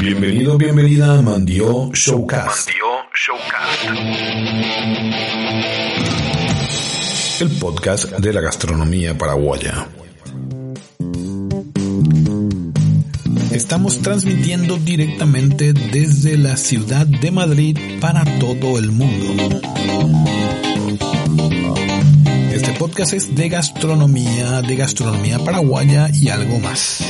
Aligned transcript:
Bienvenido, 0.00 0.58
bienvenida 0.58 1.18
a 1.18 1.22
Mandio 1.22 1.90
Showcast. 1.92 2.68
Showcast. 3.14 3.88
El 7.40 7.50
podcast 7.58 8.10
de 8.12 8.32
la 8.32 8.40
gastronomía 8.40 9.16
paraguaya. 9.16 9.88
Estamos 13.50 14.02
transmitiendo 14.02 14.76
directamente 14.76 15.72
desde 15.72 16.36
la 16.36 16.56
ciudad 16.56 17.06
de 17.06 17.30
Madrid 17.30 17.78
para 18.00 18.24
todo 18.38 18.78
el 18.78 18.92
mundo. 18.92 19.60
Podcast 22.82 23.12
es 23.12 23.36
de 23.36 23.48
gastronomía, 23.48 24.60
de 24.60 24.74
gastronomía 24.74 25.38
paraguaya 25.38 26.08
y 26.12 26.30
algo 26.30 26.58
más. 26.58 27.00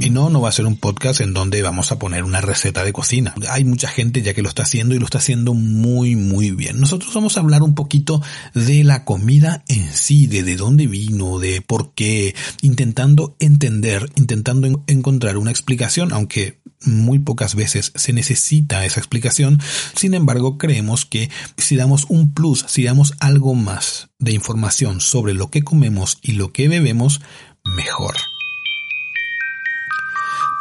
Y 0.00 0.10
no, 0.10 0.30
no 0.30 0.40
va 0.40 0.48
a 0.48 0.52
ser 0.52 0.66
un 0.66 0.76
podcast 0.76 1.20
en 1.20 1.34
donde 1.34 1.62
vamos 1.62 1.92
a 1.92 1.98
poner 1.98 2.24
una 2.24 2.40
receta 2.40 2.84
de 2.84 2.92
cocina. 2.92 3.34
Hay 3.48 3.64
mucha 3.64 3.88
gente 3.88 4.22
ya 4.22 4.34
que 4.34 4.42
lo 4.42 4.48
está 4.48 4.62
haciendo 4.62 4.94
y 4.94 4.98
lo 4.98 5.04
está 5.04 5.18
haciendo 5.18 5.54
muy, 5.54 6.16
muy 6.16 6.50
bien. 6.50 6.80
Nosotros 6.80 7.12
vamos 7.14 7.36
a 7.36 7.40
hablar 7.40 7.62
un 7.62 7.74
poquito 7.74 8.22
de 8.54 8.84
la 8.84 9.04
comida 9.04 9.64
en 9.68 9.92
sí, 9.92 10.26
de 10.26 10.42
de 10.42 10.56
dónde 10.56 10.86
vino, 10.86 11.38
de 11.38 11.62
por 11.62 11.94
qué, 11.94 12.34
intentando 12.60 13.36
entender, 13.38 14.10
intentando 14.16 14.84
encontrar 14.86 15.36
una 15.38 15.50
explicación, 15.50 16.12
aunque 16.12 16.60
muy 16.84 17.18
pocas 17.18 17.54
veces 17.54 17.92
se 17.94 18.12
necesita 18.12 18.84
esa 18.84 19.00
explicación. 19.00 19.60
Sin 19.94 20.14
embargo, 20.14 20.58
creemos 20.58 21.06
que 21.06 21.30
si 21.56 21.76
damos 21.76 22.06
un 22.08 22.32
plus, 22.32 22.64
si 22.68 22.84
damos 22.84 23.14
algo 23.20 23.54
más 23.54 24.08
de 24.18 24.32
información 24.32 25.00
sobre 25.00 25.34
lo 25.34 25.50
que 25.50 25.62
comemos 25.62 26.18
y 26.22 26.32
lo 26.32 26.52
que 26.52 26.68
bebemos, 26.68 27.20
mejor. 27.64 28.16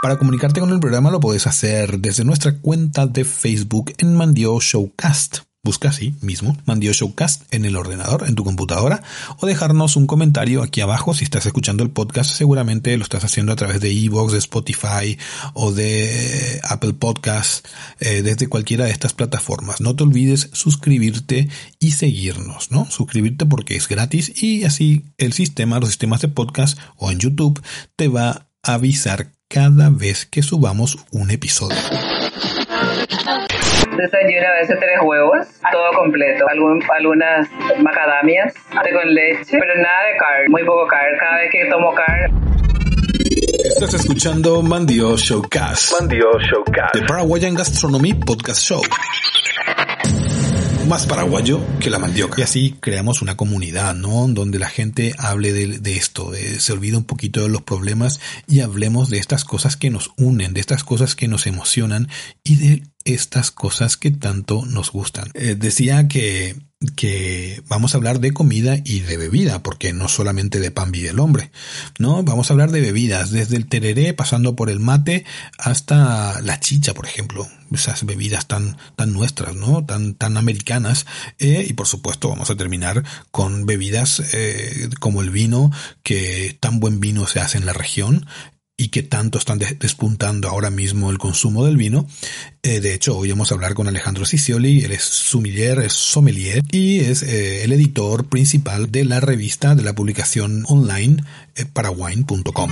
Para 0.02 0.18
comunicarte 0.18 0.60
con 0.60 0.72
el 0.72 0.80
programa 0.80 1.12
lo 1.12 1.20
puedes 1.20 1.46
hacer 1.46 2.00
desde 2.00 2.26
nuestra 2.26 2.58
cuenta 2.58 3.06
de 3.06 3.24
Facebook 3.24 3.94
en 4.00 4.16
Mandio 4.16 4.60
Showcast. 4.60 5.42
Busca 5.64 5.90
así 5.90 6.16
mismo, 6.22 6.58
Mandio 6.66 6.92
Showcast 6.92 7.44
en 7.54 7.66
el 7.66 7.76
ordenador, 7.76 8.26
en 8.28 8.34
tu 8.34 8.44
computadora, 8.44 9.04
o 9.38 9.46
dejarnos 9.46 9.96
un 9.96 10.08
comentario 10.08 10.64
aquí 10.64 10.82
abajo 10.82 11.14
si 11.14 11.24
estás 11.24 11.46
escuchando 11.46 11.84
el 11.84 11.92
podcast. 11.92 12.32
Seguramente 12.32 12.98
lo 12.98 13.04
estás 13.04 13.26
haciendo 13.26 13.54
a 13.54 13.56
través 13.56 13.80
de 13.80 13.92
Evox, 13.92 14.34
de 14.34 14.40
Spotify 14.40 15.20
o 15.54 15.72
de 15.72 16.60
Apple 16.64 16.94
Podcast, 16.94 17.68
eh, 18.00 18.24
desde 18.24 18.48
cualquiera 18.48 18.86
de 18.86 18.92
estas 18.92 19.14
plataformas. 19.14 19.82
No 19.82 19.96
te 19.96 20.02
olvides 20.02 20.50
suscribirte 20.52 21.48
y 21.78 21.92
seguirnos, 21.92 22.72
¿no? 22.72 22.90
Suscribirte 22.90 23.46
porque 23.46 23.76
es 23.76 23.88
gratis 23.88 24.42
y 24.42 24.64
así 24.64 25.06
el 25.20 25.34
sistema, 25.34 25.80
los 25.80 25.90
sistemas 25.90 26.22
de 26.22 26.30
podcast 26.30 26.80
o 26.98 27.12
en 27.12 27.20
YouTube 27.20 27.62
te 27.96 28.08
va 28.08 28.48
a 28.64 28.74
avisar 28.74 29.32
cada 29.54 29.90
vez 29.90 30.26
que 30.26 30.42
subamos 30.42 30.98
un 31.12 31.30
episodio. 31.30 31.76
Desayuno 33.98 34.48
a 34.48 34.60
veces 34.62 34.78
tres 34.80 35.00
huevos, 35.04 35.48
todo 35.72 35.92
completo. 35.98 36.46
Algún, 36.50 36.82
algunas 36.98 37.50
macadamias 37.84 38.54
con 38.72 39.14
leche, 39.14 39.58
pero 39.60 39.76
nada 39.76 40.08
de 40.08 40.18
carne, 40.18 40.46
muy 40.50 40.64
poco 40.64 40.88
carne. 40.88 41.18
Cada 41.20 41.38
vez 41.38 41.52
que 41.52 41.66
tomo 41.70 41.94
carne. 41.94 42.34
Estás 43.66 43.94
escuchando 43.94 44.62
Mandio 44.62 45.18
Showcast. 45.18 46.00
Mandio 46.00 46.32
Showcast. 46.40 46.94
The 46.94 47.02
Paraguayan 47.02 47.54
Gastronomy 47.54 48.14
Podcast 48.14 48.62
Show 48.62 48.82
más 50.92 51.06
paraguayo 51.08 51.62
que 51.80 51.90
la 51.90 52.00
mandioca. 52.00 52.42
Y 52.42 52.44
así 52.44 52.76
creamos 52.82 53.22
una 53.22 53.38
comunidad, 53.38 53.96
¿no? 53.96 54.28
Donde 54.28 54.60
la 54.60 54.68
gente 54.68 55.16
hable 55.18 55.54
de, 55.54 55.96
esto, 55.96 56.34
se 56.60 56.74
olvida 56.74 56.98
un 56.98 57.06
poquito 57.06 57.44
de 57.44 57.48
los 57.48 57.62
problemas 57.62 58.20
y 58.46 58.60
hablemos 58.60 59.10
de 59.10 59.18
estas 59.18 59.46
cosas 59.46 59.78
que 59.78 59.90
nos 59.90 60.12
unen, 60.18 60.54
de 60.54 60.60
estas 60.60 60.84
cosas 60.84 61.16
que 61.16 61.30
nos 61.30 61.48
emocionan 61.48 62.10
y 62.44 62.58
de 62.58 62.84
estas 63.06 63.52
cosas 63.52 63.96
que 63.96 64.12
tanto 64.12 64.66
nos 64.66 64.92
gustan. 64.92 65.32
Eh, 65.34 65.56
decía 65.58 66.10
que 66.10 66.58
que 66.96 67.62
vamos 67.68 67.94
a 67.94 67.98
hablar 67.98 68.20
de 68.20 68.34
comida 68.34 68.78
y 68.84 69.02
de 69.02 69.18
bebida, 69.18 69.62
porque 69.62 69.94
no 69.94 70.08
solamente 70.08 70.60
de 70.60 70.72
pan 70.72 70.92
vive 70.92 71.10
el 71.10 71.20
hombre, 71.20 71.52
¿no? 72.00 72.24
Vamos 72.24 72.50
a 72.50 72.54
hablar 72.54 72.72
de 72.72 72.82
bebidas, 72.82 73.30
desde 73.30 73.56
el 73.58 73.68
tereré, 73.68 74.14
pasando 74.14 74.56
por 74.56 74.70
el 74.70 74.80
mate, 74.80 75.26
hasta 75.60 76.42
la 76.42 76.60
chicha, 76.60 76.94
por 76.94 77.06
ejemplo, 77.06 77.48
esas 77.72 78.06
bebidas 78.06 78.48
tan, 78.48 78.78
tan 78.96 79.14
nuestras, 79.14 79.56
¿no? 79.56 79.86
Tan, 79.86 80.16
tan 80.16 80.38
americanas, 80.38 81.06
eh, 81.38 81.66
y 81.68 81.74
por 81.74 81.88
supuesto 81.88 82.30
vamos 82.30 82.50
a 82.50 82.58
terminar 82.58 83.04
con 83.30 83.66
bebidas 83.66 84.22
eh, 84.34 84.90
como 85.00 85.22
el 85.22 85.30
vino, 85.30 85.72
que 86.02 86.58
tan 86.60 86.80
buen 86.80 87.00
vino 87.00 87.28
se 87.28 87.40
hace 87.40 87.60
en 87.60 87.68
la 87.68 87.74
región, 87.74 88.26
y 88.78 88.90
que 88.90 89.04
tanto 89.04 89.38
están 89.38 89.60
despuntando 89.60 90.50
ahora 90.50 90.72
mismo 90.72 91.12
el 91.12 91.18
consumo 91.18 91.66
del 91.66 91.78
vino. 91.78 92.08
Eh, 92.64 92.80
de 92.80 92.94
hecho, 92.94 93.18
hoy 93.18 93.30
vamos 93.30 93.52
a 93.52 93.56
hablar 93.56 93.74
con 93.74 93.88
Alejandro 93.88 94.26
Cicioli, 94.26 94.84
él 94.84 94.92
es 94.92 95.04
sommelier, 95.04 95.80
es 95.80 95.94
sommelier 95.94 96.64
y 96.72 97.02
es 97.02 97.22
eh, 97.22 97.64
el 97.64 97.74
editor 97.74 98.26
principal 98.26 98.92
de 98.92 99.06
la 99.06 99.20
revista 99.20 99.76
de 99.76 99.84
la 99.84 99.94
publicación 99.94 100.66
online 100.68 101.24
eh, 101.56 101.66
parawine.com. 101.66 102.72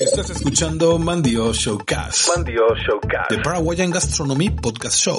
Estás 0.00 0.30
escuchando 0.30 0.98
Mandio 0.98 1.52
Showcast. 1.52 2.28
Mandio 2.34 2.62
Showcast. 2.74 3.30
The 3.30 3.38
Paraguayan 3.38 3.90
Gastronomy 3.90 4.50
Podcast 4.50 4.96
Show. 4.98 5.18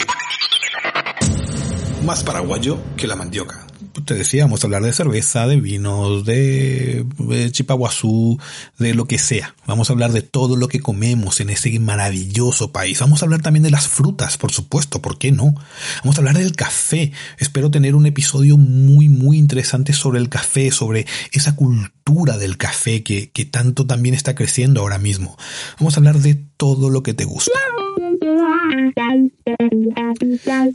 Más 2.04 2.24
paraguayo 2.24 2.80
que 2.98 3.08
la 3.08 3.16
mandioca 3.16 3.68
te 4.02 4.16
decía, 4.16 4.46
vamos 4.46 4.64
a 4.64 4.68
hablar 4.68 4.84
de 4.84 4.94
cerveza, 4.94 5.48
de 5.48 5.58
vinos, 5.58 6.26
de, 6.26 7.06
chipaguazú, 7.52 8.40
de 8.80 8.94
lo 8.94 9.06
que 9.06 9.20
sea. 9.20 9.56
Vamos 9.68 9.90
a 9.90 9.94
hablar 9.94 10.12
de 10.12 10.22
todo 10.22 10.56
lo 10.56 10.68
que 10.68 10.80
comemos 10.80 11.40
en 11.40 11.50
ese 11.50 11.78
maravilloso 11.80 12.72
país. 12.72 13.00
Vamos 13.00 13.22
a 13.22 13.26
hablar 13.26 13.42
también 13.42 13.64
de 13.64 13.72
las 13.72 13.88
frutas, 13.88 14.38
por 14.38 14.52
supuesto, 14.52 15.02
¿por 15.02 15.18
qué 15.18 15.32
no? 15.32 15.56
Vamos 16.04 16.18
a 16.18 16.22
hablar 16.22 16.38
del 16.38 16.56
café. 16.56 17.12
Espero 17.38 17.72
tener 17.72 17.96
un 17.96 18.06
episodio 18.06 18.58
muy, 18.58 19.10
muy 19.10 19.38
interesante 19.38 19.94
sobre 19.94 20.20
el 20.20 20.30
café, 20.30 20.72
sobre 20.72 21.06
esa 21.32 21.56
cultura 21.56 22.38
del 22.38 22.58
café 22.58 23.04
que, 23.04 23.30
que 23.32 23.46
tanto 23.46 23.86
también 23.86 24.16
está 24.16 24.36
creciendo 24.36 24.82
ahora 24.82 24.98
mismo. 24.98 25.38
Vamos 25.80 25.96
a 25.96 26.00
hablar 26.00 26.20
de 26.20 26.36
todo 26.36 26.90
lo 26.90 27.04
que 27.04 27.14
te 27.14 27.26
gusta. 27.26 27.60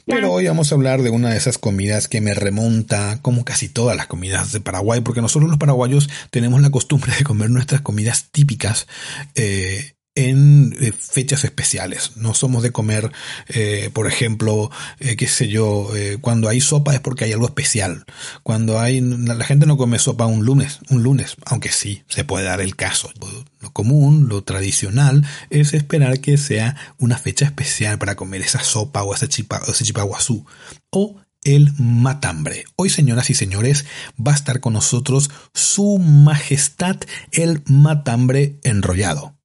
Pero 0.06 0.32
hoy 0.32 0.46
vamos 0.46 0.70
a 0.70 0.74
hablar 0.74 1.02
de 1.02 1.10
una 1.10 1.30
de 1.30 1.36
esas 1.36 1.58
comidas 1.58 2.08
que 2.08 2.20
me 2.20 2.34
remonta, 2.34 3.20
como 3.22 3.44
casi 3.44 3.68
todas 3.68 3.96
las 3.96 4.06
comidas 4.06 4.52
de 4.52 4.60
Paraguay, 4.60 5.00
porque 5.00 5.20
nosotros 5.20 5.50
los 5.50 5.58
paraguayos 5.58 6.08
tenemos 6.30 6.60
la 6.60 6.70
costumbre 6.70 7.12
de 7.16 7.24
comer 7.24 7.50
nuestras 7.50 7.80
comidas 7.80 8.30
típicas 8.30 8.86
eh, 9.34 9.97
en 10.18 10.76
eh, 10.80 10.92
fechas 10.92 11.44
especiales. 11.44 12.16
No 12.16 12.34
somos 12.34 12.64
de 12.64 12.72
comer, 12.72 13.12
eh, 13.46 13.88
por 13.92 14.08
ejemplo, 14.08 14.68
eh, 14.98 15.14
qué 15.14 15.28
sé 15.28 15.46
yo, 15.46 15.90
cuando 16.20 16.48
hay 16.48 16.60
sopa 16.60 16.92
es 16.92 17.00
porque 17.00 17.24
hay 17.24 17.32
algo 17.32 17.46
especial. 17.46 18.04
Cuando 18.42 18.80
hay, 18.80 19.00
la 19.00 19.44
gente 19.44 19.66
no 19.66 19.76
come 19.76 20.00
sopa 20.00 20.26
un 20.26 20.44
lunes, 20.44 20.80
un 20.90 21.04
lunes, 21.04 21.36
aunque 21.46 21.70
sí, 21.70 22.02
se 22.08 22.24
puede 22.24 22.46
dar 22.46 22.60
el 22.60 22.74
caso. 22.74 23.12
Lo 23.60 23.72
común, 23.72 24.28
lo 24.28 24.42
tradicional, 24.42 25.24
es 25.50 25.72
esperar 25.72 26.20
que 26.20 26.36
sea 26.36 26.76
una 26.98 27.16
fecha 27.16 27.44
especial 27.44 27.98
para 27.98 28.16
comer 28.16 28.40
esa 28.40 28.64
sopa 28.64 29.04
o 29.04 29.14
ese, 29.14 29.28
chipa, 29.28 29.62
o 29.68 29.70
ese 29.70 29.84
chipaguazú. 29.84 30.44
O 30.90 31.16
el 31.44 31.72
matambre. 31.78 32.64
Hoy, 32.74 32.90
señoras 32.90 33.30
y 33.30 33.34
señores, 33.34 33.84
va 34.18 34.32
a 34.32 34.34
estar 34.34 34.58
con 34.58 34.72
nosotros 34.72 35.30
su 35.54 35.98
majestad 35.98 36.96
el 37.30 37.62
matambre 37.66 38.58
enrollado. 38.64 39.37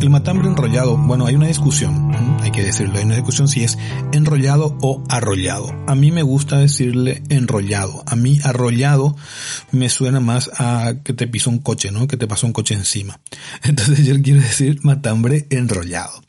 El 0.00 0.08
matambre 0.08 0.48
enrollado, 0.48 0.96
bueno, 0.96 1.26
hay 1.26 1.34
una 1.34 1.46
discusión, 1.46 2.10
hay 2.40 2.50
que 2.50 2.62
decirlo, 2.62 2.96
hay 2.96 3.04
una 3.04 3.16
discusión 3.16 3.48
si 3.48 3.64
es 3.64 3.76
enrollado 4.12 4.78
o 4.80 5.04
arrollado. 5.10 5.74
A 5.86 5.94
mí 5.94 6.10
me 6.10 6.22
gusta 6.22 6.56
decirle 6.56 7.22
enrollado. 7.28 8.02
A 8.06 8.16
mí 8.16 8.40
arrollado 8.42 9.14
me 9.72 9.90
suena 9.90 10.18
más 10.18 10.50
a 10.58 10.94
que 11.04 11.12
te 11.12 11.28
pisó 11.28 11.50
un 11.50 11.58
coche, 11.58 11.90
¿no? 11.90 12.08
Que 12.08 12.16
te 12.16 12.26
pasó 12.26 12.46
un 12.46 12.54
coche 12.54 12.72
encima. 12.72 13.20
Entonces 13.62 14.06
yo 14.06 14.20
quiero 14.22 14.40
decir 14.40 14.80
matambre 14.82 15.46
enrollado. 15.50 16.22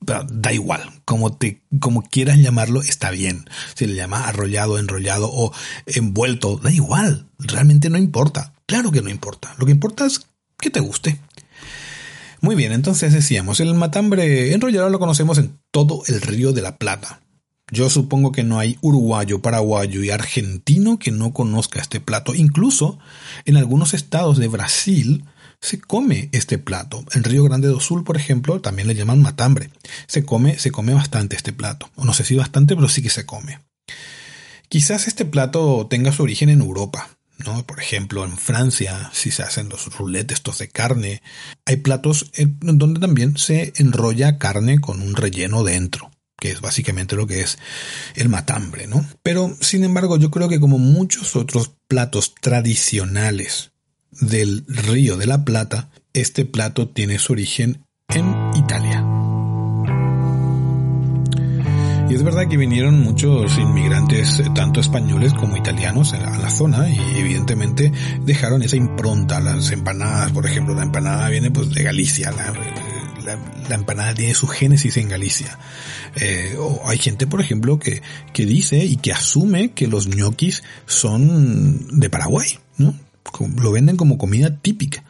da 0.00 0.52
igual, 0.52 0.82
como 1.06 1.32
te, 1.32 1.62
como 1.80 2.02
quieras 2.02 2.36
llamarlo, 2.38 2.82
está 2.82 3.10
bien. 3.10 3.48
Si 3.74 3.86
le 3.86 3.94
llamas 3.94 4.26
arrollado, 4.26 4.78
enrollado 4.78 5.30
o 5.32 5.50
envuelto, 5.86 6.58
da 6.58 6.70
igual. 6.70 7.26
Realmente 7.38 7.88
no 7.88 7.96
importa. 7.96 8.52
Claro 8.66 8.92
que 8.92 9.00
no 9.00 9.08
importa. 9.08 9.54
Lo 9.56 9.64
que 9.64 9.72
importa 9.72 10.04
es 10.04 10.20
que 10.58 10.70
te 10.70 10.80
guste. 10.80 11.18
Muy 12.40 12.54
bien, 12.54 12.72
entonces 12.72 13.12
decíamos, 13.12 13.60
el 13.60 13.74
matambre 13.74 14.52
enrollado 14.52 14.88
lo 14.90 14.98
conocemos 14.98 15.38
en 15.38 15.58
todo 15.70 16.02
el 16.06 16.20
río 16.20 16.52
de 16.52 16.62
la 16.62 16.76
Plata. 16.76 17.20
Yo 17.70 17.90
supongo 17.90 18.32
que 18.32 18.44
no 18.44 18.58
hay 18.58 18.78
uruguayo, 18.80 19.42
paraguayo 19.42 20.02
y 20.02 20.10
argentino 20.10 20.98
que 20.98 21.10
no 21.10 21.32
conozca 21.34 21.80
este 21.80 22.00
plato. 22.00 22.34
Incluso 22.34 22.98
en 23.44 23.56
algunos 23.56 23.92
estados 23.92 24.38
de 24.38 24.48
Brasil 24.48 25.24
se 25.60 25.78
come 25.78 26.30
este 26.32 26.56
plato. 26.56 27.04
En 27.12 27.24
Río 27.24 27.44
Grande 27.44 27.68
do 27.68 27.80
Sul, 27.80 28.04
por 28.04 28.16
ejemplo, 28.16 28.60
también 28.60 28.88
le 28.88 28.94
llaman 28.94 29.20
matambre. 29.20 29.70
Se 30.06 30.24
come, 30.24 30.58
se 30.58 30.70
come 30.70 30.94
bastante 30.94 31.36
este 31.36 31.52
plato. 31.52 31.90
No 31.96 32.14
sé 32.14 32.24
si 32.24 32.36
bastante, 32.36 32.74
pero 32.74 32.88
sí 32.88 33.02
que 33.02 33.10
se 33.10 33.26
come. 33.26 33.58
Quizás 34.68 35.06
este 35.06 35.24
plato 35.26 35.86
tenga 35.90 36.12
su 36.12 36.22
origen 36.22 36.48
en 36.48 36.60
Europa. 36.60 37.17
Por 37.66 37.80
ejemplo, 37.80 38.24
en 38.24 38.36
Francia, 38.36 39.10
si 39.12 39.30
se 39.30 39.42
hacen 39.42 39.68
los 39.68 39.96
ruletes 39.96 40.38
estos 40.38 40.58
de 40.58 40.68
carne, 40.68 41.22
hay 41.64 41.76
platos 41.76 42.30
en 42.34 42.58
donde 42.60 43.00
también 43.00 43.36
se 43.36 43.72
enrolla 43.76 44.38
carne 44.38 44.80
con 44.80 45.02
un 45.02 45.14
relleno 45.14 45.62
dentro 45.64 46.10
que 46.40 46.52
es 46.52 46.60
básicamente 46.60 47.16
lo 47.16 47.26
que 47.26 47.40
es 47.40 47.58
el 48.14 48.28
matambre, 48.28 48.86
¿no? 48.86 49.04
Pero, 49.22 49.56
sin 49.60 49.82
embargo, 49.84 50.16
yo 50.18 50.30
creo 50.30 50.48
que 50.48 50.60
como 50.60 50.78
muchos 50.78 51.34
otros 51.34 51.72
platos 51.88 52.34
tradicionales 52.40 53.72
del 54.12 54.64
Río 54.68 55.16
de 55.16 55.26
la 55.26 55.44
Plata, 55.44 55.90
este 56.12 56.44
plato 56.44 56.88
tiene 56.88 57.18
su 57.18 57.32
origen 57.32 57.84
en 58.08 58.34
Italia. 58.54 59.07
Y 62.08 62.14
es 62.14 62.22
verdad 62.22 62.48
que 62.48 62.56
vinieron 62.56 63.02
muchos 63.02 63.58
inmigrantes, 63.58 64.42
tanto 64.54 64.80
españoles 64.80 65.34
como 65.34 65.58
italianos, 65.58 66.14
a 66.14 66.38
la 66.38 66.48
zona 66.48 66.88
y 66.88 66.98
evidentemente 67.18 67.92
dejaron 68.22 68.62
esa 68.62 68.76
impronta. 68.76 69.40
Las 69.40 69.70
empanadas, 69.72 70.32
por 70.32 70.46
ejemplo, 70.46 70.74
la 70.74 70.84
empanada 70.84 71.28
viene 71.28 71.50
pues 71.50 71.70
de 71.70 71.82
Galicia, 71.82 72.30
la, 72.30 72.54
la, 73.68 73.74
empanada 73.74 74.14
tiene 74.14 74.32
su 74.32 74.46
génesis 74.46 74.96
en 74.96 75.10
Galicia. 75.10 75.58
Eh, 76.16 76.56
o 76.58 76.88
hay 76.88 76.96
gente, 76.96 77.26
por 77.26 77.42
ejemplo, 77.42 77.78
que, 77.78 78.00
que 78.32 78.46
dice 78.46 78.84
y 78.86 78.96
que 78.96 79.12
asume 79.12 79.72
que 79.72 79.86
los 79.86 80.08
ñoquis 80.08 80.62
son 80.86 82.00
de 82.00 82.08
Paraguay, 82.08 82.58
¿no? 82.78 82.94
Lo 83.56 83.72
venden 83.72 83.98
como 83.98 84.16
comida 84.16 84.56
típica. 84.56 85.04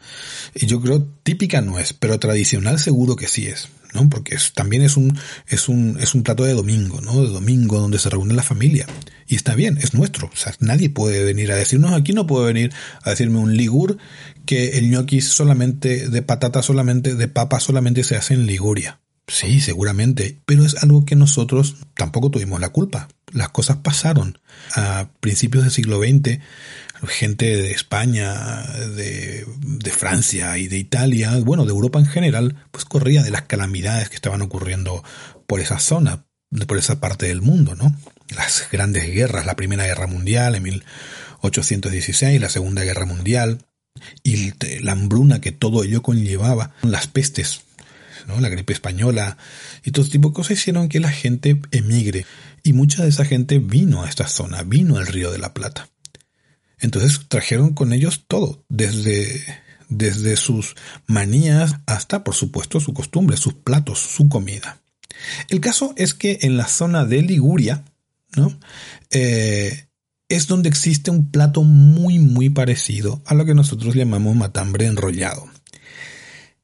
Yo 0.55 0.81
creo 0.81 1.05
típica 1.23 1.61
no 1.61 1.79
es, 1.79 1.93
pero 1.93 2.19
tradicional 2.19 2.79
seguro 2.79 3.15
que 3.15 3.27
sí 3.27 3.47
es. 3.47 3.69
¿no? 3.93 4.09
Porque 4.09 4.37
también 4.53 4.81
es 4.83 4.97
un, 4.97 5.17
es 5.47 5.67
un, 5.67 5.97
es 5.99 6.13
un 6.13 6.23
plato 6.23 6.43
de 6.43 6.53
domingo, 6.53 7.01
¿no? 7.01 7.23
De 7.23 7.29
domingo 7.29 7.79
donde 7.79 7.99
se 7.99 8.09
reúne 8.09 8.33
la 8.33 8.43
familia. 8.43 8.85
Y 9.27 9.35
está 9.35 9.55
bien, 9.55 9.77
es 9.77 9.93
nuestro. 9.93 10.29
O 10.31 10.35
sea, 10.35 10.53
nadie 10.59 10.89
puede 10.89 11.23
venir 11.23 11.51
a 11.51 11.55
decirnos, 11.55 11.93
aquí 11.93 12.13
no 12.13 12.27
puede 12.27 12.53
venir 12.53 12.73
a 13.03 13.11
decirme 13.11 13.39
un 13.39 13.57
ligur 13.57 13.97
que 14.45 14.77
el 14.77 14.89
ñoqui 14.89 15.21
solamente, 15.21 16.09
de 16.09 16.21
patata 16.21 16.61
solamente, 16.61 17.15
de 17.15 17.27
papa 17.27 17.59
solamente 17.59 18.03
se 18.03 18.15
hace 18.15 18.33
en 18.33 18.45
Liguria. 18.45 18.99
Sí, 19.27 19.61
seguramente, 19.61 20.41
pero 20.47 20.65
es 20.65 20.81
algo 20.81 21.05
que 21.05 21.15
nosotros 21.15 21.75
tampoco 21.93 22.31
tuvimos 22.31 22.59
la 22.59 22.69
culpa. 22.69 23.09
Las 23.31 23.49
cosas 23.49 23.77
pasaron. 23.77 24.39
A 24.75 25.09
principios 25.19 25.63
del 25.63 25.71
siglo 25.71 25.99
XX, 25.99 26.39
gente 27.07 27.45
de 27.45 27.71
España, 27.71 28.63
de, 28.95 29.45
Francia 29.91 30.57
y 30.57 30.67
de 30.67 30.77
Italia, 30.77 31.37
bueno, 31.43 31.65
de 31.65 31.71
Europa 31.71 31.99
en 31.99 32.05
general, 32.05 32.55
pues 32.71 32.85
corría 32.85 33.23
de 33.23 33.31
las 33.31 33.43
calamidades 33.43 34.09
que 34.09 34.15
estaban 34.15 34.41
ocurriendo 34.41 35.03
por 35.47 35.59
esa 35.59 35.79
zona, 35.79 36.25
por 36.67 36.77
esa 36.77 36.99
parte 36.99 37.27
del 37.27 37.41
mundo, 37.41 37.75
¿no? 37.75 37.95
Las 38.35 38.67
grandes 38.71 39.11
guerras, 39.13 39.45
la 39.45 39.55
Primera 39.55 39.85
Guerra 39.85 40.07
Mundial 40.07 40.55
en 40.55 40.63
1816, 40.63 42.39
la 42.39 42.49
Segunda 42.49 42.83
Guerra 42.83 43.05
Mundial, 43.05 43.65
y 44.23 44.53
la 44.81 44.93
hambruna 44.93 45.41
que 45.41 45.51
todo 45.51 45.83
ello 45.83 46.01
conllevaba, 46.01 46.71
las 46.83 47.07
pestes, 47.07 47.61
¿no? 48.27 48.39
la 48.39 48.49
gripe 48.49 48.73
española 48.73 49.37
y 49.83 49.91
todo 49.91 50.07
tipo 50.07 50.29
de 50.29 50.33
cosas 50.33 50.57
hicieron 50.57 50.89
que 50.89 50.99
la 50.99 51.11
gente 51.11 51.59
emigre. 51.71 52.25
Y 52.63 52.73
mucha 52.73 53.03
de 53.03 53.09
esa 53.09 53.25
gente 53.25 53.59
vino 53.59 54.03
a 54.03 54.09
esta 54.09 54.27
zona, 54.27 54.63
vino 54.63 54.97
al 54.97 55.07
Río 55.07 55.31
de 55.31 55.39
la 55.39 55.53
Plata. 55.53 55.89
Entonces 56.79 57.21
trajeron 57.27 57.73
con 57.73 57.93
ellos 57.93 58.25
todo, 58.27 58.63
desde, 58.69 59.41
desde 59.89 60.37
sus 60.37 60.75
manías 61.07 61.75
hasta, 61.85 62.23
por 62.23 62.35
supuesto, 62.35 62.79
su 62.79 62.93
costumbre, 62.93 63.37
sus 63.37 63.53
platos, 63.53 63.99
su 63.99 64.29
comida. 64.29 64.81
El 65.49 65.59
caso 65.59 65.93
es 65.97 66.13
que 66.13 66.39
en 66.41 66.57
la 66.57 66.67
zona 66.67 67.05
de 67.05 67.21
Liguria, 67.21 67.83
¿no? 68.35 68.57
Eh, 69.11 69.85
es 70.29 70.47
donde 70.47 70.69
existe 70.69 71.09
un 71.09 71.31
plato 71.31 71.63
muy 71.63 72.19
muy 72.19 72.49
parecido 72.49 73.21
a 73.25 73.33
lo 73.33 73.45
que 73.45 73.55
nosotros 73.55 73.95
llamamos 73.95 74.35
matambre 74.35 74.85
enrollado. 74.85 75.49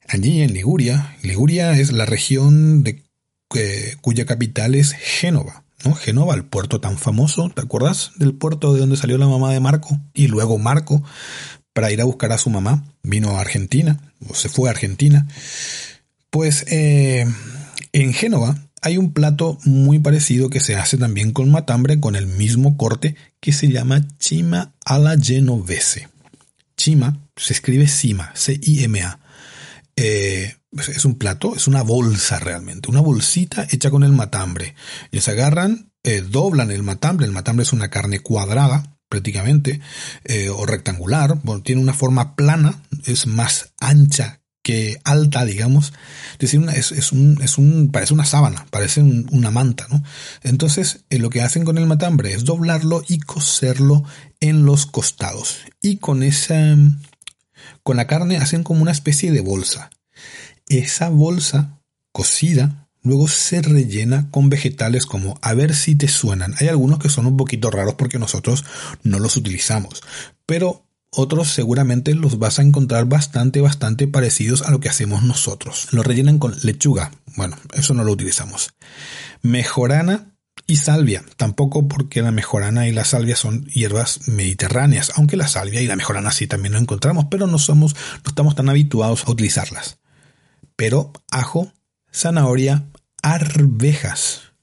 Allí 0.07 0.41
en 0.41 0.53
Liguria, 0.53 1.17
Liguria 1.23 1.71
es 1.73 1.91
la 1.91 2.05
región 2.05 2.83
de, 2.83 3.03
eh, 3.55 3.95
cuya 4.01 4.25
capital 4.25 4.75
es 4.75 4.93
Génova. 4.93 5.64
¿No? 5.85 5.93
Génova, 5.93 6.35
el 6.35 6.45
puerto 6.45 6.81
tan 6.81 6.97
famoso, 6.97 7.49
¿te 7.49 7.61
acuerdas 7.61 8.11
del 8.17 8.33
puerto 8.33 8.73
de 8.73 8.79
donde 8.79 8.97
salió 8.97 9.17
la 9.17 9.27
mamá 9.27 9.51
de 9.53 9.59
Marco? 9.59 9.99
Y 10.13 10.27
luego 10.27 10.57
Marco, 10.57 11.03
para 11.73 11.91
ir 11.91 12.01
a 12.01 12.05
buscar 12.05 12.31
a 12.31 12.37
su 12.37 12.49
mamá, 12.49 12.83
vino 13.03 13.37
a 13.37 13.41
Argentina, 13.41 13.99
o 14.29 14.35
se 14.35 14.49
fue 14.49 14.69
a 14.69 14.71
Argentina. 14.71 15.27
Pues 16.29 16.65
eh, 16.67 17.25
en 17.93 18.13
Génova 18.13 18.57
hay 18.81 18.97
un 18.97 19.13
plato 19.13 19.57
muy 19.65 19.99
parecido 19.99 20.49
que 20.49 20.59
se 20.59 20.75
hace 20.75 20.97
también 20.97 21.31
con 21.31 21.49
matambre, 21.49 21.99
con 21.99 22.15
el 22.15 22.27
mismo 22.27 22.77
corte, 22.77 23.15
que 23.39 23.51
se 23.51 23.69
llama 23.69 24.05
chima 24.19 24.73
alla 24.85 25.15
genovese. 25.17 26.09
Chima 26.77 27.19
se 27.35 27.53
escribe 27.53 27.87
cima, 27.87 28.31
C-I-M-A. 28.35 29.19
Eh, 29.95 30.55
es 30.77 31.05
un 31.05 31.15
plato, 31.15 31.55
es 31.55 31.67
una 31.67 31.81
bolsa 31.81 32.39
realmente, 32.39 32.89
una 32.89 32.99
bolsita 33.01 33.65
hecha 33.71 33.89
con 33.89 34.03
el 34.03 34.11
matambre. 34.11 34.75
Ellos 35.11 35.27
agarran, 35.29 35.91
eh, 36.03 36.21
doblan 36.21 36.71
el 36.71 36.83
matambre, 36.83 37.25
el 37.25 37.31
matambre 37.31 37.63
es 37.63 37.73
una 37.73 37.89
carne 37.89 38.19
cuadrada 38.19 38.97
prácticamente, 39.07 39.79
eh, 40.25 40.49
o 40.49 40.65
rectangular, 40.65 41.39
tiene 41.63 41.81
una 41.81 41.93
forma 41.93 42.35
plana, 42.35 42.81
es 43.05 43.27
más 43.27 43.73
ancha 43.79 44.41
que 44.65 44.99
alta, 45.03 45.45
digamos. 45.45 45.93
Es 46.33 46.39
decir, 46.39 46.65
es, 46.73 47.11
un, 47.11 47.39
es 47.41 47.57
un, 47.59 47.91
parece 47.91 48.15
una 48.15 48.25
sábana, 48.25 48.65
parece 48.71 49.01
una 49.01 49.51
manta, 49.51 49.85
¿no? 49.91 50.03
Entonces, 50.41 51.05
lo 51.11 51.29
que 51.29 51.43
hacen 51.43 51.63
con 51.65 51.77
el 51.77 51.85
matambre 51.85 52.33
es 52.33 52.45
doblarlo 52.45 53.03
y 53.07 53.19
coserlo 53.19 54.03
en 54.39 54.65
los 54.65 54.87
costados. 54.87 55.59
Y 55.81 55.97
con 55.97 56.23
esa, 56.23 56.75
con 57.85 57.97
la 57.97 58.07
carne 58.07 58.37
hacen 58.37 58.63
como 58.63 58.81
una 58.81 58.91
especie 58.91 59.31
de 59.31 59.41
bolsa. 59.41 59.91
Esa 60.67 61.09
bolsa 61.09 61.79
cocida 62.11 62.89
luego 63.03 63.27
se 63.27 63.61
rellena 63.61 64.27
con 64.31 64.49
vegetales 64.49 65.05
como 65.05 65.37
a 65.43 65.53
ver 65.53 65.75
si 65.75 65.93
te 65.93 66.07
suenan. 66.07 66.55
Hay 66.59 66.67
algunos 66.67 66.97
que 66.97 67.09
son 67.09 67.27
un 67.27 67.37
poquito 67.37 67.69
raros 67.69 67.93
porque 67.93 68.17
nosotros 68.17 68.65
no 69.03 69.19
los 69.19 69.37
utilizamos, 69.37 70.01
pero 70.47 70.87
otros 71.11 71.49
seguramente 71.49 72.15
los 72.15 72.39
vas 72.39 72.57
a 72.57 72.63
encontrar 72.63 73.05
bastante, 73.05 73.61
bastante 73.61 74.07
parecidos 74.07 74.63
a 74.63 74.71
lo 74.71 74.79
que 74.79 74.89
hacemos 74.89 75.21
nosotros. 75.21 75.89
Lo 75.91 76.01
rellenan 76.01 76.39
con 76.39 76.55
lechuga. 76.63 77.11
Bueno, 77.35 77.55
eso 77.73 77.93
no 77.93 78.03
lo 78.03 78.11
utilizamos. 78.11 78.73
Mejorana 79.43 80.34
y 80.67 80.77
salvia. 80.77 81.23
Tampoco 81.37 81.87
porque 81.87 82.21
la 82.21 82.31
mejorana 82.31 82.87
y 82.87 82.91
la 82.91 83.05
salvia 83.05 83.35
son 83.35 83.65
hierbas 83.65 84.27
mediterráneas, 84.27 85.11
aunque 85.15 85.37
la 85.37 85.47
salvia 85.47 85.81
y 85.81 85.87
la 85.87 85.95
mejorana 85.95 86.31
sí 86.31 86.47
también 86.47 86.73
lo 86.73 86.79
encontramos, 86.79 87.25
pero 87.29 87.47
no 87.47 87.59
somos, 87.59 87.95
no 88.23 88.29
estamos 88.29 88.55
tan 88.55 88.69
habituados 88.69 89.25
a 89.25 89.31
utilizarlas. 89.31 89.99
Pero 90.75 91.13
ajo, 91.31 91.71
zanahoria, 92.11 92.85
arvejas, 93.21 94.53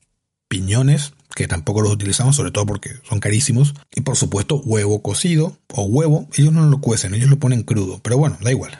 piñones, 0.48 1.14
que 1.34 1.48
tampoco 1.48 1.80
los 1.80 1.92
utilizamos, 1.92 2.36
sobre 2.36 2.50
todo 2.50 2.66
porque 2.66 2.90
son 3.08 3.20
carísimos. 3.20 3.74
Y 3.94 4.02
por 4.02 4.16
supuesto, 4.16 4.56
huevo 4.64 5.02
cocido 5.02 5.56
o 5.68 5.84
huevo, 5.84 6.28
ellos 6.36 6.52
no 6.52 6.66
lo 6.66 6.80
cuecen, 6.80 7.14
ellos 7.14 7.30
lo 7.30 7.38
ponen 7.38 7.62
crudo, 7.62 8.00
pero 8.02 8.18
bueno, 8.18 8.36
da 8.40 8.50
igual. 8.50 8.78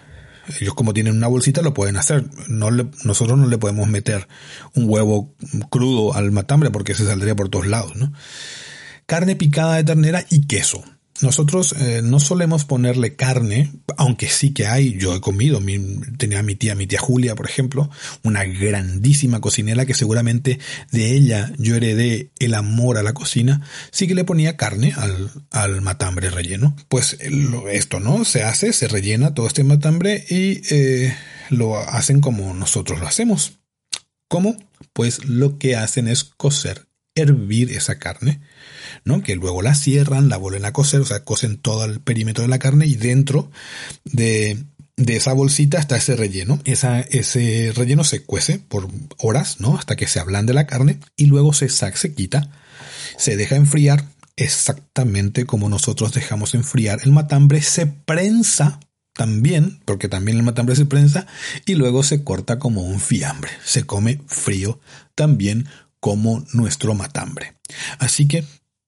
Ellos 0.61 0.75
como 0.75 0.93
tienen 0.93 1.17
una 1.17 1.29
bolsita 1.29 1.63
lo 1.63 1.75
pueden 1.75 1.97
hacer. 1.97 2.25
No 2.49 2.71
nosotros 2.71 3.39
no 3.39 3.47
le 3.47 3.59
podemos 3.59 3.89
meter 3.89 4.29
un 4.75 4.89
huevo 4.89 5.35
crudo 5.71 6.15
al 6.15 6.33
matambre 6.33 6.71
porque 6.71 6.95
se 6.95 7.07
saldría 7.07 7.37
por 7.37 7.49
todos 7.49 7.67
lados, 7.67 7.97
¿no? 7.97 8.13
Carne 9.07 9.37
picada 9.37 9.77
de 9.77 9.85
ternera 9.85 10.25
y 10.31 10.47
queso. 10.47 10.85
Nosotros 11.23 11.75
eh, 11.79 12.01
no 12.03 12.21
solemos 12.21 12.65
ponerle 12.65 13.17
carne, 13.17 13.73
aunque 13.97 14.29
sí 14.29 14.53
que 14.53 14.67
hay, 14.67 14.99
yo 14.99 15.15
he 15.15 15.21
comido, 15.21 15.61
tenía 16.19 16.43
mi 16.43 16.55
tía, 16.55 16.75
mi 16.75 16.87
tía 16.87 16.99
Julia, 16.99 17.35
por 17.35 17.49
ejemplo, 17.49 17.91
una 18.23 18.45
grandísima 18.45 19.41
cocinera 19.41 19.87
que 19.87 19.95
seguramente 19.95 20.59
de 20.91 21.15
ella 21.15 21.53
yo 21.59 21.77
heredé 21.77 22.31
el 22.39 22.55
amor 22.55 22.99
a 22.99 23.03
la 23.03 23.15
cocina, 23.15 23.63
sí 23.91 24.07
que 24.07 24.15
le 24.15 24.25
ponía 24.25 24.57
carne 24.57 24.95
al, 25.51 25.81
matambre 25.81 26.31
relleno. 26.31 26.77
Pues 26.89 27.17
esto, 27.71 28.01
¿no? 28.01 28.25
Se 28.25 28.43
hace, 28.43 28.73
se 28.73 28.89
rellena 28.89 29.35
todo 29.35 29.47
este 29.47 29.65
matambre 29.65 30.25
y 30.29 30.63
eh, 30.71 31.15
lo 31.51 31.79
hacen 31.79 32.21
como 32.21 32.55
nosotros 32.55 33.01
lo 33.01 33.07
hacemos 33.07 33.55
¿Cómo? 34.33 34.57
Pues 34.95 35.27
lo 35.27 35.59
que 35.59 35.77
hacen 35.77 36.09
es 36.09 36.25
cocer, 36.25 36.87
hervir 37.15 37.71
esa 37.71 37.99
carne, 37.99 38.41
¿no? 39.05 39.23
Que 39.23 39.37
luego 39.37 39.63
la 39.63 39.75
cierran, 39.75 40.29
la 40.29 40.37
vuelven 40.37 40.65
a 40.65 40.73
cocer, 40.73 41.01
o 41.01 41.07
sea, 41.07 41.25
cocen 41.25 41.57
todo 41.59 41.85
el 41.85 42.01
perímetro 42.01 42.43
de 42.43 42.49
la 42.49 42.59
carne 42.59 42.87
y 42.87 42.95
dentro 42.95 43.51
de, 44.05 44.65
de 44.97 45.17
esa 45.17 45.33
bolsita 45.33 45.79
está 45.79 45.97
ese 45.97 46.17
relleno. 46.17 46.61
Esa, 46.65 47.01
ese 47.01 47.73
relleno 47.75 48.05
se 48.05 48.23
cuece 48.25 48.59
por 48.59 48.89
horas, 49.19 49.61
¿no? 49.61 49.77
Hasta 49.77 49.97
que 49.97 50.07
se 50.07 50.21
ablande 50.21 50.55
la 50.55 50.67
carne 50.67 50.99
y 51.17 51.27
luego 51.27 51.53
se 51.53 51.69
saca, 51.69 51.97
se 51.97 52.15
quita, 52.15 52.51
se 53.17 53.37
deja 53.37 53.57
enfriar 53.57 54.05
exactamente 54.37 55.45
como 55.45 55.69
nosotros 55.69 56.13
dejamos 56.13 56.55
enfriar 56.55 57.01
el 57.05 57.13
matambre, 57.13 57.63
se 57.63 57.87
prensa 57.87 58.81
también, 59.13 59.81
porque 59.85 60.09
también 60.09 60.39
el 60.39 60.43
matambre 60.43 60.77
se 60.77 60.87
prensa, 60.87 61.27
y 61.67 61.75
luego 61.75 62.03
se 62.03 62.25
corta 62.25 62.59
como 62.59 62.83
un 62.83 63.01
fiambre. 63.01 63.51
Se 63.65 63.85
come 63.85 64.21
frío 64.27 64.81
también 65.15 65.69
como 66.01 66.45
nuestro 66.53 66.95
matambre. 66.95 67.55
Así 67.99 68.27
que 68.27 68.45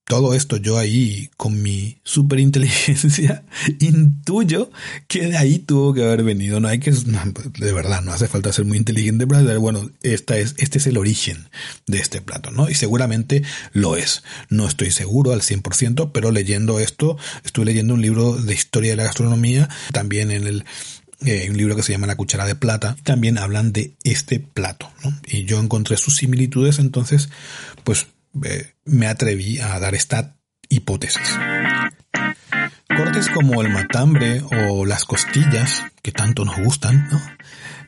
todo 0.06 0.34
esto 0.34 0.58
yo 0.58 0.78
ahí 0.78 1.30
con 1.36 1.62
mi 1.62 1.98
superinteligencia 2.04 3.42
intuyo 3.80 4.70
que 5.08 5.28
de 5.28 5.36
ahí 5.36 5.58
tuvo 5.58 5.94
que 5.94 6.04
haber 6.04 6.22
venido. 6.22 6.60
No 6.60 6.68
hay 6.68 6.78
que, 6.78 6.90
de 6.90 7.72
verdad, 7.72 8.02
no 8.02 8.12
hace 8.12 8.28
falta 8.28 8.52
ser 8.52 8.66
muy 8.66 8.76
inteligente 8.76 9.26
para 9.26 9.40
saber, 9.40 9.58
bueno, 9.58 9.90
esta 10.02 10.36
es, 10.36 10.54
este 10.58 10.78
es 10.78 10.86
el 10.86 10.98
origen 10.98 11.48
de 11.86 11.98
este 11.98 12.20
plato, 12.20 12.50
¿no? 12.50 12.68
Y 12.68 12.74
seguramente 12.74 13.42
lo 13.72 13.96
es. 13.96 14.22
No 14.50 14.68
estoy 14.68 14.90
seguro 14.90 15.32
al 15.32 15.40
100%, 15.40 16.10
pero 16.12 16.30
leyendo 16.30 16.80
esto, 16.80 17.16
estuve 17.44 17.66
leyendo 17.66 17.94
un 17.94 18.02
libro 18.02 18.36
de 18.36 18.54
historia 18.54 18.90
de 18.90 18.96
la 18.96 19.04
gastronomía, 19.04 19.68
también 19.92 20.30
en 20.30 20.46
el 20.46 20.64
eh, 21.24 21.46
un 21.48 21.56
libro 21.56 21.74
que 21.74 21.82
se 21.82 21.92
llama 21.92 22.06
La 22.06 22.16
cuchara 22.16 22.44
de 22.44 22.54
plata, 22.54 22.96
también 23.02 23.38
hablan 23.38 23.72
de 23.72 23.94
este 24.04 24.40
plato, 24.40 24.90
¿no? 25.02 25.18
Y 25.26 25.44
yo 25.44 25.58
encontré 25.58 25.96
sus 25.96 26.16
similitudes, 26.16 26.78
entonces, 26.78 27.30
pues 27.82 28.08
me 28.84 29.06
atreví 29.06 29.58
a 29.58 29.78
dar 29.78 29.94
esta 29.94 30.36
hipótesis. 30.68 31.38
Cortes 32.96 33.28
como 33.28 33.62
el 33.62 33.70
matambre 33.70 34.42
o 34.68 34.84
las 34.84 35.04
costillas, 35.04 35.82
que 36.02 36.12
tanto 36.12 36.44
nos 36.44 36.60
gustan, 36.60 37.08
¿no? 37.10 37.20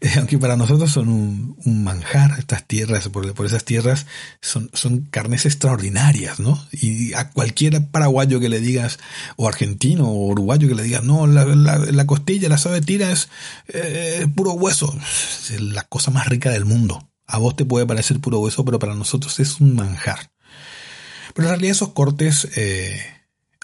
Eh, 0.01 0.13
aunque 0.19 0.39
para 0.39 0.57
nosotros 0.57 0.91
son 0.91 1.09
un, 1.09 1.85
manjar, 1.85 2.39
estas 2.39 2.67
tierras, 2.67 3.09
por, 3.09 3.33
por, 3.35 3.47
esas 3.47 3.65
tierras 3.65 4.07
son, 4.43 4.71
son 4.75 5.03
carnes 5.11 5.47
extraordinarias, 5.47 6.41
¿no? 6.41 6.63
Y 6.73 7.15
a 7.15 7.31
cualquier 7.31 7.87
paraguayo 7.89 8.41
que 8.41 8.49
le 8.49 8.61
digas, 8.61 8.99
o 9.37 9.49
argentino 9.49 10.09
o 10.09 10.27
uruguayo 10.27 10.69
que 10.69 10.75
le 10.75 10.83
digas, 10.83 11.03
no, 11.03 11.27
la, 11.27 11.45
la, 11.45 12.07
costilla, 12.07 12.49
la 12.49 12.59
sabe 12.59 12.81
tira 12.81 13.11
es 13.11 13.29
eh, 13.69 14.27
puro 14.35 14.53
hueso, 14.53 14.95
es 15.51 15.61
la 15.61 15.83
cosa 15.85 16.11
más 16.11 16.27
rica 16.27 16.51
del 16.51 16.65
mundo. 16.65 17.09
A 17.27 17.39
vos 17.39 17.57
te 17.57 17.65
puede 17.65 17.87
parecer 17.87 18.21
puro 18.21 18.41
hueso, 18.41 18.65
pero 18.65 18.79
para 18.79 18.95
nosotros 18.95 19.41
es 19.41 19.61
un 19.61 19.75
manjar. 19.75 20.31
Pero 21.37 21.49
en 21.49 21.53
realidad 21.53 21.73
esos 21.73 21.91
cortes 21.91 22.49
eh, 22.57 22.99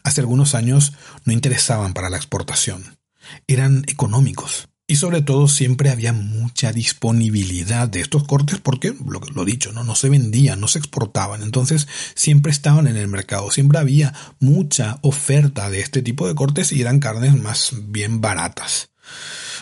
hace 0.05 0.21
algunos 0.21 0.55
años 0.55 0.93
no 1.25 1.33
interesaban 1.33 1.95
para 1.95 2.11
la 2.11 2.19
exportación. 2.19 2.99
Eran 3.47 3.85
económicos. 3.88 4.69
Y 4.87 4.97
sobre 4.97 5.23
todo 5.23 5.49
siempre 5.49 5.88
había 5.88 6.12
mucha 6.12 6.71
disponibilidad 6.71 7.88
de 7.88 8.02
estos 8.02 8.25
cortes 8.25 8.59
porque, 8.61 8.95
lo, 9.07 9.21
lo 9.35 9.45
dicho, 9.47 9.73
¿no? 9.73 9.85
no 9.85 9.95
se 9.95 10.11
vendían, 10.11 10.61
no 10.61 10.69
se 10.69 10.81
exportaban. 10.81 11.43
Entonces 11.43 11.88
siempre 12.14 12.52
estaban 12.52 12.87
en 12.87 12.99
el 12.99 13.09
mercado, 13.09 13.50
siempre 13.50 13.79
había 13.79 14.12
mucha 14.38 14.99
oferta 15.00 15.71
de 15.71 15.81
este 15.81 16.02
tipo 16.02 16.29
de 16.29 16.35
cortes 16.35 16.73
y 16.73 16.83
eran 16.83 17.00
carnes 17.00 17.41
más 17.41 17.73
bien 17.88 18.21
baratas. 18.21 18.91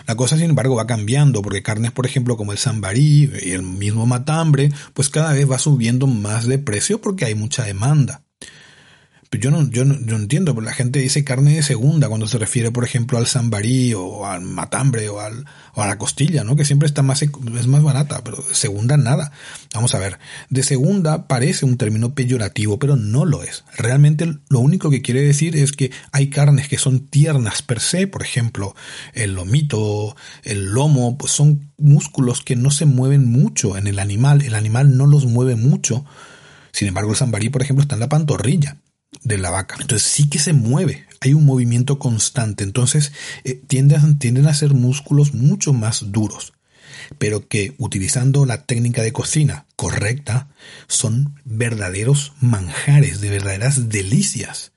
La 0.06 0.16
cosa, 0.16 0.36
sin 0.36 0.50
embargo, 0.50 0.76
va 0.76 0.86
cambiando, 0.86 1.42
porque 1.42 1.62
carnes, 1.62 1.92
por 1.92 2.06
ejemplo, 2.06 2.36
como 2.36 2.52
el 2.52 2.58
sambarí 2.58 3.30
y 3.42 3.50
el 3.50 3.62
mismo 3.62 4.06
matambre, 4.06 4.70
pues 4.94 5.08
cada 5.08 5.32
vez 5.32 5.50
va 5.50 5.58
subiendo 5.58 6.06
más 6.06 6.46
de 6.46 6.58
precio 6.58 7.00
porque 7.00 7.24
hay 7.24 7.34
mucha 7.34 7.64
demanda. 7.64 8.22
Pero 9.30 9.44
yo 9.44 9.50
no, 9.52 9.70
yo 9.70 9.84
no, 9.84 9.96
yo 10.04 10.16
entiendo, 10.16 10.56
porque 10.56 10.70
la 10.70 10.74
gente 10.74 10.98
dice 10.98 11.22
carne 11.22 11.54
de 11.54 11.62
segunda 11.62 12.08
cuando 12.08 12.26
se 12.26 12.36
refiere, 12.36 12.72
por 12.72 12.84
ejemplo, 12.84 13.16
al 13.16 13.28
sambarí 13.28 13.94
o 13.94 14.26
al 14.26 14.40
matambre 14.40 15.08
o, 15.08 15.20
al, 15.20 15.46
o 15.74 15.82
a 15.82 15.86
la 15.86 15.98
costilla, 15.98 16.42
¿no? 16.42 16.56
Que 16.56 16.64
siempre 16.64 16.88
está 16.88 17.02
más, 17.02 17.22
es 17.22 17.66
más 17.68 17.82
barata, 17.84 18.24
pero 18.24 18.42
segunda 18.50 18.96
nada. 18.96 19.30
Vamos 19.72 19.94
a 19.94 20.00
ver, 20.00 20.18
de 20.48 20.64
segunda 20.64 21.28
parece 21.28 21.64
un 21.64 21.76
término 21.76 22.12
peyorativo, 22.12 22.80
pero 22.80 22.96
no 22.96 23.24
lo 23.24 23.44
es. 23.44 23.62
Realmente 23.76 24.34
lo 24.48 24.58
único 24.58 24.90
que 24.90 25.00
quiere 25.00 25.22
decir 25.22 25.56
es 25.56 25.70
que 25.70 25.92
hay 26.10 26.28
carnes 26.28 26.66
que 26.66 26.76
son 26.76 27.06
tiernas 27.06 27.62
per 27.62 27.78
se, 27.78 28.08
por 28.08 28.24
ejemplo, 28.24 28.74
el 29.14 29.34
lomito, 29.34 30.16
el 30.42 30.72
lomo, 30.72 31.16
pues 31.16 31.30
son 31.30 31.70
músculos 31.78 32.42
que 32.42 32.56
no 32.56 32.72
se 32.72 32.84
mueven 32.84 33.30
mucho 33.30 33.76
en 33.76 33.86
el 33.86 34.00
animal, 34.00 34.42
el 34.42 34.56
animal 34.56 34.96
no 34.96 35.06
los 35.06 35.26
mueve 35.26 35.54
mucho. 35.54 36.04
Sin 36.72 36.88
embargo, 36.88 37.12
el 37.12 37.16
sambarí, 37.16 37.48
por 37.48 37.62
ejemplo, 37.62 37.82
está 37.82 37.94
en 37.94 38.00
la 38.00 38.08
pantorrilla 38.08 38.79
de 39.22 39.38
la 39.38 39.50
vaca. 39.50 39.76
Entonces 39.80 40.08
sí 40.08 40.28
que 40.28 40.38
se 40.38 40.52
mueve, 40.52 41.06
hay 41.20 41.34
un 41.34 41.44
movimiento 41.44 41.98
constante. 41.98 42.64
Entonces 42.64 43.12
eh, 43.44 43.60
tienden, 43.66 44.18
tienden 44.18 44.46
a 44.46 44.54
ser 44.54 44.74
músculos 44.74 45.34
mucho 45.34 45.72
más 45.72 46.12
duros, 46.12 46.52
pero 47.18 47.46
que 47.48 47.74
utilizando 47.78 48.46
la 48.46 48.64
técnica 48.64 49.02
de 49.02 49.12
cocina 49.12 49.66
correcta 49.76 50.48
son 50.88 51.34
verdaderos 51.44 52.32
manjares, 52.40 53.20
de 53.20 53.30
verdaderas 53.30 53.88
delicias. 53.88 54.72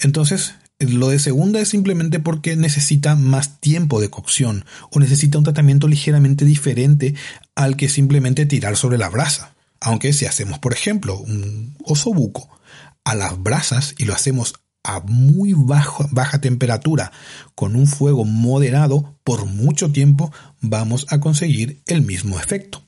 Entonces, 0.00 0.54
lo 0.78 1.10
de 1.10 1.18
segunda 1.18 1.60
es 1.60 1.68
simplemente 1.68 2.20
porque 2.20 2.56
necesita 2.56 3.14
más 3.14 3.60
tiempo 3.60 4.00
de 4.00 4.08
cocción 4.08 4.64
o 4.90 4.98
necesita 4.98 5.36
un 5.36 5.44
tratamiento 5.44 5.88
ligeramente 5.88 6.46
diferente 6.46 7.14
al 7.54 7.76
que 7.76 7.90
simplemente 7.90 8.46
tirar 8.46 8.76
sobre 8.76 8.96
la 8.96 9.10
brasa. 9.10 9.54
Aunque 9.80 10.12
si 10.14 10.24
hacemos, 10.24 10.58
por 10.58 10.72
ejemplo, 10.72 11.18
un 11.18 11.76
osobuco 11.84 12.59
a 13.04 13.14
las 13.14 13.42
brasas 13.42 13.94
y 13.98 14.04
lo 14.04 14.14
hacemos 14.14 14.54
a 14.82 15.00
muy 15.00 15.54
baja 15.54 16.40
temperatura 16.40 17.12
con 17.54 17.76
un 17.76 17.86
fuego 17.86 18.24
moderado 18.24 19.18
por 19.24 19.44
mucho 19.44 19.92
tiempo 19.92 20.32
vamos 20.60 21.06
a 21.10 21.20
conseguir 21.20 21.82
el 21.86 22.02
mismo 22.02 22.38
efecto. 22.38 22.82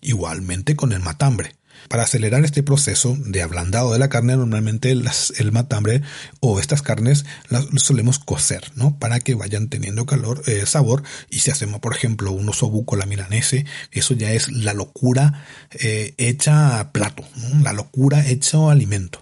Igualmente 0.00 0.76
con 0.76 0.92
el 0.92 1.00
matambre. 1.00 1.56
Para 1.88 2.02
acelerar 2.02 2.44
este 2.44 2.64
proceso 2.64 3.16
de 3.18 3.40
ablandado 3.40 3.92
de 3.92 4.00
la 4.00 4.08
carne, 4.08 4.36
normalmente 4.36 4.90
el 4.90 5.52
matambre 5.52 6.02
o 6.40 6.58
estas 6.58 6.82
carnes 6.82 7.24
las 7.48 7.66
solemos 7.76 8.18
cocer, 8.18 8.72
¿no? 8.74 8.98
Para 8.98 9.20
que 9.20 9.34
vayan 9.34 9.68
teniendo 9.68 10.04
calor, 10.04 10.42
eh, 10.46 10.66
sabor. 10.66 11.04
Y 11.30 11.38
si 11.38 11.52
hacemos, 11.52 11.80
por 11.80 11.94
ejemplo, 11.94 12.32
un 12.32 12.48
osobuco 12.48 12.96
la 12.96 13.06
milanese, 13.06 13.64
eso 13.92 14.14
ya 14.14 14.32
es 14.32 14.50
la 14.50 14.74
locura 14.74 15.46
eh, 15.80 16.14
hecha 16.18 16.80
a 16.80 16.92
plato, 16.92 17.24
la 17.62 17.72
locura 17.72 18.26
hecha 18.26 18.70
alimento. 18.70 19.20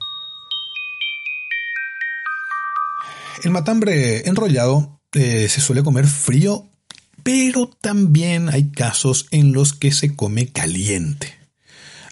El 3.43 3.50
matambre 3.50 4.28
enrollado 4.28 5.00
eh, 5.12 5.49
se 5.49 5.61
suele 5.61 5.83
comer 5.83 6.07
frío, 6.07 6.69
pero 7.23 7.69
también 7.81 8.49
hay 8.49 8.71
casos 8.71 9.26
en 9.31 9.52
los 9.52 9.73
que 9.73 9.93
se 9.93 10.14
come 10.14 10.49
caliente. 10.49 11.35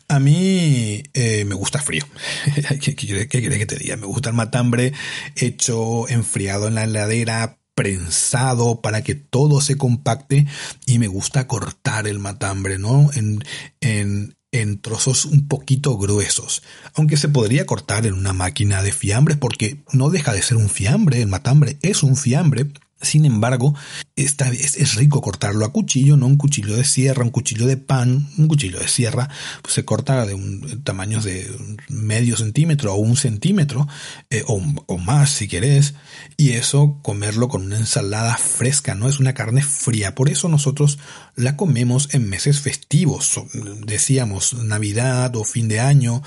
A 0.08 0.18
mí 0.18 1.02
eh, 1.14 1.44
me 1.46 1.54
gusta 1.54 1.80
frío. 1.80 2.04
¿Qué, 2.80 2.94
quieres 2.94 3.28
que 3.28 3.66
te 3.66 3.76
diga? 3.76 3.96
Me 3.96 4.06
gusta 4.06 4.30
el 4.30 4.36
matambre 4.36 4.92
hecho 5.36 6.08
enfriado 6.08 6.68
en 6.68 6.74
la 6.74 6.84
heladera, 6.84 7.58
prensado 7.74 8.80
para 8.80 9.02
que 9.02 9.14
todo 9.14 9.60
se 9.60 9.76
compacte 9.76 10.46
y 10.86 10.98
me 10.98 11.08
gusta 11.08 11.46
cortar 11.46 12.06
el 12.06 12.18
matambre, 12.18 12.78
¿no? 12.78 13.10
En, 13.14 13.42
en, 13.80 14.36
en 14.60 14.80
trozos 14.80 15.24
un 15.24 15.48
poquito 15.48 15.98
gruesos, 15.98 16.62
aunque 16.94 17.16
se 17.16 17.28
podría 17.28 17.66
cortar 17.66 18.06
en 18.06 18.14
una 18.14 18.32
máquina 18.32 18.82
de 18.82 18.92
fiambres 18.92 19.36
porque 19.36 19.82
no 19.92 20.10
deja 20.10 20.32
de 20.32 20.42
ser 20.42 20.56
un 20.56 20.68
fiambre, 20.68 21.20
el 21.20 21.28
matambre 21.28 21.78
es 21.82 22.02
un 22.02 22.16
fiambre, 22.16 22.66
sin 23.00 23.24
embargo, 23.24 23.74
esta 24.16 24.48
vez 24.50 24.76
es 24.76 24.94
rico 24.94 25.20
cortarlo 25.20 25.64
a 25.64 25.72
cuchillo, 25.72 26.16
no 26.16 26.26
un 26.26 26.36
cuchillo 26.36 26.76
de 26.76 26.84
sierra, 26.84 27.24
un 27.24 27.30
cuchillo 27.30 27.66
de 27.66 27.76
pan, 27.76 28.28
un 28.38 28.48
cuchillo 28.48 28.78
de 28.78 28.88
sierra, 28.88 29.28
pues 29.62 29.74
se 29.74 29.84
corta 29.84 30.24
de 30.26 30.34
un 30.34 30.82
tamaño 30.84 31.20
de 31.20 31.50
medio 31.88 32.36
centímetro 32.36 32.94
o 32.94 32.96
un 32.96 33.16
centímetro, 33.16 33.86
eh, 34.30 34.42
o, 34.46 34.62
o, 34.86 34.98
más 34.98 35.30
si 35.30 35.48
querés, 35.48 35.94
y 36.36 36.50
eso 36.50 36.98
comerlo 37.02 37.48
con 37.48 37.62
una 37.62 37.78
ensalada 37.78 38.36
fresca, 38.36 38.94
no 38.94 39.08
es 39.08 39.20
una 39.20 39.34
carne 39.34 39.62
fría, 39.62 40.14
por 40.14 40.28
eso 40.28 40.48
nosotros 40.48 40.98
la 41.36 41.56
comemos 41.56 42.14
en 42.14 42.28
meses 42.28 42.60
festivos, 42.60 43.40
decíamos 43.84 44.54
Navidad 44.54 45.34
o 45.36 45.44
fin 45.44 45.68
de 45.68 45.80
año, 45.80 46.22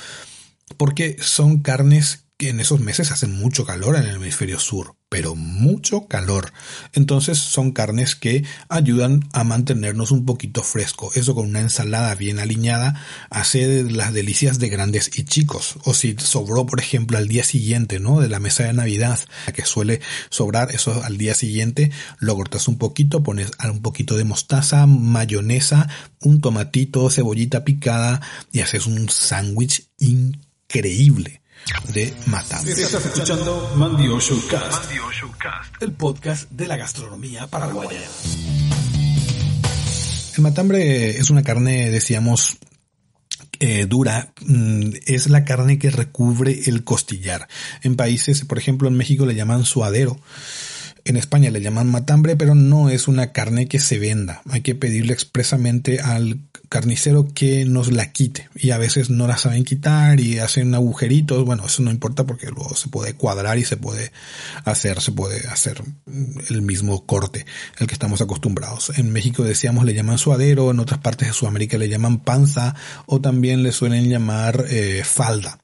porque 0.78 1.18
son 1.22 1.60
carnes 1.60 2.26
que 2.38 2.50
en 2.50 2.60
esos 2.60 2.80
meses 2.80 3.12
hace 3.12 3.28
mucho 3.28 3.66
calor 3.66 3.96
en 3.96 4.04
el 4.04 4.18
hemisferio 4.18 4.60
sur, 4.60 4.97
pero 5.10 5.36
mucho 5.36 6.08
calor. 6.08 6.52
Entonces 6.94 7.38
son 7.38 7.72
carnes 7.72 8.16
que 8.16 8.44
ayudan 8.68 9.22
a 9.32 9.44
mantenernos 9.44 10.12
un 10.12 10.26
poquito 10.26 10.64
fresco. 10.64 11.12
Eso 11.16 11.34
con 11.34 11.48
una 11.48 11.62
ensalada 11.62 12.14
bien 12.16 12.40
alineada 12.40 13.02
hace 13.30 13.84
las 13.84 14.14
delicias 14.14 14.60
de 14.60 14.70
grandes 14.70 15.18
y 15.18 15.24
chicos. 15.24 15.78
O 15.86 15.94
si 15.94 16.16
sobró, 16.18 16.66
por 16.66 16.80
ejemplo, 16.80 17.18
al 17.18 17.28
día 17.28 17.46
siguiente, 17.46 18.00
¿no? 18.00 18.20
De 18.20 18.28
la 18.28 18.40
mesa 18.40 18.66
de 18.66 18.74
Navidad, 18.74 19.20
que 19.54 19.66
suele 19.66 20.02
sobrar 20.30 20.72
eso 20.72 21.02
al 21.04 21.18
día 21.18 21.34
siguiente, 21.34 21.92
lo 22.20 22.36
cortas 22.36 22.68
un 22.68 22.78
poquito, 22.78 23.24
pones 23.24 23.52
un 23.64 23.82
poquito 23.82 24.18
de 24.18 24.26
mostaza, 24.26 24.86
mayonesa, 24.88 25.88
un 26.20 26.42
tomatito, 26.42 27.10
cebollita 27.10 27.64
picada 27.64 28.22
y 28.52 28.60
haces 28.60 28.88
un 28.88 29.10
sándwich 29.10 29.88
increíble 30.00 31.42
de 31.94 32.14
matambre. 32.26 32.72
Estás 32.72 33.06
escuchando 33.06 33.74
Mandio 33.76 34.20
Showcast, 34.20 34.92
el 35.82 35.92
podcast 35.94 36.50
de 36.52 36.68
la 36.68 36.78
gastronomía 36.78 37.48
paraguaya. 37.48 38.02
El 40.36 40.44
matambre 40.44 41.18
es 41.18 41.30
una 41.30 41.44
carne, 41.44 41.90
decíamos, 41.90 42.58
eh, 43.60 43.86
dura 43.88 44.34
mm, 44.46 44.92
es 45.06 45.30
la 45.30 45.44
carne 45.46 45.80
que 45.80 45.90
recubre 45.90 46.62
el 46.68 46.84
costillar. 46.84 47.48
En 47.82 47.96
países, 47.96 48.46
por 48.46 48.58
ejemplo, 48.58 48.88
en 48.88 48.96
México 48.96 49.26
le 49.26 49.36
llaman 49.36 49.66
suadero. 49.66 50.20
En 51.08 51.16
España 51.16 51.52
le 51.52 51.62
llaman 51.62 51.90
matambre, 51.90 52.36
pero 52.36 52.54
no 52.54 52.90
es 52.90 53.08
una 53.08 53.32
carne 53.32 53.70
que 53.70 53.80
se 53.80 53.98
venda. 53.98 54.42
Hay 54.50 54.60
que 54.60 54.76
pedirle 54.76 55.14
expresamente 55.14 56.02
al 56.02 56.42
carnicero 56.68 57.30
que 57.34 57.64
nos 57.64 57.94
la 57.94 58.12
quite. 58.12 58.50
Y 58.56 58.72
a 58.72 58.78
veces 58.78 59.10
no 59.10 59.26
la 59.26 59.38
saben 59.38 59.64
quitar 59.64 60.20
y 60.20 60.40
hacen 60.40 60.76
agujeritos. 60.76 61.46
Bueno, 61.46 61.66
eso 61.66 61.82
no 61.82 61.92
importa 61.92 62.26
porque 62.26 62.48
luego 62.48 62.76
se 62.76 62.90
puede 62.90 63.14
cuadrar 63.14 63.58
y 63.58 63.64
se 63.64 63.78
puede 63.78 64.12
hacer, 64.66 65.00
se 65.00 65.14
puede 65.14 65.48
hacer 65.48 65.82
el 66.50 66.62
mismo 66.62 67.06
corte, 67.06 67.46
el 67.80 67.88
que 67.88 67.94
estamos 67.94 68.20
acostumbrados. 68.20 68.92
En 68.98 69.14
México 69.14 69.44
decíamos 69.44 69.86
le 69.86 69.94
llaman 69.94 70.18
suadero, 70.18 70.72
en 70.72 70.82
otras 70.82 71.00
partes 71.00 71.30
de 71.30 71.34
Sudamérica 71.34 71.78
le 71.78 71.88
llaman 71.88 72.20
panza 72.20 72.76
o 73.06 73.22
también 73.22 73.64
le 73.64 73.72
suelen 73.72 74.10
llamar 74.10 74.66
eh, 74.70 75.04
falda. 75.06 75.60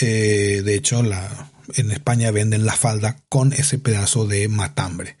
Eh, 0.00 0.62
de 0.64 0.74
hecho, 0.76 1.02
la, 1.02 1.50
en 1.74 1.90
España 1.90 2.30
venden 2.30 2.66
la 2.66 2.74
falda 2.74 3.18
con 3.28 3.52
ese 3.52 3.78
pedazo 3.78 4.26
de 4.26 4.48
matambre. 4.48 5.16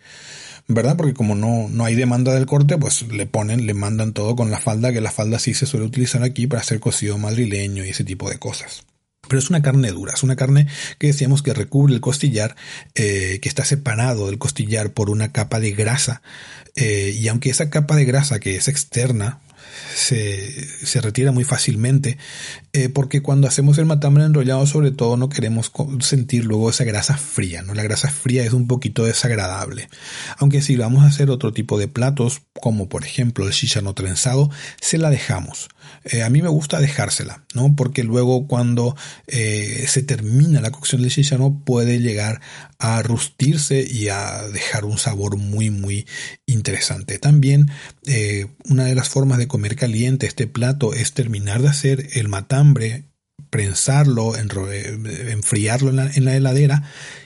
¿Verdad? 0.70 0.96
Porque 0.96 1.14
como 1.14 1.34
no, 1.34 1.68
no 1.70 1.86
hay 1.86 1.94
demanda 1.94 2.34
del 2.34 2.44
corte, 2.44 2.76
pues 2.76 3.02
le 3.10 3.24
ponen, 3.24 3.66
le 3.66 3.72
mandan 3.72 4.12
todo 4.12 4.36
con 4.36 4.50
la 4.50 4.58
falda, 4.58 4.92
que 4.92 5.00
la 5.00 5.10
falda 5.10 5.38
sí 5.38 5.54
se 5.54 5.64
suele 5.64 5.86
utilizar 5.86 6.22
aquí 6.22 6.46
para 6.46 6.60
hacer 6.60 6.78
cocido 6.78 7.16
madrileño 7.16 7.84
y 7.86 7.88
ese 7.88 8.04
tipo 8.04 8.28
de 8.28 8.38
cosas. 8.38 8.84
Pero 9.28 9.38
es 9.38 9.48
una 9.48 9.62
carne 9.62 9.90
dura, 9.90 10.12
es 10.14 10.22
una 10.22 10.36
carne 10.36 10.66
que 10.98 11.06
decíamos 11.06 11.42
que 11.42 11.54
recubre 11.54 11.94
el 11.94 12.00
costillar, 12.00 12.54
eh, 12.94 13.38
que 13.40 13.48
está 13.48 13.64
separado 13.64 14.26
del 14.26 14.38
costillar 14.38 14.92
por 14.92 15.08
una 15.08 15.32
capa 15.32 15.58
de 15.58 15.72
grasa. 15.72 16.20
Eh, 16.76 17.16
y 17.18 17.28
aunque 17.28 17.50
esa 17.50 17.70
capa 17.70 17.96
de 17.96 18.04
grasa 18.04 18.38
que 18.38 18.56
es 18.56 18.68
externa, 18.68 19.40
se, 19.98 20.86
se 20.86 21.00
retira 21.00 21.32
muy 21.32 21.44
fácilmente, 21.44 22.18
eh, 22.72 22.88
porque 22.88 23.20
cuando 23.20 23.48
hacemos 23.48 23.78
el 23.78 23.86
matambre 23.86 24.24
enrollado 24.24 24.64
sobre 24.66 24.90
todo 24.90 25.16
no 25.16 25.28
queremos 25.28 25.72
sentir 26.00 26.44
luego 26.44 26.70
esa 26.70 26.84
grasa 26.84 27.16
fría, 27.16 27.62
¿no? 27.62 27.74
La 27.74 27.82
grasa 27.82 28.08
fría 28.08 28.44
es 28.44 28.52
un 28.52 28.66
poquito 28.66 29.04
desagradable. 29.04 29.88
Aunque 30.38 30.62
si 30.62 30.76
vamos 30.76 31.02
a 31.04 31.08
hacer 31.08 31.30
otro 31.30 31.52
tipo 31.52 31.78
de 31.78 31.88
platos, 31.88 32.42
como 32.60 32.88
por 32.88 33.04
ejemplo 33.04 33.46
el 33.46 33.52
no 33.82 33.94
trenzado, 33.94 34.50
se 34.80 34.98
la 34.98 35.10
dejamos. 35.10 35.68
Eh, 36.04 36.22
a 36.22 36.30
mí 36.30 36.42
me 36.42 36.48
gusta 36.48 36.80
dejársela, 36.80 37.44
¿no? 37.54 37.74
Porque 37.76 38.04
luego 38.04 38.46
cuando 38.46 38.96
eh, 39.26 39.84
se 39.88 40.02
termina 40.02 40.60
la 40.60 40.70
cocción 40.70 41.02
del 41.02 41.12
no 41.38 41.62
puede 41.64 42.00
llegar 42.00 42.40
a 42.78 43.02
rustirse 43.02 43.86
y 43.88 44.08
a 44.08 44.42
dejar 44.52 44.84
un 44.84 44.98
sabor 44.98 45.36
muy 45.36 45.70
muy 45.70 46.06
interesante. 46.46 47.18
También 47.18 47.70
una 48.68 48.84
de 48.84 48.94
las 48.94 49.08
formas 49.08 49.38
de 49.38 49.48
comer 49.48 49.76
caliente 49.76 50.26
este 50.26 50.46
plato 50.46 50.94
es 50.94 51.12
terminar 51.12 51.60
de 51.60 51.68
hacer 51.68 52.08
el 52.12 52.28
matambre, 52.28 53.04
prensarlo, 53.50 54.34
enfriarlo 54.36 55.90
en 55.90 56.24
la 56.24 56.36
heladera 56.36 56.84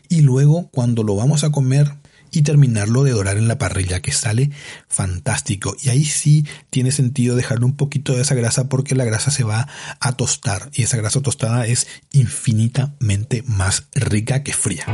y 0.09 0.21
luego 0.21 0.71
cuando 0.71 1.03
lo 1.03 1.17
vamos 1.17 1.45
a 1.45 1.51
comer 1.51 2.02
y 2.33 2.43
terminarlo 2.43 3.05
de 3.05 3.13
dorar 3.13 3.37
en 3.37 3.47
la 3.47 3.59
parrilla, 3.59 4.01
que 4.01 4.11
sale 4.11 4.51
fantástico. 4.89 5.77
Y 5.81 5.91
ahí 5.91 6.05
sí 6.05 6.47
tiene 6.71 6.91
sentido 6.91 7.37
dejarle 7.37 7.67
un 7.67 7.77
poquito 7.77 8.15
de 8.15 8.23
esa 8.23 8.35
grasa 8.35 8.69
porque 8.69 8.95
la 8.95 9.05
grasa 9.05 9.31
se 9.31 9.45
va 9.45 9.69
a 10.01 10.13
tostar 10.13 10.71
y 10.73 10.83
esa 10.83 10.97
grasa 10.97 11.21
tostada 11.21 11.67
es 11.67 11.87
infinitamente 12.13 13.45
más 13.47 13.85
rica 13.95 14.43
que 14.43 14.53
fría. 14.53 14.87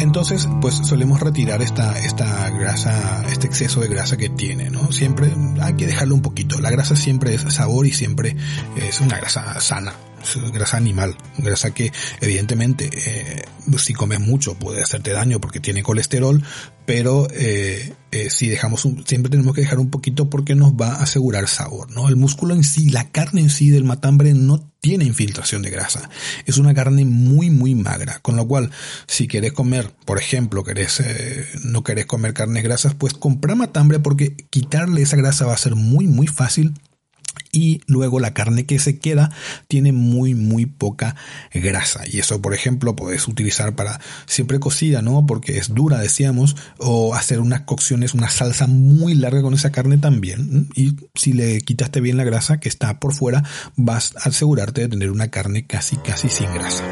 Entonces, 0.00 0.48
pues 0.60 0.74
solemos 0.74 1.20
retirar 1.20 1.62
esta, 1.62 1.96
esta 1.98 2.50
grasa, 2.50 3.22
este 3.30 3.46
exceso 3.46 3.80
de 3.80 3.88
grasa 3.88 4.16
que 4.16 4.28
tiene, 4.28 4.70
¿no? 4.70 4.90
Siempre 4.92 5.32
hay 5.60 5.74
que 5.74 5.86
dejarlo 5.86 6.14
un 6.14 6.22
poquito. 6.22 6.58
La 6.60 6.70
grasa 6.70 6.96
siempre 6.96 7.34
es 7.34 7.42
sabor 7.54 7.86
y 7.86 7.92
siempre 7.92 8.34
es 8.76 9.00
una 9.00 9.18
grasa 9.18 9.60
sana 9.60 9.92
grasa 10.52 10.76
animal, 10.76 11.16
grasa 11.38 11.72
que 11.72 11.92
evidentemente 12.20 12.90
eh, 12.92 13.44
si 13.78 13.94
comes 13.94 14.20
mucho 14.20 14.54
puede 14.54 14.82
hacerte 14.82 15.12
daño 15.12 15.40
porque 15.40 15.60
tiene 15.60 15.82
colesterol, 15.82 16.42
pero 16.86 17.28
eh, 17.32 17.94
eh, 18.10 18.30
si 18.30 18.48
dejamos 18.48 18.84
un, 18.84 19.06
siempre 19.06 19.30
tenemos 19.30 19.54
que 19.54 19.62
dejar 19.62 19.78
un 19.78 19.90
poquito 19.90 20.28
porque 20.28 20.54
nos 20.54 20.72
va 20.72 20.94
a 20.94 21.02
asegurar 21.02 21.48
sabor, 21.48 21.90
¿no? 21.90 22.08
El 22.08 22.16
músculo 22.16 22.54
en 22.54 22.64
sí, 22.64 22.90
la 22.90 23.08
carne 23.10 23.40
en 23.40 23.50
sí 23.50 23.70
del 23.70 23.84
matambre 23.84 24.34
no 24.34 24.70
tiene 24.80 25.04
infiltración 25.04 25.62
de 25.62 25.70
grasa, 25.70 26.08
es 26.46 26.58
una 26.58 26.74
carne 26.74 27.04
muy 27.04 27.50
muy 27.50 27.74
magra, 27.74 28.18
con 28.22 28.36
lo 28.36 28.46
cual 28.46 28.70
si 29.06 29.28
querés 29.28 29.52
comer, 29.52 29.92
por 30.04 30.18
ejemplo, 30.18 30.64
querés 30.64 31.02
no 31.64 31.84
querés 31.84 32.06
comer 32.06 32.34
carnes 32.34 32.64
grasas, 32.64 32.94
pues 32.94 33.14
compra 33.14 33.54
matambre 33.54 34.00
porque 34.00 34.34
quitarle 34.50 35.02
esa 35.02 35.16
grasa 35.16 35.46
va 35.46 35.54
a 35.54 35.58
ser 35.58 35.74
muy 35.74 36.06
muy 36.06 36.26
fácil 36.26 36.74
y 37.52 37.80
luego 37.86 38.20
la 38.20 38.34
carne 38.34 38.66
que 38.66 38.78
se 38.78 38.98
queda 38.98 39.30
tiene 39.68 39.92
muy 39.92 40.34
muy 40.34 40.66
poca 40.66 41.16
grasa. 41.52 42.02
Y 42.10 42.18
eso 42.18 42.40
por 42.40 42.54
ejemplo 42.54 42.96
puedes 42.96 43.28
utilizar 43.28 43.74
para 43.74 44.00
siempre 44.26 44.60
cocida 44.60 45.02
no 45.02 45.26
porque 45.26 45.58
es 45.58 45.74
dura 45.74 45.98
decíamos 45.98 46.56
o 46.78 47.14
hacer 47.14 47.40
unas 47.40 47.62
cocciones 47.62 48.14
una 48.14 48.30
salsa 48.30 48.66
muy 48.66 49.14
larga 49.14 49.42
con 49.42 49.54
esa 49.54 49.72
carne 49.72 49.98
también 49.98 50.68
y 50.74 50.96
si 51.14 51.32
le 51.32 51.60
quitaste 51.60 52.00
bien 52.00 52.16
la 52.16 52.24
grasa 52.24 52.60
que 52.60 52.68
está 52.68 52.98
por 53.00 53.12
fuera 53.12 53.44
vas 53.76 54.14
a 54.16 54.28
asegurarte 54.28 54.82
de 54.82 54.88
tener 54.88 55.10
una 55.10 55.28
carne 55.28 55.66
casi 55.66 55.96
casi 55.96 56.28
sin 56.28 56.52
grasa 56.52 56.84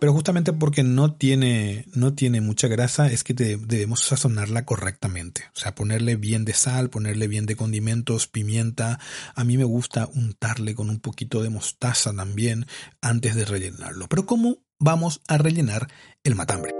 pero 0.00 0.12
justamente 0.12 0.52
porque 0.52 0.82
no 0.82 1.14
tiene, 1.14 1.86
no 1.94 2.14
tiene 2.14 2.40
mucha 2.40 2.68
grasa 2.68 3.10
es 3.10 3.24
que 3.24 3.34
debemos 3.34 4.00
sazonarla 4.00 4.64
correctamente. 4.64 5.44
O 5.54 5.58
sea, 5.58 5.74
ponerle 5.74 6.16
bien 6.16 6.44
de 6.44 6.54
sal, 6.54 6.90
ponerle 6.90 7.28
bien 7.28 7.46
de 7.46 7.56
condimentos, 7.56 8.26
pimienta. 8.26 8.98
A 9.34 9.44
mí 9.44 9.56
me 9.56 9.64
gusta 9.64 10.08
untarle 10.14 10.74
con 10.74 10.90
un 10.90 11.00
poquito 11.00 11.42
de 11.42 11.50
mostaza 11.50 12.14
también 12.14 12.66
antes 13.00 13.34
de 13.34 13.44
rellenarlo. 13.44 14.08
Pero 14.08 14.26
¿cómo 14.26 14.58
vamos 14.78 15.20
a 15.28 15.38
rellenar 15.38 15.88
el 16.24 16.34
matambre? 16.34 16.72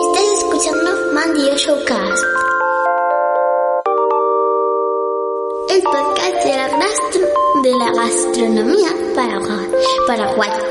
Estás 0.00 0.24
escuchando 0.38 0.90
Mandio 1.14 1.56
Showcast. 1.56 2.24
El 5.70 5.82
podcast 5.82 6.44
de 6.44 6.56
la 6.56 6.68
de 7.62 7.70
la 7.76 7.92
gastronomía 7.92 8.90
paraguaya. 10.06 10.62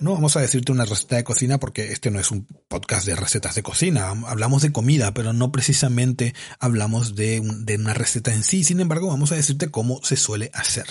No 0.00 0.12
vamos 0.12 0.36
a 0.36 0.40
decirte 0.40 0.70
una 0.70 0.84
receta 0.84 1.16
de 1.16 1.24
cocina 1.24 1.58
porque 1.58 1.92
este 1.92 2.10
no 2.10 2.20
es 2.20 2.30
un 2.30 2.46
podcast 2.68 3.04
de 3.06 3.16
recetas 3.16 3.56
de 3.56 3.62
cocina. 3.62 4.10
Hablamos 4.26 4.62
de 4.62 4.72
comida, 4.72 5.12
pero 5.12 5.32
no 5.32 5.50
precisamente 5.50 6.34
hablamos 6.58 7.16
de, 7.16 7.42
de, 7.42 7.76
una 7.76 7.94
receta 7.94 8.32
en 8.32 8.44
sí. 8.44 8.64
Sin 8.64 8.80
embargo, 8.80 9.08
vamos 9.08 9.32
a 9.32 9.34
decirte 9.34 9.70
cómo 9.70 10.00
se 10.04 10.16
suele 10.16 10.50
hacer. 10.54 10.86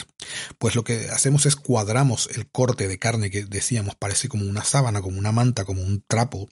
Pues 0.57 0.75
lo 0.75 0.83
que 0.83 1.09
hacemos 1.09 1.45
es 1.45 1.55
cuadramos 1.55 2.29
el 2.35 2.47
corte 2.51 2.87
de 2.87 2.99
carne 2.99 3.31
que 3.31 3.45
decíamos 3.45 3.95
parece 3.95 4.27
como 4.27 4.45
una 4.45 4.63
sábana, 4.63 5.01
como 5.01 5.17
una 5.17 5.31
manta, 5.31 5.65
como 5.65 5.81
un 5.81 6.03
trapo 6.05 6.49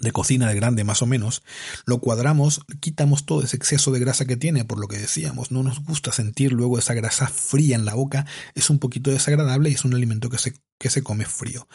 de 0.00 0.12
cocina 0.12 0.48
de 0.48 0.54
grande 0.54 0.84
más 0.84 1.02
o 1.02 1.06
menos, 1.06 1.42
lo 1.86 1.98
cuadramos, 1.98 2.62
quitamos 2.80 3.26
todo 3.26 3.42
ese 3.42 3.56
exceso 3.56 3.90
de 3.92 4.00
grasa 4.00 4.24
que 4.24 4.36
tiene, 4.36 4.64
por 4.64 4.78
lo 4.78 4.88
que 4.88 4.98
decíamos, 4.98 5.50
no 5.50 5.62
nos 5.62 5.84
gusta 5.84 6.12
sentir 6.12 6.52
luego 6.52 6.78
esa 6.78 6.94
grasa 6.94 7.28
fría 7.28 7.76
en 7.76 7.84
la 7.84 7.94
boca, 7.94 8.26
es 8.54 8.70
un 8.70 8.78
poquito 8.78 9.10
desagradable 9.10 9.70
y 9.70 9.74
es 9.74 9.84
un 9.84 9.94
alimento 9.94 10.30
que 10.30 10.38
se, 10.38 10.54
que 10.78 10.90
se 10.90 11.02
come 11.02 11.24
frío. 11.24 11.68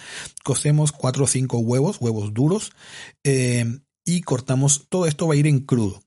Cocemos 0.44 0.92
cuatro 0.92 1.26
o 1.26 1.28
cinco 1.28 1.60
huevos, 1.60 1.98
huevos 2.00 2.34
duros, 2.34 2.72
eh, 3.24 3.80
y 4.06 4.22
cortamos, 4.22 4.88
todo 4.90 5.06
esto 5.06 5.28
va 5.28 5.36
a 5.36 5.38
ir 5.38 5.48
en 5.48 5.60
crudo. 5.60 6.02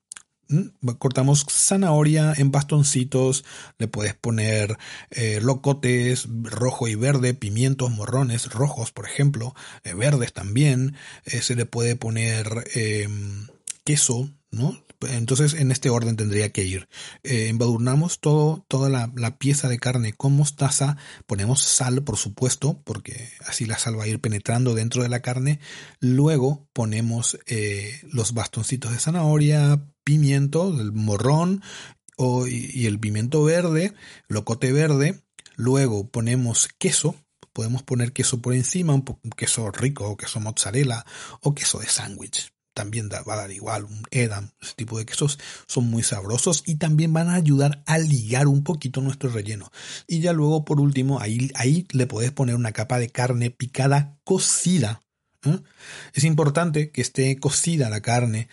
Mm, 0.53 0.89
cortamos 0.99 1.45
zanahoria 1.49 2.33
en 2.37 2.51
bastoncitos, 2.51 3.43
le 3.79 3.87
puedes 3.87 4.13
poner 4.13 4.77
eh, 5.09 5.39
locotes 5.41 6.27
rojo 6.43 6.87
y 6.87 6.93
verde, 6.93 7.33
pimientos, 7.33 7.89
morrones 7.89 8.51
rojos, 8.51 8.91
por 8.91 9.07
ejemplo, 9.07 9.55
eh, 9.83 9.95
verdes 9.95 10.31
también. 10.31 10.95
Eh, 11.25 11.41
se 11.41 11.55
le 11.55 11.65
puede 11.65 11.95
poner 11.95 12.69
em, 12.75 13.47
queso, 13.83 14.29
¿no? 14.51 14.77
Entonces, 15.07 15.53
en 15.53 15.71
este 15.71 15.89
orden 15.89 16.15
tendría 16.15 16.51
que 16.51 16.63
ir. 16.63 16.87
Eh, 17.23 17.47
embadurnamos 17.49 18.19
todo, 18.19 18.65
toda 18.67 18.89
la, 18.89 19.37
pieza 19.37 19.67
de 19.67 19.79
carne 19.79 20.13
con 20.13 20.35
mostaza. 20.35 20.97
Ponemos 21.25 21.61
sal, 21.61 22.03
por 22.03 22.17
supuesto, 22.17 22.81
porque 22.83 23.29
así 23.45 23.65
la 23.65 23.77
sal 23.77 23.99
va 23.99 24.03
a 24.03 24.07
ir 24.07 24.19
penetrando 24.19 24.75
dentro 24.75 25.03
de 25.03 25.09
la 25.09 25.21
carne. 25.21 25.59
Luego 25.99 26.67
ponemos 26.73 27.39
eh, 27.47 27.99
los 28.11 28.33
bastoncitos 28.33 28.91
de 28.91 28.99
zanahoria, 28.99 29.85
pimiento, 30.03 30.79
el 30.79 30.91
morrón 30.91 31.61
y 32.47 32.85
el 32.85 32.99
pimiento 32.99 33.43
verde, 33.43 33.93
locote 34.27 34.71
verde. 34.71 35.23
Luego 35.55 36.09
ponemos 36.09 36.69
queso, 36.77 37.15
podemos 37.53 37.83
poner 37.83 38.13
queso 38.13 38.41
por 38.41 38.53
encima, 38.53 38.93
un, 38.93 39.03
queso 39.35 39.71
rico, 39.71 40.09
o 40.09 40.17
queso 40.17 40.39
mozzarella 40.39 41.05
o 41.41 41.53
queso 41.53 41.79
de 41.79 41.87
sándwich 41.87 42.52
también 42.73 43.09
va 43.09 43.33
a 43.33 43.37
dar 43.37 43.51
igual, 43.51 43.85
un 43.85 44.03
edam, 44.11 44.51
ese 44.61 44.73
tipo 44.75 44.97
de 44.97 45.05
quesos 45.05 45.39
son 45.67 45.85
muy 45.85 46.03
sabrosos 46.03 46.63
y 46.65 46.75
también 46.75 47.13
van 47.13 47.29
a 47.29 47.35
ayudar 47.35 47.83
a 47.85 47.97
ligar 47.97 48.47
un 48.47 48.63
poquito 48.63 49.01
nuestro 49.01 49.29
relleno. 49.29 49.71
Y 50.07 50.19
ya 50.19 50.33
luego, 50.33 50.65
por 50.65 50.79
último, 50.79 51.19
ahí, 51.19 51.51
ahí 51.55 51.87
le 51.91 52.07
podés 52.07 52.31
poner 52.31 52.55
una 52.55 52.71
capa 52.71 52.99
de 52.99 53.09
carne 53.09 53.51
picada 53.51 54.17
cocida. 54.23 55.01
¿eh? 55.45 55.59
Es 56.13 56.23
importante 56.23 56.91
que 56.91 57.01
esté 57.01 57.37
cocida 57.37 57.89
la 57.89 58.01
carne, 58.01 58.49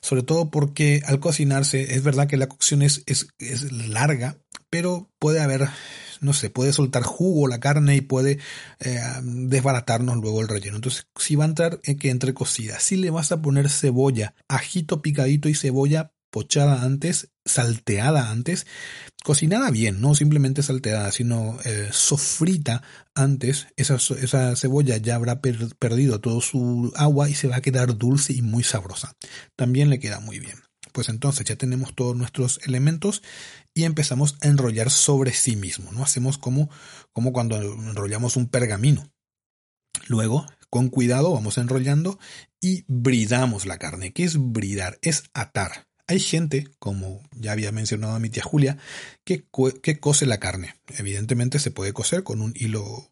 sobre 0.00 0.22
todo 0.22 0.50
porque 0.50 1.02
al 1.06 1.20
cocinarse 1.20 1.94
es 1.94 2.02
verdad 2.02 2.28
que 2.28 2.36
la 2.36 2.48
cocción 2.48 2.82
es, 2.82 3.02
es, 3.06 3.28
es 3.38 3.72
larga, 3.72 4.38
pero 4.70 5.10
puede 5.18 5.40
haber 5.40 5.68
no 6.20 6.32
sé, 6.32 6.50
puede 6.50 6.72
soltar 6.72 7.02
jugo 7.02 7.48
la 7.48 7.60
carne 7.60 7.96
y 7.96 8.00
puede 8.00 8.38
eh, 8.80 9.00
desbaratarnos 9.22 10.16
luego 10.16 10.40
el 10.40 10.48
relleno. 10.48 10.76
Entonces, 10.76 11.06
si 11.16 11.36
va 11.36 11.44
a 11.44 11.48
entrar, 11.48 11.80
eh, 11.84 11.96
que 11.96 12.10
entre 12.10 12.34
cocida. 12.34 12.80
Si 12.80 12.96
le 12.96 13.10
vas 13.10 13.32
a 13.32 13.40
poner 13.42 13.70
cebolla, 13.70 14.34
ajito 14.48 15.02
picadito 15.02 15.48
y 15.48 15.54
cebolla 15.54 16.12
pochada 16.34 16.82
antes, 16.82 17.30
salteada 17.44 18.32
antes, 18.32 18.66
cocinada 19.22 19.70
bien, 19.70 20.00
no 20.00 20.16
simplemente 20.16 20.64
salteada, 20.64 21.12
sino 21.12 21.58
eh, 21.64 21.90
sofrita 21.92 22.82
antes, 23.14 23.68
esa, 23.76 23.94
esa, 23.94 24.56
cebolla 24.56 24.96
ya 24.96 25.14
habrá 25.14 25.40
perdido 25.40 26.20
todo 26.20 26.40
su 26.40 26.92
agua 26.96 27.30
y 27.30 27.34
se 27.34 27.46
va 27.46 27.58
a 27.58 27.62
quedar 27.62 27.96
dulce 27.96 28.32
y 28.32 28.42
muy 28.42 28.64
sabrosa. 28.64 29.14
También 29.54 29.90
le 29.90 30.00
queda 30.00 30.18
muy 30.18 30.40
bien. 30.40 30.56
Pues 30.92 31.08
entonces 31.08 31.44
ya 31.46 31.56
tenemos 31.56 31.94
todos 31.94 32.16
nuestros 32.16 32.60
elementos 32.64 33.22
y 33.74 33.84
empezamos 33.84 34.36
a 34.40 34.48
enrollar 34.48 34.90
sobre 34.90 35.32
sí 35.32 35.56
mismo, 35.56 35.90
¿no? 35.92 36.04
Hacemos 36.04 36.38
como, 36.38 36.70
como 37.12 37.32
cuando 37.32 37.60
enrollamos 37.60 38.36
un 38.36 38.48
pergamino. 38.48 39.12
Luego, 40.06 40.46
con 40.70 40.88
cuidado, 40.88 41.32
vamos 41.32 41.58
enrollando 41.58 42.18
y 42.60 42.84
bridamos 42.86 43.66
la 43.66 43.78
carne. 43.78 44.12
¿Qué 44.12 44.24
es 44.24 44.36
bridar? 44.38 44.98
Es 45.02 45.24
atar. 45.34 45.88
Hay 46.06 46.20
gente, 46.20 46.68
como 46.78 47.22
ya 47.32 47.52
había 47.52 47.72
mencionado 47.72 48.14
a 48.14 48.20
mi 48.20 48.30
tía 48.30 48.42
Julia, 48.42 48.78
que, 49.24 49.46
que 49.82 49.98
cose 49.98 50.26
la 50.26 50.38
carne. 50.38 50.76
Evidentemente 50.98 51.58
se 51.58 51.70
puede 51.70 51.92
coser 51.92 52.22
con 52.22 52.40
un 52.40 52.52
hilo 52.56 53.10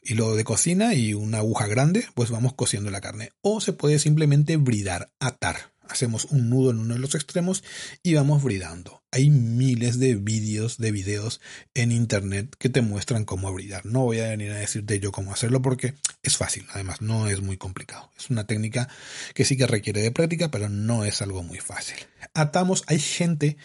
hilo 0.00 0.36
de 0.36 0.44
cocina 0.44 0.94
y 0.94 1.12
una 1.12 1.38
aguja 1.38 1.66
grande, 1.66 2.06
pues 2.14 2.30
vamos 2.30 2.54
cosiendo 2.54 2.90
la 2.90 3.00
carne. 3.00 3.30
O 3.40 3.60
se 3.60 3.72
puede 3.72 3.98
simplemente 3.98 4.56
bridar, 4.56 5.12
atar 5.18 5.72
hacemos 5.88 6.26
un 6.26 6.50
nudo 6.50 6.70
en 6.70 6.78
uno 6.78 6.94
de 6.94 7.00
los 7.00 7.14
extremos 7.14 7.64
y 8.02 8.14
vamos 8.14 8.42
bridando. 8.42 9.02
Hay 9.10 9.30
miles 9.30 9.98
de 9.98 10.16
vídeos, 10.16 10.78
de 10.78 10.92
videos 10.92 11.40
en 11.74 11.92
internet 11.92 12.54
que 12.58 12.68
te 12.68 12.82
muestran 12.82 13.24
cómo 13.24 13.52
bridar. 13.52 13.86
No 13.86 14.04
voy 14.04 14.20
a 14.20 14.28
venir 14.28 14.52
a 14.52 14.56
decirte 14.56 15.00
yo 15.00 15.12
cómo 15.12 15.32
hacerlo 15.32 15.62
porque 15.62 15.94
es 16.22 16.36
fácil, 16.36 16.66
además 16.72 17.00
no 17.00 17.28
es 17.28 17.40
muy 17.40 17.56
complicado. 17.56 18.10
Es 18.18 18.30
una 18.30 18.46
técnica 18.46 18.88
que 19.34 19.44
sí 19.44 19.56
que 19.56 19.66
requiere 19.66 20.02
de 20.02 20.10
práctica, 20.10 20.50
pero 20.50 20.68
no 20.68 21.04
es 21.04 21.22
algo 21.22 21.42
muy 21.42 21.58
fácil. 21.58 21.96
Atamos, 22.34 22.84
hay 22.86 22.98
gente 22.98 23.56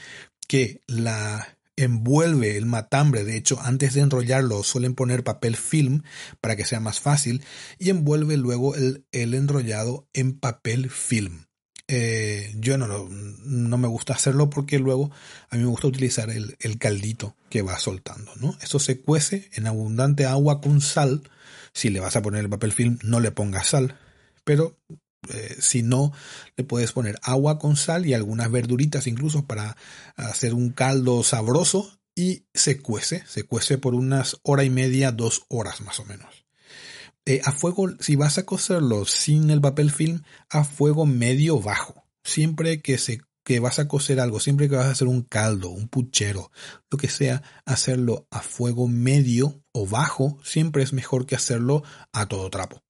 que 0.47 0.81
la 0.87 1.57
envuelve 1.75 2.57
el 2.57 2.65
matambre, 2.65 3.23
de 3.23 3.35
hecho 3.35 3.59
antes 3.61 3.93
de 3.93 4.01
enrollarlo 4.01 4.63
suelen 4.63 4.93
poner 4.93 5.23
papel 5.23 5.55
film 5.55 6.03
para 6.39 6.55
que 6.55 6.65
sea 6.65 6.79
más 6.79 6.99
fácil 6.99 7.43
y 7.79 7.89
envuelve 7.89 8.37
luego 8.37 8.75
el, 8.75 9.05
el 9.11 9.33
enrollado 9.33 10.07
en 10.13 10.39
papel 10.39 10.89
film. 10.89 11.45
Eh, 11.87 12.53
yo 12.55 12.77
no, 12.77 12.87
no 12.87 13.77
me 13.77 13.87
gusta 13.87 14.13
hacerlo 14.13 14.49
porque 14.49 14.79
luego 14.79 15.11
a 15.49 15.57
mí 15.57 15.63
me 15.63 15.69
gusta 15.69 15.87
utilizar 15.87 16.29
el, 16.29 16.55
el, 16.61 16.77
caldito 16.77 17.35
que 17.49 17.61
va 17.61 17.77
soltando, 17.77 18.31
¿no? 18.37 18.57
Esto 18.61 18.79
se 18.79 19.01
cuece 19.01 19.49
en 19.53 19.67
abundante 19.67 20.25
agua 20.25 20.61
con 20.61 20.79
sal. 20.79 21.29
Si 21.73 21.89
le 21.89 21.99
vas 21.99 22.15
a 22.15 22.21
poner 22.21 22.41
el 22.41 22.49
papel 22.49 22.71
film, 22.71 22.99
no 23.03 23.19
le 23.19 23.31
pongas 23.31 23.67
sal. 23.67 23.97
Pero 24.45 24.77
eh, 25.29 25.55
si 25.59 25.83
no, 25.83 26.11
le 26.57 26.63
puedes 26.63 26.91
poner 26.91 27.19
agua 27.21 27.59
con 27.59 27.75
sal 27.75 28.05
y 28.05 28.13
algunas 28.13 28.51
verduritas 28.51 29.07
incluso 29.07 29.45
para 29.45 29.77
hacer 30.15 30.53
un 30.53 30.71
caldo 30.71 31.23
sabroso 31.23 31.99
y 32.15 32.45
se 32.53 32.81
cuece. 32.81 33.23
Se 33.27 33.43
cuece 33.43 33.77
por 33.77 33.95
unas 33.95 34.39
hora 34.43 34.63
y 34.63 34.69
media, 34.69 35.11
dos 35.11 35.45
horas 35.49 35.81
más 35.81 35.99
o 35.99 36.05
menos. 36.05 36.42
Eh, 37.25 37.41
a 37.45 37.51
fuego, 37.51 37.89
si 37.99 38.15
vas 38.15 38.37
a 38.37 38.45
cocerlo 38.45 39.05
sin 39.05 39.49
el 39.49 39.61
papel 39.61 39.91
film, 39.91 40.23
a 40.49 40.63
fuego 40.63 41.05
medio 41.05 41.59
bajo. 41.59 42.05
Siempre 42.23 42.81
que 42.81 42.97
se 42.97 43.21
que 43.43 43.59
vas 43.59 43.79
a 43.79 43.87
cocer 43.87 44.19
algo, 44.19 44.39
siempre 44.39 44.69
que 44.69 44.75
vas 44.75 44.85
a 44.85 44.91
hacer 44.91 45.07
un 45.07 45.21
caldo, 45.21 45.69
un 45.69 45.89
puchero, 45.89 46.51
lo 46.89 46.97
que 46.97 47.09
sea, 47.09 47.43
hacerlo 47.65 48.27
a 48.31 48.41
fuego 48.41 48.87
medio 48.87 49.63
o 49.73 49.85
bajo, 49.85 50.39
siempre 50.43 50.83
es 50.83 50.93
mejor 50.93 51.25
que 51.25 51.35
hacerlo 51.35 51.83
a 52.13 52.27
todo 52.27 52.49
trapo. 52.49 52.81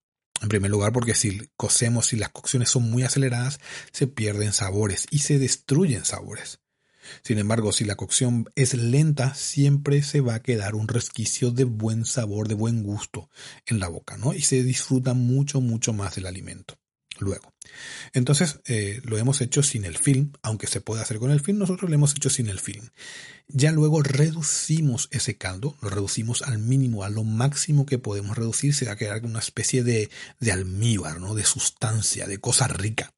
En 0.42 0.50
primer 0.50 0.70
lugar, 0.70 0.92
porque 0.92 1.16
si 1.16 1.50
cocemos, 1.56 2.08
si 2.08 2.18
las 2.18 2.30
cocciones 2.30 2.70
son 2.70 2.90
muy 2.90 3.04
aceleradas, 3.04 3.60
se 3.92 4.08
pierden 4.08 4.54
sabores 4.54 5.08
y 5.10 5.20
se 5.20 5.40
destruyen 5.40 6.06
sabores. 6.06 6.60
Sin 7.24 7.38
embargo, 7.38 7.72
si 7.72 7.86
la 7.86 7.96
cocción 7.96 8.50
es 8.56 8.74
lenta, 8.74 9.34
siempre 9.36 10.04
se 10.04 10.22
va 10.22 10.36
a 10.36 10.42
quedar 10.42 10.76
un 10.76 10.88
resquicio 10.88 11.52
de 11.52 11.64
buen 11.64 12.06
sabor, 12.06 12.48
de 12.48 12.56
buen 12.56 12.84
gusto 12.84 13.30
en 13.66 13.80
la 13.80 13.88
boca, 13.88 14.18
¿no? 14.18 14.34
Y 14.34 14.42
se 14.42 14.64
disfruta 14.64 15.14
mucho, 15.14 15.62
mucho 15.62 15.94
más 15.94 16.16
del 16.16 16.26
alimento. 16.26 16.78
Luego. 17.20 17.54
Entonces, 18.14 18.60
eh, 18.66 19.00
lo 19.04 19.18
hemos 19.18 19.40
hecho 19.42 19.62
sin 19.62 19.86
el 19.86 19.98
film, 19.98 20.34
aunque 20.42 20.68
se 20.68 20.82
puede 20.82 21.02
hacer 21.02 21.20
con 21.20 21.32
el 21.32 21.42
film, 21.42 21.60
nosotros 21.60 21.90
lo 21.90 21.96
hemos 21.96 22.16
hecho 22.16 22.30
sin 22.30 22.48
el 22.48 22.60
film. 22.60 22.90
Ya 23.48 23.72
luego 23.72 24.02
reducimos 24.02 25.10
ese 25.12 25.38
caldo, 25.38 25.78
lo 25.82 25.90
reducimos 25.90 26.42
al 26.42 26.58
mínimo, 26.58 27.04
a 27.04 27.10
lo 27.10 27.24
máximo 27.24 27.86
que 27.86 28.00
podemos 28.00 28.36
reducir, 28.36 28.74
se 28.74 28.86
va 28.86 28.94
a 28.94 28.98
quedar 28.98 29.24
una 29.26 29.40
especie 29.40 29.84
de, 29.84 30.10
de 30.40 30.52
almíbar, 30.52 31.20
¿no? 31.20 31.36
De 31.36 31.46
sustancia, 31.46 32.28
de 32.28 32.40
cosa 32.40 32.68
rica 32.68 33.14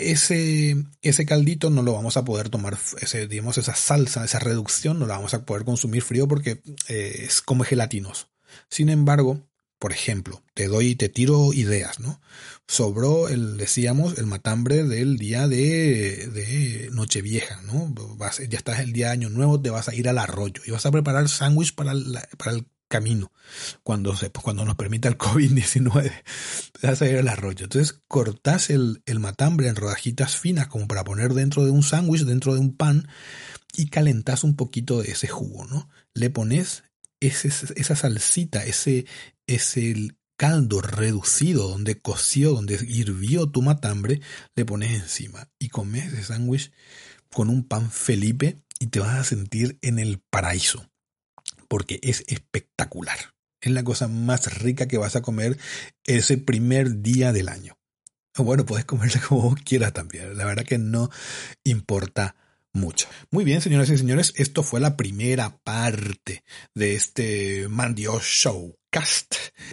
ese, 0.00 0.76
ese 1.02 1.26
caldito 1.26 1.70
no 1.70 1.82
lo 1.82 1.92
vamos 1.92 2.16
a 2.16 2.24
poder 2.24 2.48
tomar, 2.48 2.78
ese, 3.00 3.26
digamos, 3.26 3.58
esa 3.58 3.74
salsa, 3.74 4.24
esa 4.24 4.38
reducción 4.38 4.98
no 4.98 5.06
la 5.06 5.16
vamos 5.16 5.34
a 5.34 5.44
poder 5.44 5.64
consumir 5.64 6.02
frío 6.02 6.28
porque 6.28 6.62
eh, 6.88 7.24
es 7.26 7.42
como 7.42 7.64
gelatinoso. 7.64 8.28
Sin 8.68 8.88
embargo, 8.88 9.46
por 9.78 9.92
ejemplo, 9.92 10.42
te 10.54 10.68
doy, 10.68 10.94
te 10.94 11.08
tiro 11.08 11.52
ideas, 11.54 12.00
¿no? 12.00 12.20
Sobró 12.66 13.28
el, 13.28 13.56
decíamos, 13.56 14.18
el 14.18 14.26
matambre 14.26 14.84
del 14.84 15.16
día 15.16 15.48
de, 15.48 16.28
de 16.28 16.90
Nochevieja, 16.92 17.62
¿no? 17.62 17.92
ya 18.48 18.58
estás 18.58 18.80
el 18.80 18.92
día 18.92 19.06
de 19.06 19.12
Año 19.12 19.30
Nuevo, 19.30 19.60
te 19.60 19.70
vas 19.70 19.88
a 19.88 19.94
ir 19.94 20.08
al 20.08 20.18
arroyo 20.18 20.62
y 20.66 20.70
vas 20.70 20.84
a 20.84 20.90
preparar 20.90 21.28
sándwich 21.28 21.74
para 21.74 21.92
el 21.92 22.66
camino 22.90 23.32
cuando, 23.82 24.14
se, 24.16 24.30
cuando 24.30 24.66
nos 24.66 24.74
permita 24.74 25.08
el 25.08 25.16
COVID-19. 25.16 26.12
Vas 26.82 27.00
a 27.00 27.08
ir 27.08 27.16
al 27.16 27.28
arroyo. 27.28 27.64
Entonces 27.64 27.98
cortas 28.08 28.68
el, 28.68 29.02
el, 29.06 29.20
matambre 29.20 29.68
en 29.68 29.76
rodajitas 29.76 30.36
finas 30.36 30.66
como 30.66 30.86
para 30.88 31.04
poner 31.04 31.32
dentro 31.32 31.64
de 31.64 31.70
un 31.70 31.82
sándwich, 31.82 32.24
dentro 32.24 32.52
de 32.52 32.60
un 32.60 32.76
pan 32.76 33.08
y 33.74 33.86
calentas 33.86 34.44
un 34.44 34.56
poquito 34.56 35.00
de 35.00 35.12
ese 35.12 35.28
jugo, 35.28 35.66
¿no? 35.66 35.88
Le 36.12 36.28
pones 36.28 36.82
esa 37.20 37.96
salsita, 37.96 38.64
ese, 38.64 39.06
ese 39.46 40.10
caldo 40.36 40.80
reducido 40.80 41.68
donde 41.68 41.98
coció, 41.98 42.52
donde 42.52 42.78
hirvió 42.88 43.46
tu 43.46 43.62
matambre, 43.62 44.20
le 44.56 44.64
pones 44.64 44.92
encima 44.92 45.48
y 45.58 45.68
comes 45.68 46.12
ese 46.12 46.24
sándwich 46.24 46.72
con 47.30 47.50
un 47.50 47.62
pan 47.62 47.90
Felipe 47.90 48.58
y 48.80 48.86
te 48.88 49.00
vas 49.00 49.18
a 49.18 49.24
sentir 49.24 49.78
en 49.82 49.98
el 49.98 50.18
paraíso 50.18 50.89
porque 51.70 52.00
es 52.02 52.24
espectacular. 52.26 53.16
Es 53.60 53.70
la 53.70 53.84
cosa 53.84 54.08
más 54.08 54.58
rica 54.58 54.88
que 54.88 54.98
vas 54.98 55.14
a 55.14 55.22
comer 55.22 55.56
ese 56.04 56.36
primer 56.36 57.00
día 57.00 57.32
del 57.32 57.48
año. 57.48 57.78
Bueno, 58.36 58.66
puedes 58.66 58.84
comerla 58.84 59.20
como 59.28 59.54
quieras 59.54 59.92
también. 59.92 60.36
La 60.36 60.44
verdad 60.44 60.64
que 60.64 60.78
no 60.78 61.10
importa 61.62 62.34
mucho. 62.72 63.08
Muy 63.30 63.44
bien, 63.44 63.60
señoras 63.60 63.88
y 63.90 63.98
señores, 63.98 64.32
esto 64.36 64.64
fue 64.64 64.80
la 64.80 64.96
primera 64.96 65.58
parte 65.62 66.42
de 66.74 66.96
este 66.96 67.68
Mandio 67.68 68.20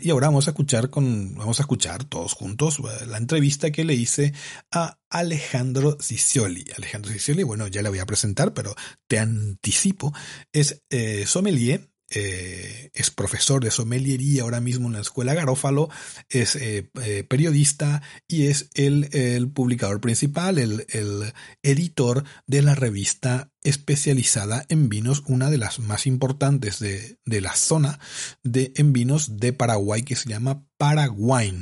Y 0.02 0.12
ahora 0.12 0.28
vamos 0.28 0.48
a 0.48 0.52
escuchar 0.52 0.90
con, 0.90 1.36
vamos 1.36 1.60
a 1.60 1.64
escuchar 1.64 2.04
todos 2.04 2.34
juntos 2.34 2.80
eh, 2.80 3.06
la 3.08 3.18
entrevista 3.18 3.72
que 3.72 3.84
le 3.84 3.96
hice 3.96 4.34
a 4.72 5.00
Alejandro 5.10 5.98
Cicioli. 6.00 6.66
Alejandro 6.78 7.12
Cicioli, 7.12 7.44
bueno, 7.44 7.68
ya 7.68 7.82
le 7.82 7.90
voy 7.90 8.00
a 8.00 8.06
presentar, 8.06 8.54
pero 8.54 8.76
te 9.08 9.18
anticipo, 9.18 10.14
es 10.52 10.84
eh, 10.90 11.26
sommelier 11.26 11.90
eh, 12.10 12.90
es 12.94 13.12
profesor 13.12 13.64
de 13.64 13.72
sommeliería 13.72 14.44
ahora 14.44 14.62
mismo 14.62 14.88
en 14.88 14.94
la 14.94 15.02
escuela 15.02 15.34
Garófalo, 15.34 15.90
es 16.30 16.56
eh, 16.56 16.90
eh, 17.04 17.26
periodista 17.28 18.02
y 18.28 18.48
es 18.48 18.70
el, 18.76 19.10
el 19.14 19.50
publicador 19.50 20.00
principal, 20.00 20.58
el, 20.58 20.86
el, 20.90 21.34
editor 21.64 22.24
de 22.46 22.62
la 22.62 22.76
revista 22.76 23.52
especializada 23.64 24.66
en 24.70 24.88
vinos, 24.88 25.24
una 25.28 25.50
de 25.50 25.58
las 25.58 25.80
más 25.80 26.08
importantes 26.08 26.80
de, 26.80 27.18
de 27.26 27.42
la 27.42 27.56
zona 27.56 28.00
de 28.44 28.72
en 28.78 28.94
vinos 28.94 29.38
de 29.38 29.52
Paraguay 29.52 30.04
que 30.04 30.16
se 30.16 30.30
llama 30.30 30.66
Paraguay. 30.78 31.54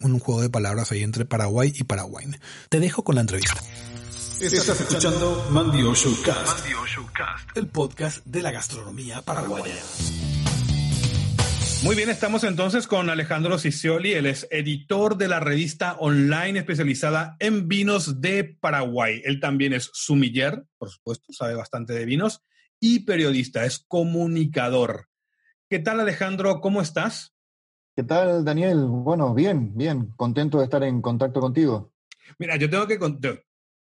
Un 0.00 0.18
juego 0.18 0.40
de 0.42 0.50
palabras 0.50 0.92
ahí 0.92 1.02
entre 1.02 1.24
Paraguay 1.24 1.72
y 1.74 1.84
Paraguay. 1.84 2.26
Te 2.68 2.80
dejo 2.80 3.04
con 3.04 3.16
la 3.16 3.20
entrevista. 3.20 3.60
Estás 4.40 4.80
escuchando 4.80 5.46
Mandio 5.50 5.94
Showcast, 5.94 6.66
el 7.56 7.66
podcast 7.68 8.24
de 8.24 8.40
la 8.40 8.50
gastronomía 8.50 9.20
paraguaya. 9.20 9.74
Muy 11.82 11.94
bien, 11.94 12.08
estamos 12.08 12.42
entonces 12.44 12.86
con 12.86 13.10
Alejandro 13.10 13.58
Cicioli, 13.58 14.12
él 14.12 14.24
es 14.24 14.48
editor 14.50 15.18
de 15.18 15.28
la 15.28 15.40
revista 15.40 15.96
online 15.98 16.58
especializada 16.58 17.36
en 17.38 17.68
vinos 17.68 18.22
de 18.22 18.44
Paraguay. 18.44 19.20
Él 19.26 19.40
también 19.40 19.74
es 19.74 19.90
sumiller, 19.92 20.64
por 20.78 20.88
supuesto, 20.88 21.34
sabe 21.34 21.54
bastante 21.54 21.92
de 21.92 22.06
vinos, 22.06 22.42
y 22.80 23.00
periodista, 23.00 23.66
es 23.66 23.78
comunicador. 23.78 25.08
¿Qué 25.68 25.80
tal 25.80 26.00
Alejandro? 26.00 26.62
¿Cómo 26.62 26.80
estás? 26.80 27.34
¿Qué 27.94 28.04
tal 28.04 28.42
Daniel? 28.42 28.86
Bueno, 28.88 29.34
bien, 29.34 29.76
bien, 29.76 30.14
contento 30.16 30.58
de 30.58 30.64
estar 30.64 30.82
en 30.82 31.02
contacto 31.02 31.40
contigo. 31.40 31.92
Mira, 32.38 32.56
yo 32.56 32.70
tengo 32.70 32.86
que, 32.86 32.98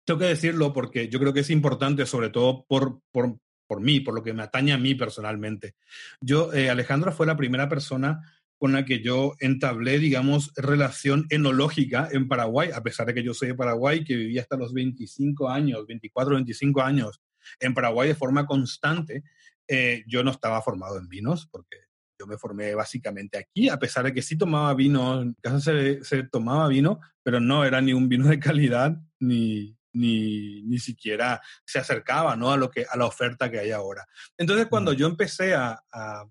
tengo 0.05 0.21
que 0.21 0.27
decirlo 0.27 0.73
porque 0.73 1.09
yo 1.09 1.19
creo 1.19 1.33
que 1.33 1.41
es 1.41 1.51
importante, 1.51 2.07
sobre 2.07 2.31
todo 2.31 2.65
por, 2.67 3.01
por, 3.11 3.39
por 3.67 3.81
mí, 3.81 4.01
por 4.01 4.15
lo 4.15 4.23
que 4.23 4.33
me 4.33 4.43
atañe 4.43 4.73
a 4.73 4.79
mí 4.79 4.95
personalmente. 4.95 5.75
Yo, 6.21 6.53
eh, 6.53 6.71
Alejandra 6.71 7.13
fue 7.13 7.27
la 7.27 7.37
primera 7.37 7.69
persona 7.69 8.21
con 8.59 8.73
la 8.73 8.85
que 8.85 9.03
yo 9.03 9.35
entablé, 9.41 9.99
digamos, 9.99 10.53
relación 10.55 11.27
enológica 11.31 12.09
en 12.13 12.29
Paraguay, 12.29 12.71
a 12.73 12.83
pesar 12.83 13.07
de 13.07 13.15
que 13.15 13.25
yo 13.25 13.35
soy 13.35 13.49
de 13.49 13.55
Paraguay, 13.55 14.05
que 14.05 14.15
viví 14.15 14.39
hasta 14.39 14.57
los 14.57 14.73
25 14.73 15.49
años, 15.49 15.85
24, 15.87 16.35
25 16.35 16.81
años 16.81 17.21
en 17.59 17.75
Paraguay 17.75 18.09
de 18.09 18.15
forma 18.15 18.47
constante. 18.47 19.25
Eh, 19.67 20.05
yo 20.07 20.23
no 20.23 20.31
estaba 20.31 20.63
formado 20.63 20.97
en 20.97 21.09
vinos, 21.09 21.49
porque 21.51 21.79
yo 22.17 22.27
me 22.29 22.39
formé 22.39 22.73
básicamente 22.77 23.37
aquí, 23.37 23.69
a 23.69 23.81
pesar 23.81 24.05
de 24.05 24.13
que 24.13 24.23
sí 24.23 24.39
tomaba 24.39 24.73
vino, 24.75 25.23
en 25.23 25.35
casa 25.41 25.59
se, 25.59 26.05
se 26.05 26.23
tomaba 26.25 26.69
vino, 26.69 27.01
pero 27.25 27.41
no 27.41 27.65
era 27.65 27.81
ni 27.81 27.93
un 27.93 28.09
vino 28.09 28.29
de 28.29 28.39
calidad, 28.39 28.97
ni, 29.19 29.77
ni, 29.93 30.63
ni 30.63 30.79
siquiera 30.79 31.41
se 31.65 31.79
acercaba 31.79 32.37
¿no? 32.37 32.51
a, 32.51 32.57
lo 32.57 32.71
que, 32.71 32.87
a 32.91 32.97
la 32.97 33.07
oferta 33.07 33.51
que 33.51 33.59
hay 33.59 33.71
ahora. 33.71 34.07
Entonces, 34.37 34.67
cuando 34.67 34.93
yo 34.93 35.07
empecé 35.07 35.55
a, 35.55 35.83
a, 35.93 36.25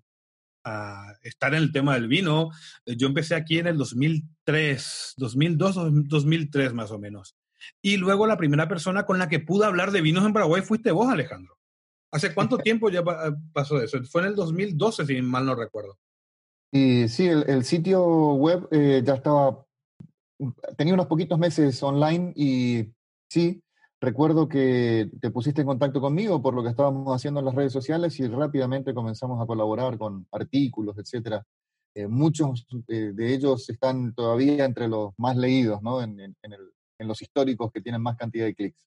a, 0.64 1.14
estar 1.22 1.54
en 1.54 1.62
el 1.62 1.72
tema 1.72 1.94
del 1.94 2.08
vino, 2.08 2.50
eh, 2.86 2.96
yo 2.96 3.06
empecé 3.06 3.34
aquí 3.34 3.58
en 3.58 3.66
el 3.66 3.76
2003, 3.76 5.14
2002 5.16 5.76
o 5.76 5.90
2003 5.90 6.74
más 6.74 6.90
o 6.90 6.98
menos. 6.98 7.36
Y 7.80 7.96
luego 7.96 8.26
la 8.26 8.36
primera 8.36 8.68
persona 8.68 9.06
con 9.06 9.18
la 9.18 9.28
que 9.28 9.40
pude 9.40 9.66
hablar 9.66 9.92
de 9.92 10.00
vinos 10.00 10.24
en 10.24 10.32
Paraguay 10.32 10.62
fuiste 10.62 10.90
vos, 10.90 11.08
Alejandro. 11.08 11.56
¿Hace 12.10 12.34
cuánto 12.34 12.58
tiempo 12.58 12.90
ya 12.90 13.02
pasó 13.52 13.80
eso? 13.80 14.02
Fue 14.04 14.22
en 14.22 14.28
el 14.28 14.34
2012, 14.34 15.06
si 15.06 15.22
mal 15.22 15.46
no 15.46 15.54
recuerdo. 15.54 15.98
Y 16.72 17.08
sí, 17.08 17.26
el, 17.26 17.44
el 17.48 17.64
sitio 17.64 18.34
web 18.34 18.66
eh, 18.70 19.02
ya 19.04 19.14
estaba, 19.14 19.64
tenía 20.76 20.94
unos 20.94 21.06
poquitos 21.06 21.38
meses 21.38 21.82
online 21.82 22.32
y 22.34 22.88
Sí, 23.32 23.62
recuerdo 23.98 24.46
que 24.46 25.10
te 25.18 25.30
pusiste 25.30 25.62
en 25.62 25.66
contacto 25.66 26.02
conmigo 26.02 26.42
por 26.42 26.52
lo 26.52 26.62
que 26.62 26.68
estábamos 26.68 27.16
haciendo 27.16 27.40
en 27.40 27.46
las 27.46 27.54
redes 27.54 27.72
sociales 27.72 28.20
y 28.20 28.26
rápidamente 28.26 28.92
comenzamos 28.92 29.42
a 29.42 29.46
colaborar 29.46 29.96
con 29.96 30.26
artículos, 30.32 30.98
etcétera. 30.98 31.42
Eh, 31.94 32.06
muchos 32.08 32.66
eh, 32.88 33.12
de 33.14 33.32
ellos 33.32 33.70
están 33.70 34.12
todavía 34.12 34.66
entre 34.66 34.86
los 34.86 35.14
más 35.16 35.34
leídos, 35.38 35.80
¿no? 35.80 36.02
En, 36.02 36.20
en, 36.20 36.34
el, 36.42 36.60
en 36.98 37.08
los 37.08 37.22
históricos 37.22 37.72
que 37.72 37.80
tienen 37.80 38.02
más 38.02 38.18
cantidad 38.18 38.44
de 38.44 38.54
clics. 38.54 38.86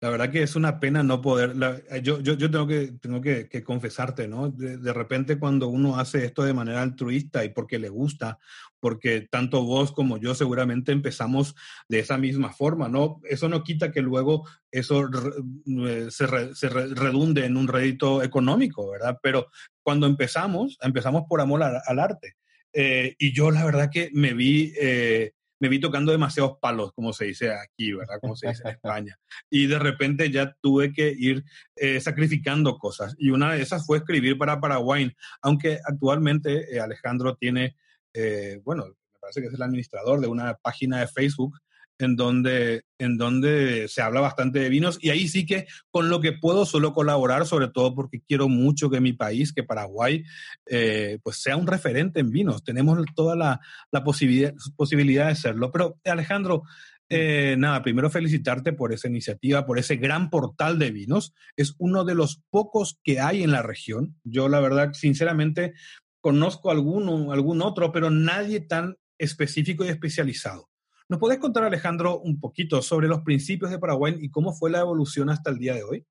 La 0.00 0.10
verdad 0.10 0.30
que 0.30 0.42
es 0.42 0.56
una 0.56 0.78
pena 0.78 1.02
no 1.02 1.22
poder. 1.22 1.56
La, 1.56 1.80
yo, 2.02 2.20
yo, 2.20 2.34
yo, 2.34 2.50
tengo 2.50 2.66
que, 2.66 2.92
tengo 3.00 3.22
que, 3.22 3.48
que 3.48 3.64
confesarte, 3.64 4.28
¿no? 4.28 4.50
De, 4.50 4.76
de, 4.76 4.92
repente, 4.92 5.38
cuando 5.38 5.68
uno 5.68 5.98
hace 5.98 6.26
esto 6.26 6.42
de 6.42 6.52
manera 6.52 6.82
altruista 6.82 7.44
y 7.44 7.48
porque 7.48 7.78
le 7.78 7.88
gusta, 7.88 8.38
porque 8.78 9.22
tanto 9.22 9.64
vos 9.64 9.92
como 9.92 10.18
yo 10.18 10.34
seguramente 10.34 10.92
empezamos 10.92 11.54
de 11.88 12.00
esa 12.00 12.18
misma 12.18 12.52
forma, 12.52 12.90
¿no? 12.90 13.20
Eso 13.24 13.48
no 13.48 13.64
quita 13.64 13.90
que 13.90 14.02
luego 14.02 14.46
eso 14.70 15.06
re, 15.06 16.10
se, 16.10 16.26
re, 16.26 16.54
se 16.54 16.68
re, 16.68 16.88
redunde 16.94 17.46
en 17.46 17.56
un 17.56 17.66
rédito 17.66 18.22
económico, 18.22 18.90
¿verdad? 18.90 19.18
Pero 19.22 19.48
cuando 19.82 20.06
empezamos, 20.06 20.76
empezamos 20.82 21.22
por 21.26 21.40
amor 21.40 21.62
al, 21.62 21.80
al 21.86 21.98
arte. 21.98 22.36
Eh, 22.78 23.16
y 23.18 23.32
yo, 23.32 23.50
la 23.50 23.64
verdad 23.64 23.90
que 23.90 24.10
me 24.12 24.34
vi. 24.34 24.74
Eh, 24.78 25.32
me 25.58 25.68
vi 25.68 25.80
tocando 25.80 26.12
demasiados 26.12 26.58
palos, 26.60 26.92
como 26.92 27.12
se 27.12 27.26
dice 27.26 27.52
aquí, 27.52 27.92
¿verdad? 27.92 28.18
Como 28.20 28.36
se 28.36 28.48
dice 28.48 28.62
en 28.64 28.70
España. 28.70 29.18
Y 29.50 29.66
de 29.66 29.78
repente 29.78 30.30
ya 30.30 30.54
tuve 30.60 30.92
que 30.92 31.14
ir 31.16 31.44
eh, 31.76 32.00
sacrificando 32.00 32.78
cosas. 32.78 33.14
Y 33.18 33.30
una 33.30 33.52
de 33.52 33.62
esas 33.62 33.86
fue 33.86 33.98
escribir 33.98 34.36
para 34.38 34.60
Paraguay, 34.60 35.12
aunque 35.42 35.78
actualmente 35.84 36.74
eh, 36.74 36.80
Alejandro 36.80 37.36
tiene, 37.36 37.76
eh, 38.12 38.60
bueno, 38.64 38.86
me 38.86 39.18
parece 39.20 39.40
que 39.40 39.48
es 39.48 39.54
el 39.54 39.62
administrador 39.62 40.20
de 40.20 40.28
una 40.28 40.54
página 40.54 41.00
de 41.00 41.08
Facebook 41.08 41.58
en 41.98 42.16
donde, 42.16 42.84
en 42.98 43.16
donde 43.16 43.88
se 43.88 44.02
habla 44.02 44.20
bastante 44.20 44.58
de 44.58 44.68
vinos 44.68 44.98
y 45.00 45.10
ahí 45.10 45.28
sí 45.28 45.46
que 45.46 45.66
con 45.90 46.08
lo 46.08 46.20
que 46.20 46.32
puedo 46.32 46.66
suelo 46.66 46.92
colaborar, 46.92 47.46
sobre 47.46 47.68
todo 47.68 47.94
porque 47.94 48.20
quiero 48.20 48.48
mucho 48.48 48.90
que 48.90 49.00
mi 49.00 49.12
país, 49.12 49.52
que 49.52 49.62
Paraguay, 49.62 50.24
eh, 50.66 51.18
pues 51.22 51.42
sea 51.42 51.56
un 51.56 51.66
referente 51.66 52.20
en 52.20 52.30
vinos. 52.30 52.64
Tenemos 52.64 52.98
toda 53.14 53.36
la, 53.36 53.60
posibilidad, 54.04 54.54
posibilidad 54.76 55.28
de 55.28 55.36
serlo. 55.36 55.70
Pero 55.72 55.98
Alejandro, 56.04 56.62
eh, 57.08 57.56
nada, 57.58 57.82
primero 57.82 58.10
felicitarte 58.10 58.72
por 58.72 58.92
esa 58.92 59.08
iniciativa, 59.08 59.64
por 59.64 59.78
ese 59.78 59.96
gran 59.96 60.30
portal 60.30 60.78
de 60.78 60.90
vinos. 60.90 61.32
Es 61.56 61.74
uno 61.78 62.04
de 62.04 62.14
los 62.14 62.42
pocos 62.50 62.98
que 63.02 63.20
hay 63.20 63.42
en 63.42 63.52
la 63.52 63.62
región. 63.62 64.16
Yo 64.24 64.48
la 64.48 64.60
verdad, 64.60 64.92
sinceramente, 64.92 65.74
conozco 66.20 66.70
alguno, 66.70 67.32
algún 67.32 67.62
otro, 67.62 67.92
pero 67.92 68.10
nadie 68.10 68.60
tan 68.60 68.96
específico 69.18 69.84
y 69.84 69.88
especializado. 69.88 70.68
¿Nos 71.08 71.20
podés 71.20 71.38
contar, 71.38 71.62
Alejandro, 71.62 72.18
un 72.18 72.40
poquito 72.40 72.82
sobre 72.82 73.06
los 73.06 73.22
principios 73.22 73.70
de 73.70 73.78
Paraguay 73.78 74.16
y 74.18 74.28
cómo 74.28 74.52
fue 74.52 74.70
la 74.70 74.80
evolución 74.80 75.30
hasta 75.30 75.50
el 75.50 75.58
día 75.58 75.74
de 75.74 75.84
hoy? 75.84 76.06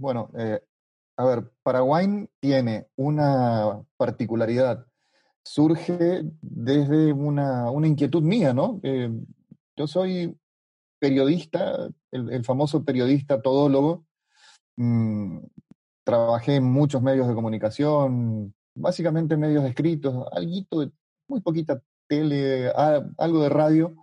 Bueno, 0.00 0.30
eh, 0.36 0.60
a 1.16 1.24
ver, 1.24 1.52
Paraguay 1.62 2.28
tiene 2.40 2.88
una 2.96 3.80
particularidad. 3.96 4.84
Surge 5.44 6.22
desde 6.40 7.12
una, 7.12 7.70
una 7.70 7.86
inquietud 7.86 8.22
mía, 8.22 8.52
¿no? 8.52 8.80
Eh, 8.82 9.08
yo 9.76 9.86
soy 9.86 10.36
periodista, 10.98 11.88
el, 12.10 12.44
famoso 12.44 12.84
periodista 12.84 13.40
todólogo. 13.40 14.04
Mm, 14.76 15.38
trabajé 16.04 16.56
en 16.56 16.64
muchos 16.64 17.02
medios 17.02 17.28
de 17.28 17.34
comunicación, 17.34 18.52
básicamente 18.74 19.36
medios 19.36 19.64
escritos, 19.64 20.26
algo 20.32 20.80
de 20.80 20.90
muy 21.28 21.40
poquita 21.40 21.80
tele, 22.08 22.72
algo 23.16 23.42
de 23.42 23.48
radio, 23.48 23.94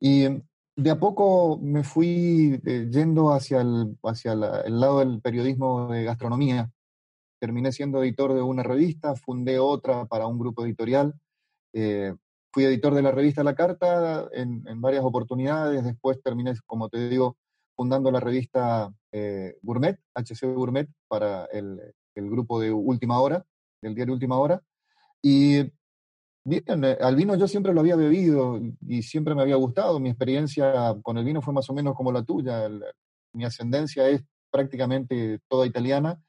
y 0.00 0.26
de 0.76 0.90
a 0.90 0.98
poco 0.98 1.58
me 1.62 1.82
fui 1.82 2.60
eh, 2.66 2.88
yendo 2.90 3.32
hacia, 3.32 3.62
el, 3.62 3.96
hacia 4.02 4.34
la, 4.34 4.60
el 4.60 4.78
lado 4.78 4.98
del 4.98 5.20
periodismo 5.20 5.88
de 5.90 6.04
gastronomía. 6.04 6.70
Terminé 7.40 7.72
siendo 7.72 8.02
editor 8.02 8.34
de 8.34 8.42
una 8.42 8.62
revista, 8.62 9.14
fundé 9.14 9.58
otra 9.58 10.06
para 10.06 10.26
un 10.26 10.38
grupo 10.38 10.64
editorial. 10.64 11.14
Eh, 11.72 12.14
fui 12.52 12.64
editor 12.64 12.94
de 12.94 13.02
la 13.02 13.10
revista 13.10 13.42
La 13.42 13.54
Carta 13.54 14.28
en, 14.32 14.64
en, 14.66 14.80
varias 14.80 15.04
oportunidades. 15.04 15.84
Después 15.84 16.22
terminé, 16.22 16.52
como 16.66 16.88
te 16.88 17.08
digo, 17.08 17.36
fundando 17.74 18.10
la 18.10 18.20
revista 18.20 18.92
eh, 19.12 19.56
Gourmet, 19.62 19.98
HC 20.14 20.54
Gourmet, 20.54 20.88
para 21.08 21.46
el, 21.46 21.80
el 22.14 22.30
grupo 22.30 22.60
de 22.60 22.72
Última 22.72 23.20
Hora, 23.20 23.44
del 23.82 23.94
diario 23.94 24.14
Última 24.14 24.38
Hora. 24.38 24.62
Y 25.22 25.72
Bien, 26.48 26.84
eh, 26.84 26.96
al 27.00 27.16
vino 27.16 27.34
yo 27.34 27.48
siempre 27.48 27.74
lo 27.74 27.80
había 27.80 27.96
bebido 27.96 28.60
y 28.86 29.02
siempre 29.02 29.34
me 29.34 29.42
había 29.42 29.56
gustado. 29.56 29.98
Mi 29.98 30.10
experiencia 30.10 30.94
con 31.02 31.18
el 31.18 31.24
vino 31.24 31.42
fue 31.42 31.52
más 31.52 31.68
o 31.68 31.74
menos 31.74 31.96
como 31.96 32.12
la 32.12 32.22
tuya. 32.22 32.70
Mi 33.32 33.44
ascendencia 33.44 34.08
es 34.08 34.22
prácticamente 34.48 35.40
toda 35.48 35.66
italiana 35.66 36.22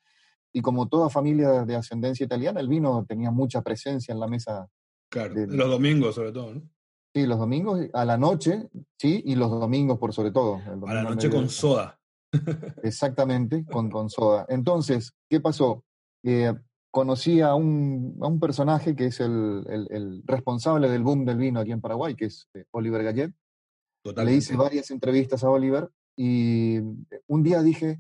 y 0.52 0.64
como 0.64 0.88
toda 0.88 1.12
familia 1.12 1.66
de 1.66 1.76
ascendencia 1.76 2.24
italiana, 2.24 2.60
el 2.60 2.68
vino 2.68 3.06
tenía 3.08 3.30
mucha 3.30 3.62
presencia 3.62 4.12
en 4.12 4.20
la 4.20 4.28
mesa. 4.28 4.68
Claro, 5.12 5.36
de, 5.36 5.46
los 5.46 5.70
domingos 5.70 6.16
sobre 6.16 6.32
todo, 6.32 6.56
¿no? 6.56 6.62
Sí, 7.14 7.28
los 7.28 7.38
domingos 7.38 7.80
a 7.94 8.04
la 8.04 8.18
noche, 8.18 8.70
sí, 8.98 9.22
y 9.24 9.36
los 9.36 9.52
domingos 9.52 10.00
por 10.00 10.14
sobre 10.14 10.32
todo. 10.32 10.60
A 10.88 10.94
la 10.96 11.04
noche 11.04 11.30
con 11.30 11.48
soda. 11.48 12.00
Exactamente, 12.82 13.66
con, 13.66 13.92
con 13.92 14.10
soda. 14.10 14.48
Entonces, 14.50 15.14
¿qué 15.30 15.40
pasó? 15.40 15.84
Eh, 16.24 16.54
conocí 16.98 17.42
a 17.42 17.54
un, 17.54 18.18
a 18.24 18.28
un, 18.28 18.40
personaje 18.40 18.96
que 18.96 19.06
es 19.06 19.20
el, 19.20 19.64
el, 19.70 19.88
el, 19.92 20.24
responsable 20.26 20.90
del 20.90 21.04
boom 21.04 21.26
del 21.26 21.38
vino 21.38 21.60
aquí 21.60 21.72
en 21.72 21.80
Paraguay, 21.80 22.16
que 22.16 22.26
es 22.26 22.50
eh, 22.56 22.66
Oliver 22.72 23.04
Gallet. 23.04 23.32
Totalmente. 24.04 24.32
Le 24.32 24.38
hice 24.40 24.56
varias 24.56 24.90
entrevistas 24.90 25.44
a 25.44 25.50
Oliver 25.52 25.92
y 26.16 26.80
un 27.28 27.44
día 27.44 27.62
dije, 27.62 28.00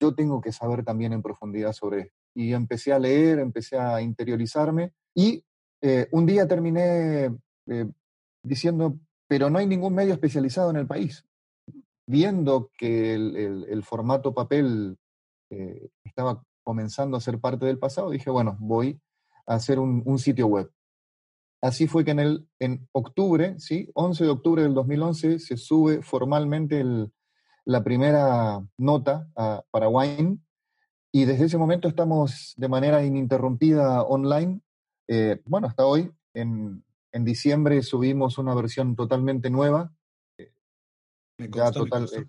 yo 0.00 0.16
tengo 0.16 0.40
que 0.40 0.50
saber 0.50 0.84
también 0.84 1.12
en 1.12 1.22
profundidad 1.22 1.72
sobre 1.72 2.00
esto. 2.00 2.16
y 2.34 2.54
empecé 2.54 2.92
a 2.92 2.98
leer, 2.98 3.38
empecé 3.38 3.78
a 3.78 4.02
interiorizarme 4.02 4.92
y 5.14 5.44
eh, 5.80 6.08
un 6.10 6.26
día 6.26 6.48
terminé 6.48 7.30
eh, 7.68 7.86
diciendo, 8.42 8.98
pero 9.28 9.48
no 9.48 9.60
hay 9.60 9.68
ningún 9.68 9.94
medio 9.94 10.12
especializado 10.12 10.70
en 10.70 10.76
el 10.76 10.88
país. 10.88 11.24
Viendo 12.04 12.72
que 12.76 13.14
el, 13.14 13.82
formato 13.84 14.34
papel 14.34 14.98
eh, 15.50 15.88
estaba 16.02 16.42
comenzando 16.68 17.16
a 17.16 17.20
ser 17.22 17.40
parte 17.40 17.64
del 17.64 17.78
pasado, 17.78 18.10
dije, 18.10 18.28
bueno, 18.28 18.58
voy 18.60 19.00
a 19.46 19.54
hacer 19.54 19.78
un, 19.78 20.18
sitio 20.18 20.48
web. 20.48 20.70
Así 21.62 21.86
fue 21.86 22.04
que 22.04 22.10
en, 22.10 22.18
el, 22.18 22.46
en 22.58 22.86
octubre, 22.92 23.58
¿sí? 23.58 23.90
11 23.94 24.24
de 24.24 24.30
octubre 24.30 24.62
del 24.62 24.74
2011, 24.74 25.38
se 25.38 25.56
sube 25.56 26.02
formalmente 26.02 26.84
la 27.64 27.82
primera 27.82 28.62
nota 28.76 29.30
para 29.70 29.88
Wine 29.88 30.40
y 31.10 31.24
desde 31.24 31.46
ese 31.46 31.56
momento 31.56 31.88
estamos 31.88 32.52
de 32.58 32.68
manera 32.68 33.02
ininterrumpida 33.02 34.02
online. 34.02 34.60
Eh, 35.08 35.40
bueno, 35.46 35.68
hasta 35.68 35.86
hoy, 35.86 36.12
en, 36.34 36.84
en, 37.12 37.24
diciembre 37.24 37.82
subimos 37.82 38.36
una 38.36 38.54
versión 38.54 38.94
totalmente 38.94 39.48
nueva. 39.48 39.90
ya 41.38 41.72
total, 41.72 42.10
eh, 42.14 42.26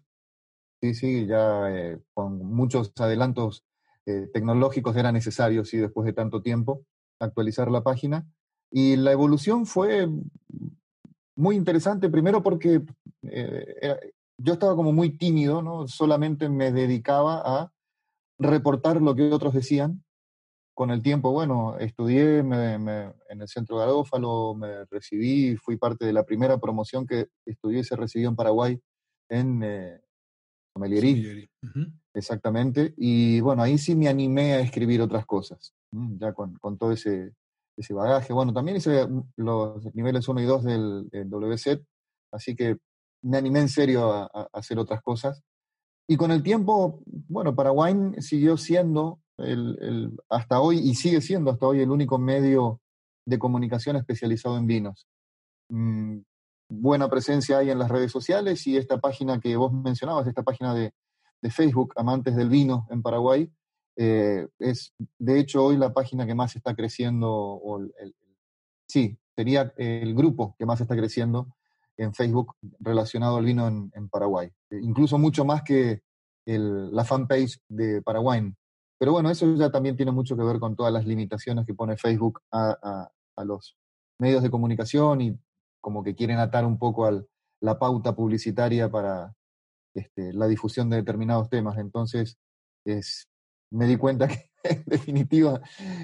sí, 0.82 0.94
sí, 0.94 1.28
ya 1.28 1.70
eh, 1.76 2.00
con 2.14 2.38
muchos 2.38 2.94
adelantos 2.96 3.66
tecnológicos 4.06 4.96
era 4.96 5.12
necesario, 5.12 5.64
sí, 5.66 5.78
después 5.78 6.06
de 6.06 6.14
tanto 6.14 6.42
tiempo, 6.42 6.84
actualizar 7.20 7.70
la 7.70 7.84
página. 7.84 8.26
Y 8.72 8.96
la 8.96 9.12
evolución 9.12 9.66
fue 9.66 10.08
muy 11.36 11.56
interesante, 11.56 12.10
primero 12.10 12.42
porque 12.42 12.82
yo 14.40 14.54
estaba 14.54 14.76
como 14.76 14.94
muy 14.94 15.12
tímido, 15.18 15.62
¿no? 15.62 15.88
Solamente 15.88 16.50
me 16.50 16.72
dedicaba 16.72 17.42
a 17.44 17.72
reportar 18.40 19.02
lo 19.02 19.14
que 19.16 19.32
otros 19.32 19.54
decían. 19.54 20.04
Con 20.74 20.92
el 20.92 21.02
tiempo, 21.02 21.32
bueno, 21.34 21.78
estudié 21.78 22.40
en 22.40 22.88
el 23.42 23.48
centro 23.50 23.78
Garófalo, 23.78 24.56
me 24.56 24.86
recibí, 24.86 25.58
fui 25.58 25.76
parte 25.76 26.06
de 26.06 26.14
la 26.14 26.24
primera 26.24 26.58
promoción 26.58 27.06
que 27.06 27.28
estudié, 27.46 27.84
se 27.84 27.98
recibió 27.98 28.30
en 28.30 28.38
Paraguay, 28.38 28.80
en 29.30 29.62
eh, 29.62 30.00
Exactamente. 32.14 32.94
Y 32.98 33.40
bueno, 33.42 33.64
ahí 33.64 33.78
sí 33.78 33.96
me 33.96 34.08
animé 34.08 34.54
a 34.54 34.60
escribir 34.62 35.02
otras 35.02 35.26
cosas, 35.26 35.74
ya 35.92 36.34
con, 36.34 36.78
todo 36.78 36.92
ese, 36.92 37.34
ese 37.78 37.94
bagaje. 37.94 38.34
Bueno, 38.34 38.54
también 38.54 38.78
hice 38.78 39.08
los 39.38 39.94
niveles 39.96 40.28
1 40.28 40.42
y 40.42 40.46
2 40.46 40.64
del, 40.64 41.10
WZ, 41.30 41.82
así 42.32 42.56
que 42.56 42.78
me 43.22 43.38
animé 43.38 43.60
en 43.60 43.70
serio 43.70 44.12
a 44.12 44.50
hacer 44.54 44.80
otras 44.80 45.02
cosas. 45.02 45.44
Y 46.08 46.18
con 46.18 46.32
el 46.32 46.42
tiempo, 46.42 47.04
bueno, 47.06 47.56
Paraguay 47.56 47.96
siguió 48.18 48.58
siendo 48.58 49.20
el, 49.38 50.18
hasta 50.30 50.60
hoy 50.60 50.80
y 50.80 50.96
sigue 50.96 51.22
siendo 51.22 51.52
hasta 51.52 51.68
hoy 51.68 51.82
el 51.82 51.92
único 51.92 52.18
medio 52.18 52.82
de 53.28 53.40
comunicación 53.40 53.96
especializado 53.96 54.58
en 54.58 54.66
vinos. 54.66 55.08
Mm, 55.70 56.22
buena 56.70 57.10
presencia 57.10 57.58
hay 57.58 57.72
en 57.72 57.80
las 57.80 57.90
redes 57.90 58.12
sociales 58.12 58.66
y 58.68 58.78
esta 58.78 59.00
página 59.00 59.40
que 59.40 59.56
vos 59.56 59.74
mencionabas, 59.74 60.28
esta 60.28 60.44
página 60.44 60.74
de, 60.74 60.94
Facebook, 61.52 61.94
Amantes 61.96 62.36
del 62.36 62.50
Vino 62.50 62.86
en 62.92 63.02
Paraguay, 63.02 63.50
eh, 63.96 64.46
es 64.60 64.94
de 65.18 65.40
hecho 65.40 65.64
hoy 65.64 65.78
la 65.78 65.94
página 65.94 66.26
que 66.26 66.36
más 66.36 66.56
está 66.56 66.76
creciendo, 66.76 67.32
o 67.32 67.80
sí, 68.86 69.18
sería 69.36 69.74
el 69.78 70.14
grupo 70.14 70.56
que 70.60 70.66
más 70.66 70.82
está 70.82 70.98
creciendo 70.98 71.48
en 72.00 72.14
Facebook 72.14 72.56
relacionado 72.80 73.38
al 73.38 73.46
vino 73.46 73.68
en, 73.68 74.10
Paraguay. 74.10 74.50
Incluso 74.72 75.18
mucho 75.18 75.46
más 75.46 75.64
que 75.64 76.02
la 76.46 77.04
fanpage 77.04 77.60
de 77.68 78.02
Paraguay. 78.02 78.54
Pero 78.98 79.14
bueno, 79.14 79.30
eso 79.30 79.54
ya 79.56 79.70
también 79.70 79.96
tiene 79.96 80.12
mucho 80.12 80.36
que 80.36 80.44
ver 80.44 80.60
con 80.60 80.76
todas 80.76 80.92
las 80.92 81.06
limitaciones 81.06 81.66
que 81.66 81.74
pone 81.74 81.98
Facebook 81.98 82.42
a, 82.52 83.10
los 83.46 83.78
medios 84.20 84.44
de 84.44 84.50
comunicación 84.50 85.22
y 85.22 85.40
como 85.80 86.04
que 86.04 86.16
quieren 86.16 86.40
atar 86.40 86.66
un 86.66 86.78
poco 86.78 87.06
a 87.06 87.24
la 87.62 87.80
pauta 87.80 88.16
publicitaria 88.16 88.90
para 88.90 89.34
este, 89.94 90.34
la 90.34 90.48
difusión 90.48 90.90
de 90.90 90.98
determinados 90.98 91.50
temas. 91.50 91.78
Entonces, 91.78 92.38
es, 92.86 93.28
me 93.72 93.86
di 93.86 93.98
cuenta 93.98 94.28
que 94.28 94.50
en 94.64 94.84
definitiva 94.86 95.62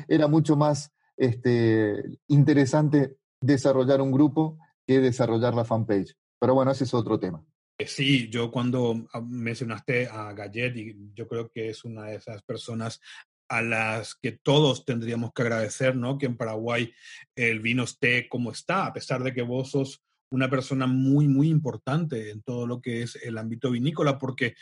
era 0.08 0.28
mucho 0.28 0.56
más 0.56 0.92
este, 1.18 2.04
interesante 2.28 3.18
desarrollar 3.42 4.02
un 4.02 4.12
grupo 4.12 4.58
que 4.86 5.00
desarrollar 5.00 5.54
la 5.54 5.66
fanpage. 5.66 6.16
Pero 6.40 6.54
bueno, 6.54 6.72
ese 6.72 6.84
es 6.84 6.94
otro 6.94 7.20
tema. 7.20 7.44
Eh, 7.78 7.88
sí, 7.88 8.30
yo 8.30 8.52
cuando 8.52 9.08
ah, 9.14 9.22
mencionaste 9.22 10.08
a 10.08 10.32
Gallet, 10.34 10.76
y 10.78 11.12
yo 11.14 11.28
creo 11.28 11.50
que 11.50 11.70
es 11.70 11.84
una 11.84 12.06
de 12.06 12.16
esas 12.16 12.42
personas 12.44 13.02
a 13.48 13.62
las 13.62 14.16
que 14.16 14.32
todos 14.32 14.86
tendríamos 14.86 15.34
que 15.34 15.42
agradecer, 15.44 15.96
¿no? 15.96 16.18
Que 16.18 16.26
en 16.26 16.38
Paraguay 16.38 16.94
el 17.36 17.60
vino 17.60 17.84
esté 17.84 18.28
como 18.30 18.52
está, 18.52 18.86
a 18.86 18.94
pesar 18.94 19.24
de 19.24 19.34
que 19.34 19.42
vos 19.42 19.72
sos 19.72 20.02
una 20.32 20.50
persona 20.50 20.88
muy, 20.88 21.28
muy 21.28 21.50
importante 21.50 22.32
en 22.32 22.42
todo 22.42 22.68
lo 22.68 22.82
que 22.82 23.04
es 23.04 23.16
el 23.24 23.38
ámbito 23.38 23.72
vinícola, 23.72 24.18
porque 24.18 24.56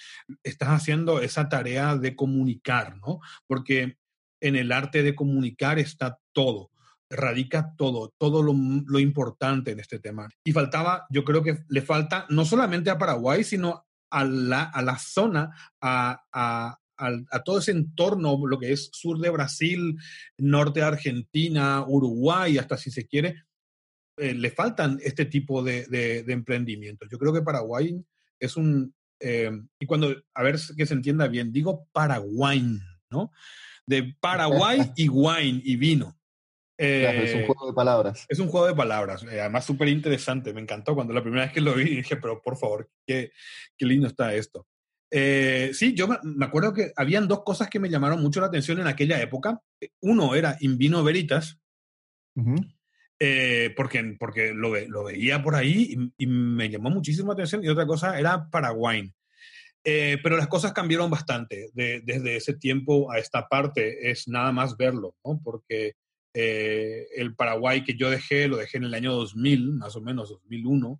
estás 0.44 0.70
haciendo 0.70 1.22
esa 1.22 1.50
tarea 1.50 1.96
de 1.98 2.16
comunicar, 2.16 2.98
¿no? 2.98 3.20
Porque 3.48 3.98
en 4.42 4.56
el 4.56 4.72
arte 4.72 5.04
de 5.04 5.16
comunicar 5.16 5.80
está 5.80 6.20
todo 6.34 6.70
radica 7.14 7.74
todo, 7.78 8.14
todo 8.18 8.44
lo, 8.44 9.00
importante 9.00 9.72
en 9.72 9.80
este 9.80 10.00
tema. 10.00 10.30
Y 10.44 10.52
faltaba, 10.52 11.06
yo 11.10 11.24
creo 11.24 11.44
que 11.44 11.60
le 11.70 11.82
falta 11.82 12.26
no 12.30 12.46
solamente 12.46 12.90
a 12.90 12.98
Paraguay, 12.98 13.44
sino 13.44 13.86
a 14.10 14.24
la, 14.24 14.64
a 14.64 14.82
la 14.82 14.98
zona, 14.98 15.52
a, 15.82 16.24
a, 16.32 16.80
todo 17.44 17.60
ese 17.60 17.72
entorno, 17.72 18.40
lo 18.46 18.60
que 18.60 18.72
es 18.72 18.90
sur 18.94 19.20
de 19.20 19.30
Brasil, 19.30 19.98
norte 20.38 20.80
de 20.80 20.86
Argentina, 20.86 21.84
Uruguay, 21.88 22.58
hasta 22.58 22.78
si 22.78 22.92
se 22.92 23.06
quiere, 23.08 23.44
eh, 24.18 24.34
le 24.34 24.52
faltan 24.52 25.00
este 25.04 25.26
tipo 25.26 25.64
de, 25.64 25.86
de, 25.88 26.34
emprendimientos. 26.34 27.10
Yo 27.10 27.18
creo 27.18 27.34
que 27.34 27.42
Paraguay 27.42 28.00
es 28.40 28.58
un, 28.58 28.94
eh, 29.20 29.52
y 29.80 29.86
cuando, 29.86 30.16
a 30.34 30.44
ver 30.44 30.60
que 30.78 30.86
se 30.86 30.94
entienda 30.94 31.28
bien, 31.28 31.52
digo 31.52 31.88
Paraguay, 31.92 32.80
¿no? 33.10 33.32
De 33.86 34.16
Paraguay 34.20 34.80
y 34.96 35.10
wine 35.10 35.62
y 35.64 35.76
vino 35.76 36.18
es 36.78 37.34
un 37.34 37.42
eh, 37.42 37.46
juego 37.46 37.68
de 37.68 37.74
palabras. 37.74 38.26
Es 38.28 38.40
un 38.40 38.48
juego 38.48 38.68
de 38.68 38.76
palabras, 38.76 39.24
eh, 39.24 39.40
además 39.40 39.66
súper 39.66 39.88
interesante. 39.90 40.54
Me 40.54 40.62
encantó 40.62 40.96
cuando 40.96 41.14
la 41.14 41.22
primera 41.22 41.44
vez 41.44 41.54
que 41.54 41.62
lo 41.62 41.74
vi 41.74 41.96
dije, 41.96 42.18
pero 42.18 42.42
por 42.42 42.58
favor, 42.58 42.90
qué, 43.06 43.32
qué 43.78 43.86
lindo 43.86 44.08
está 44.08 44.34
esto. 44.34 44.68
Eh, 45.16 45.70
sí, 45.74 45.94
yo 45.94 46.08
me 46.24 46.46
acuerdo 46.46 46.74
que 46.74 46.92
habían 46.96 47.28
dos 47.28 47.44
cosas 47.44 47.70
que 47.70 47.80
me 47.80 47.90
llamaron 47.90 48.22
mucho 48.22 48.42
la 48.42 48.48
atención 48.48 48.80
en 48.80 48.88
aquella 48.88 49.22
época. 49.22 49.62
Uno 50.02 50.34
era 50.34 50.58
Invino 50.62 51.04
Veritas, 51.04 51.60
porque, 53.76 54.16
porque 54.20 54.54
lo, 54.54 54.76
lo, 54.88 55.04
veía 55.04 55.44
por 55.44 55.54
ahí 55.54 55.96
y, 56.18 56.26
me 56.26 56.70
llamó 56.70 56.90
muchísimo 56.90 57.28
la 57.28 57.34
atención. 57.34 57.64
Y 57.64 57.70
otra 57.70 57.86
cosa 57.86 58.18
era 58.18 58.50
Paraguay. 58.50 59.14
pero 59.84 60.36
las 60.36 60.48
cosas 60.48 60.74
cambiaron 60.74 61.12
bastante 61.12 61.70
desde 61.74 62.36
ese 62.38 62.56
tiempo 62.56 63.12
a 63.12 63.20
esta 63.20 63.48
parte. 63.48 64.10
Es 64.10 64.28
nada 64.28 64.52
más 64.52 64.76
verlo, 64.78 65.16
¿no? 65.24 65.40
Porque 65.44 65.96
eh, 66.34 67.08
el 67.16 67.36
Paraguay 67.36 67.84
que 67.84 67.96
yo 67.96 68.10
dejé, 68.10 68.48
lo 68.48 68.58
dejé 68.58 68.78
en 68.78 68.86
el 68.86 68.94
año 68.94 69.14
2000, 69.14 69.74
más 69.74 69.96
o 69.96 70.02
menos 70.02 70.30
2001, 70.30 71.00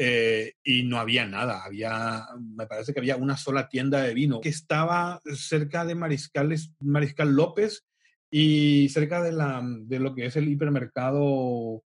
eh, 0.00 0.54
y 0.62 0.84
no 0.84 1.00
había 1.00 1.26
nada. 1.26 1.64
Había, 1.64 2.24
me 2.38 2.66
parece 2.66 2.94
que 2.94 3.00
había 3.00 3.16
una 3.16 3.36
sola 3.36 3.68
tienda 3.68 4.00
de 4.00 4.14
vino 4.14 4.40
que 4.40 4.48
estaba 4.48 5.20
cerca 5.34 5.84
de 5.84 5.96
Mariscales, 5.96 6.70
Mariscal 6.78 7.34
López 7.34 7.84
y 8.30 8.88
cerca 8.90 9.20
de, 9.20 9.32
la, 9.32 9.60
de 9.64 9.98
lo 9.98 10.14
que 10.14 10.26
es 10.26 10.36
el 10.36 10.48
hipermercado 10.48 11.82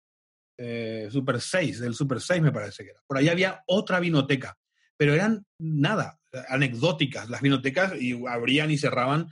eh, 0.57 1.09
Super 1.11 1.41
6, 1.41 1.81
del 1.81 1.93
Super 1.93 2.21
6 2.21 2.41
me 2.41 2.53
parece 2.53 2.85
que 2.85 2.91
era. 2.91 3.01
Por 3.05 3.17
ahí 3.17 3.27
había 3.27 3.61
otra 3.67 3.99
vinoteca, 3.99 4.57
pero 4.95 5.13
eran 5.13 5.45
nada, 5.59 6.17
anecdóticas. 6.47 7.29
Las 7.29 7.41
vinotecas 7.41 7.93
y 7.99 8.25
abrían 8.25 8.71
y 8.71 8.77
cerraban, 8.77 9.27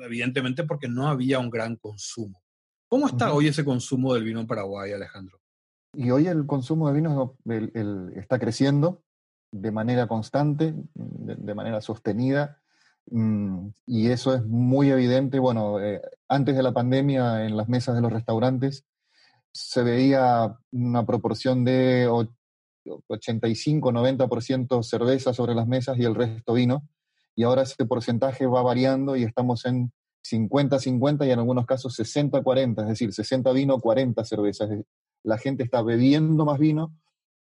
evidentemente 0.00 0.64
porque 0.64 0.88
no 0.88 1.08
había 1.08 1.38
un 1.38 1.48
gran 1.48 1.76
consumo. 1.76 2.42
¿Cómo 2.86 3.06
está 3.06 3.32
hoy 3.32 3.46
ese 3.46 3.64
consumo 3.64 4.12
del 4.12 4.24
vino 4.24 4.40
en 4.40 4.46
Paraguay, 4.46 4.92
Alejandro? 4.92 5.39
Y 5.92 6.10
hoy 6.10 6.28
el 6.28 6.46
consumo 6.46 6.88
de 6.88 6.94
vino 6.94 7.36
está 8.14 8.38
creciendo 8.38 9.02
de 9.52 9.72
manera 9.72 10.06
constante, 10.06 10.74
de, 10.94 11.54
manera 11.54 11.80
sostenida, 11.80 12.60
mm, 13.10 13.68
y 13.86 14.08
eso 14.10 14.34
es 14.34 14.44
muy 14.44 14.90
evidente. 14.90 15.40
Bueno, 15.40 15.80
eh, 15.80 16.00
antes 16.28 16.56
de 16.56 16.62
la 16.62 16.72
pandemia, 16.72 17.44
en 17.44 17.56
las 17.56 17.68
mesas 17.68 17.96
de 17.96 18.02
los 18.02 18.12
restaurantes, 18.12 18.84
se 19.52 19.82
veía 19.82 20.56
una 20.70 21.04
proporción 21.04 21.64
de 21.64 22.08
85-90% 23.08 24.82
cerveza 24.84 25.34
sobre 25.34 25.54
las 25.54 25.66
mesas 25.66 25.98
y 25.98 26.04
el 26.04 26.14
resto 26.14 26.52
vino, 26.54 26.88
y 27.34 27.42
ahora 27.42 27.62
ese 27.62 27.84
porcentaje 27.86 28.46
va 28.46 28.62
variando 28.62 29.16
y 29.16 29.24
estamos 29.24 29.64
en 29.66 29.92
50-50 30.22 31.26
y 31.26 31.30
en 31.30 31.38
algunos 31.38 31.66
casos 31.66 31.98
60-40, 31.98 32.82
es 32.82 32.88
decir, 32.88 33.12
60 33.12 33.52
vino, 33.52 33.80
40 33.80 34.24
cervezas. 34.24 34.70
La 35.22 35.38
gente 35.38 35.62
está 35.62 35.82
bebiendo 35.82 36.44
más 36.44 36.58
vino 36.58 36.94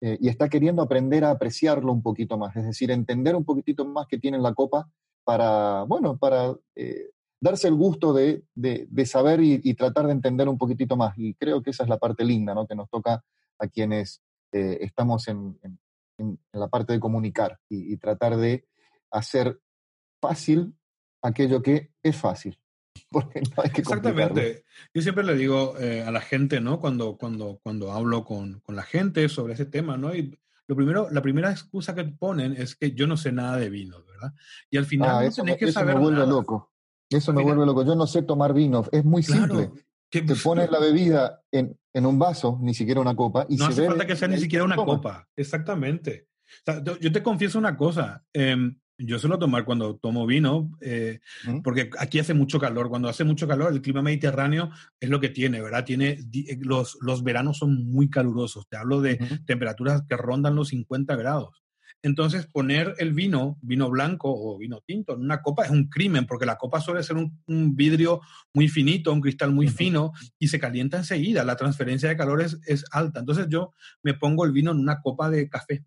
eh, 0.01 0.19
y 0.21 0.29
está 0.29 0.49
queriendo 0.49 0.83
aprender 0.83 1.25
a 1.25 1.31
apreciarlo 1.31 1.93
un 1.93 2.03
poquito 2.03 2.37
más, 2.37 2.57
es 2.57 2.65
decir, 2.65 2.91
entender 2.91 3.37
un 3.37 3.45
poquitito 3.45 3.85
más 3.85 4.07
que 4.09 4.19
tiene 4.19 4.39
la 4.39 4.53
copa 4.53 4.91
para, 5.25 5.85
bueno, 5.85 6.17
para 6.17 6.55
eh, 6.75 7.11
darse 7.41 7.69
el 7.69 7.75
gusto 7.75 8.13
de, 8.13 8.45
saber 9.05 9.41
y, 9.43 9.75
tratar 9.75 10.07
de 10.07 10.13
entender 10.13 10.49
un 10.49 10.59
poquitito 10.59 10.97
más. 10.97 11.15
Y 11.17 11.35
creo 11.35 11.63
que 11.63 11.71
esa 11.71 11.83
es 11.83 11.89
la 11.89 11.99
parte 11.99 12.25
linda, 12.25 12.55
¿no? 12.55 12.67
Que 12.67 12.77
nos 12.77 12.89
toca 12.89 13.25
a 13.59 13.67
quienes 13.69 14.23
eh, 14.53 14.79
estamos 14.81 15.27
en, 15.29 15.59
la 16.53 16.69
parte 16.69 16.93
de 16.93 17.01
comunicar 17.01 17.59
y, 17.69 17.97
tratar 17.97 18.37
de 18.37 18.65
hacer 19.11 19.59
fácil 20.21 20.75
aquello 21.21 21.63
que 21.63 21.91
es 22.03 22.17
fácil. 22.17 22.59
Porque 23.11 23.41
no 23.41 23.63
hay 23.63 23.71
que 23.71 23.81
Exactamente. 23.81 24.65
Yo 24.95 25.03
siempre 25.03 25.25
le 25.25 25.35
digo 25.35 25.75
eh, 25.79 26.03
a 26.03 26.11
la 26.11 26.21
gente, 26.21 26.61
¿no? 26.61 26.81
Cuando, 26.81 27.17
cuando, 27.17 27.61
cuando 27.63 27.93
hablo 27.93 28.25
con, 28.25 28.61
con, 28.61 28.77
la 28.77 28.83
gente 28.83 29.29
sobre 29.29 29.55
ese 29.55 29.67
tema, 29.67 29.97
¿no? 29.97 30.15
Y 30.15 30.39
lo 30.67 30.77
primero, 30.77 31.09
la 31.11 31.23
primera 31.23 31.51
excusa 31.51 31.95
que 31.95 32.05
ponen 32.05 32.53
es 32.53 32.77
que 32.77 32.93
yo 32.93 33.07
no 33.07 33.17
sé 33.17 33.33
nada 33.33 33.57
de 33.57 33.69
vino, 33.69 34.05
¿verdad? 34.05 34.33
Y 34.71 34.77
al 34.77 34.87
final 34.87 35.11
ah, 35.11 35.21
no 35.21 35.21
eso 35.23 35.43
tenés 35.43 35.59
que 35.59 35.73
saber 35.73 35.95
me 35.95 36.01
vuelve 36.01 36.27
loco. 36.27 36.73
Eso 37.11 37.33
me 37.33 37.43
vuelve 37.43 37.67
loco. 37.67 37.85
Yo 37.85 37.95
no 37.95 38.07
sé 38.07 38.23
tomar 38.23 38.55
vino. 38.55 38.85
Es 38.91 39.05
muy 39.05 39.23
simple. 39.23 39.71
Te 40.09 40.23
pones 40.37 40.71
la 40.71 40.79
bebida 40.79 41.43
en, 41.51 41.79
en, 41.93 42.07
un 42.07 42.19
vaso, 42.19 42.59
ni 42.61 42.75
siquiera 42.75 43.01
una 43.01 43.17
copa. 43.17 43.47
Y 43.49 43.57
no 43.57 43.67
hace 43.67 43.87
falta 43.87 44.07
que 44.07 44.17
sea 44.17 44.29
ni 44.29 44.39
siquiera 44.39 44.65
una 44.65 44.77
copa. 44.77 45.29
Exactamente. 45.37 46.29
yo 47.01 47.13
te 47.13 47.23
confieso 47.23 47.59
una 47.59 47.77
cosa. 47.77 48.25
Em, 48.33 48.79
yo 49.05 49.19
suelo 49.19 49.39
tomar 49.39 49.65
cuando 49.65 49.97
tomo 49.97 50.27
vino, 50.27 50.71
eh, 50.81 51.21
porque 51.63 51.91
aquí 51.99 52.19
hace 52.19 52.35
mucho 52.35 52.59
calor. 52.59 52.89
Cuando 52.89 53.09
hace 53.09 53.25
mucho 53.25 53.49
calor, 53.49 53.73
el 53.73 53.83
clima 53.83 54.03
mediterráneo 54.03 54.71
es 55.01 55.09
lo 55.09 55.21
que 55.21 55.29
tiene, 55.29 55.61
¿verdad? 55.61 55.85
Tiene, 55.85 56.19
eh, 56.33 56.59
los, 56.61 56.99
los 57.01 57.23
veranos 57.23 57.59
son 57.59 57.87
muy 57.87 58.09
calurosos. 58.11 58.69
Te 58.69 58.77
hablo 58.77 59.01
de 59.01 59.17
temperaturas 59.47 60.03
que 60.09 60.17
rondan 60.17 60.55
los 60.55 60.69
50 60.69 61.17
grados. 61.17 61.63
Entonces, 62.05 62.47
poner 62.47 62.95
el 62.99 63.13
vino, 63.13 63.59
vino 63.63 63.89
blanco 63.89 64.29
o 64.35 64.59
vino 64.59 64.81
tinto, 64.85 65.15
en 65.15 65.21
una 65.21 65.41
copa 65.41 65.65
es 65.65 65.71
un 65.71 65.89
crimen, 65.89 66.27
porque 66.27 66.47
la 66.47 66.57
copa 66.57 66.81
suele 66.81 67.03
ser 67.05 67.17
un, 67.17 67.77
vidrio 67.77 68.21
muy 68.53 68.69
finito, 68.69 69.13
un 69.13 69.21
cristal 69.21 69.53
muy 69.53 69.69
fino, 69.69 70.13
y 70.37 70.49
se 70.49 70.59
calienta 70.59 70.97
enseguida. 70.97 71.45
La 71.45 71.55
transferencia 71.55 72.09
de 72.09 72.17
calor 72.17 72.43
es, 72.43 72.59
es, 72.67 72.85
alta. 72.91 73.21
Entonces, 73.21 73.47
yo 73.49 73.73
me 74.03 74.15
pongo 74.15 74.45
el 74.45 74.51
vino 74.51 74.73
en 74.73 74.79
una 74.79 75.01
copa 75.01 75.31
de 75.31 75.49
café, 75.49 75.85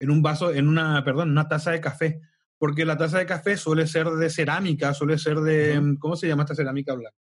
en 0.00 0.10
un 0.10 0.20
vaso, 0.20 0.52
en 0.52 0.66
una, 0.66 1.04
perdón, 1.04 1.30
una 1.30 1.46
taza 1.46 1.70
de 1.70 1.80
café 1.80 2.20
porque 2.62 2.84
la 2.84 2.96
taza 2.96 3.18
de 3.18 3.26
café 3.26 3.56
suele 3.56 3.88
ser 3.88 4.06
de 4.06 4.30
cerámica, 4.30 4.94
suele 4.94 5.18
ser 5.18 5.40
de, 5.40 5.96
¿cómo 5.98 6.14
se 6.14 6.28
llama 6.28 6.44
esta 6.44 6.54
cerámica 6.54 6.94
blanca? 6.94 7.16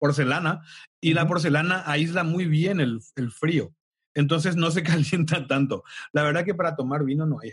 porcelana, 0.00 0.62
y 1.00 1.14
la 1.14 1.28
porcelana 1.28 1.84
aísla 1.88 2.24
muy 2.24 2.46
bien 2.46 2.80
el, 2.80 3.00
frío, 3.30 3.72
entonces 4.12 4.56
no 4.56 4.72
se 4.72 4.82
calienta 5.14 5.46
tanto. 5.46 5.84
La 6.12 6.24
verdad 6.24 6.44
que 6.44 6.56
para 6.56 6.74
tomar 6.74 7.04
vino 7.04 7.24
no 7.24 7.38
hay. 7.40 7.52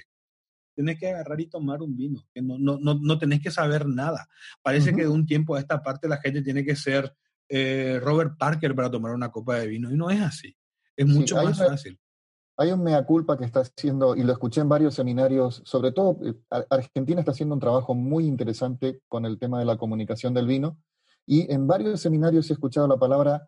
Tienes 0.73 0.97
que 0.97 1.09
agarrar 1.09 1.39
y 1.39 1.45
tomar 1.45 1.83
un 1.83 1.95
vino, 1.95 2.25
que 2.33 2.41
no, 2.41 2.57
no, 2.57 2.79
no, 2.79 3.17
tenés 3.19 3.39
que 3.39 3.51
saber 3.51 3.85
nada. 3.85 4.27
Parece 4.63 4.95
que 4.95 5.03
de 5.03 5.09
un 5.09 5.27
tiempo 5.27 5.53
a 5.53 5.59
esta 5.59 5.83
parte 5.83 6.07
la 6.07 6.17
gente 6.17 6.41
tiene 6.41 6.65
que 6.65 6.75
ser 6.75 7.13
eh, 7.49 7.99
Robert 8.01 8.35
Parker 8.35 8.73
para 8.73 8.89
tomar 8.89 9.13
una 9.13 9.29
copa 9.29 9.59
de 9.59 9.67
vino, 9.67 9.91
y 9.91 9.95
no 9.95 10.09
es 10.09 10.21
así. 10.21 10.57
Es 10.95 11.05
mucho 11.05 11.35
más 11.35 11.59
fácil. 11.59 11.99
Hay 12.59 12.71
un 12.71 12.83
mea 12.83 13.05
culpa 13.05 13.37
que 13.37 13.45
está 13.45 13.61
haciendo, 13.61 14.15
y 14.15 14.23
lo 14.23 14.33
escuché 14.33 14.61
en 14.61 14.69
varios 14.69 14.95
seminarios, 14.95 15.61
sobre 15.63 15.91
todo 15.91 16.17
eh, 16.23 16.33
Argentina 16.69 17.19
está 17.19 17.31
haciendo 17.31 17.53
un 17.53 17.61
trabajo 17.61 17.93
muy 17.93 18.25
interesante 18.25 19.01
con 19.07 19.25
el 19.25 19.37
tema 19.37 19.59
de 19.59 19.65
la 19.65 19.77
comunicación 19.77 20.33
del 20.33 20.47
vino, 20.47 20.77
y 21.25 21.51
en 21.53 21.67
varios 21.67 22.01
seminarios 22.01 22.49
he 22.49 22.53
escuchado 22.53 22.87
la 22.87 22.97
palabra 22.97 23.47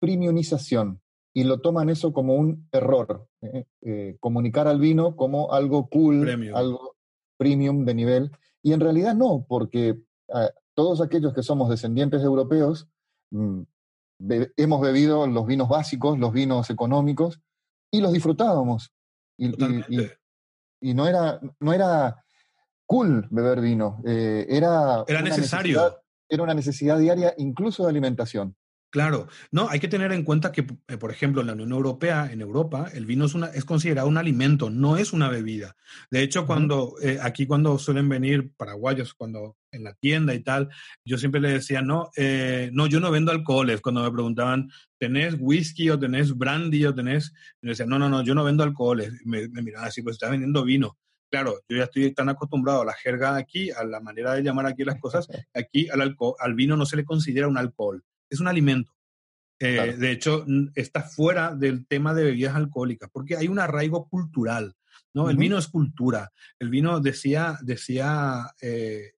premiumización, 0.00 1.02
y 1.34 1.44
lo 1.44 1.60
toman 1.60 1.90
eso 1.90 2.14
como 2.14 2.34
un 2.34 2.66
error, 2.72 3.28
¿eh? 3.42 3.66
Eh, 3.82 4.16
comunicar 4.20 4.68
al 4.68 4.80
vino 4.80 5.16
como 5.16 5.52
algo 5.52 5.88
cool, 5.88 6.26
algo 6.54 6.96
premium 7.36 7.84
de 7.84 7.94
nivel, 7.94 8.30
y 8.62 8.72
en 8.72 8.80
realidad 8.80 9.14
no, 9.14 9.44
porque 9.46 10.00
todos 10.74 11.00
aquellos 11.00 11.34
que 11.34 11.42
somos 11.42 11.68
descendientes 11.68 12.20
de 12.20 12.26
europeos, 12.26 12.88
mm, 13.30 13.62
hemos 14.56 14.80
bebido 14.80 15.26
los 15.26 15.46
vinos 15.46 15.68
básicos, 15.68 16.18
los 16.18 16.32
vinos 16.32 16.70
económicos, 16.70 17.40
y 17.90 18.00
los 18.00 18.12
disfrutábamos. 18.12 18.92
Y, 19.38 19.52
y, 20.80 20.94
no, 20.94 21.06
era, 21.06 21.40
no 21.60 21.72
era 21.72 22.24
cool 22.86 23.26
beber 23.30 23.60
vino, 23.60 24.00
eh, 24.06 24.46
era, 24.48 25.04
era 25.06 25.22
necesario. 25.22 26.00
Era 26.28 26.42
una 26.42 26.54
necesidad 26.54 26.98
diaria, 26.98 27.34
incluso 27.36 27.84
de 27.84 27.90
alimentación. 27.90 28.56
Claro, 28.96 29.28
no, 29.50 29.68
hay 29.68 29.78
que 29.78 29.88
tener 29.88 30.10
en 30.12 30.22
cuenta 30.22 30.52
que, 30.52 30.66
eh, 30.88 30.96
por 30.96 31.10
ejemplo, 31.10 31.42
en 31.42 31.48
la 31.48 31.52
Unión 31.52 31.72
Europea, 31.72 32.32
en 32.32 32.40
Europa, 32.40 32.88
el 32.94 33.04
vino 33.04 33.26
es, 33.26 33.34
una, 33.34 33.48
es 33.48 33.66
considerado 33.66 34.08
un 34.08 34.16
alimento, 34.16 34.70
no 34.70 34.96
es 34.96 35.12
una 35.12 35.28
bebida. 35.28 35.76
De 36.10 36.22
hecho, 36.22 36.46
cuando 36.46 36.94
eh, 37.02 37.18
aquí 37.20 37.46
cuando 37.46 37.78
suelen 37.78 38.08
venir 38.08 38.52
paraguayos, 38.56 39.12
cuando 39.12 39.58
en 39.70 39.84
la 39.84 39.92
tienda 39.92 40.32
y 40.32 40.42
tal, 40.42 40.70
yo 41.04 41.18
siempre 41.18 41.42
le 41.42 41.50
decía, 41.50 41.82
no, 41.82 42.10
eh, 42.16 42.70
no, 42.72 42.86
yo 42.86 42.98
no 42.98 43.10
vendo 43.10 43.32
alcoholes. 43.32 43.82
Cuando 43.82 44.02
me 44.02 44.10
preguntaban, 44.10 44.70
¿tenés 44.98 45.36
whisky 45.38 45.90
o 45.90 45.98
tenés 45.98 46.34
brandy 46.34 46.86
o 46.86 46.94
tenés? 46.94 47.34
Me 47.60 47.72
decía, 47.72 47.84
no, 47.84 47.98
no, 47.98 48.08
no, 48.08 48.24
yo 48.24 48.34
no 48.34 48.44
vendo 48.44 48.64
alcoholes. 48.64 49.12
Me, 49.26 49.46
me 49.50 49.60
miraban 49.60 49.88
así, 49.88 50.00
pues 50.00 50.14
estás 50.14 50.30
vendiendo 50.30 50.64
vino. 50.64 50.96
Claro, 51.30 51.60
yo 51.68 51.76
ya 51.76 51.84
estoy 51.84 52.14
tan 52.14 52.30
acostumbrado 52.30 52.80
a 52.80 52.86
la 52.86 52.94
jerga 52.94 53.36
aquí, 53.36 53.70
a 53.72 53.84
la 53.84 54.00
manera 54.00 54.32
de 54.32 54.42
llamar 54.42 54.64
aquí 54.64 54.84
las 54.84 54.98
cosas, 54.98 55.28
aquí 55.52 55.86
al, 55.90 56.00
alcohol, 56.00 56.34
al 56.38 56.54
vino 56.54 56.78
no 56.78 56.86
se 56.86 56.96
le 56.96 57.04
considera 57.04 57.46
un 57.46 57.58
alcohol 57.58 58.02
es 58.30 58.40
un 58.40 58.48
alimento. 58.48 58.96
Eh, 59.58 59.96
de 59.98 60.10
hecho, 60.10 60.44
está 60.74 61.02
fuera 61.02 61.54
del 61.54 61.86
tema 61.86 62.12
de 62.12 62.24
bebidas 62.24 62.54
alcohólicas, 62.54 63.08
porque 63.10 63.36
hay 63.36 63.48
un 63.48 63.58
arraigo 63.58 64.08
cultural, 64.08 64.74
¿no? 65.14 65.30
El 65.30 65.36
vino 65.36 65.56
es 65.56 65.68
cultura. 65.68 66.30
El 66.58 66.68
vino 66.68 67.00
decía, 67.00 67.58
decía, 67.62 68.50
eh, 68.60 69.12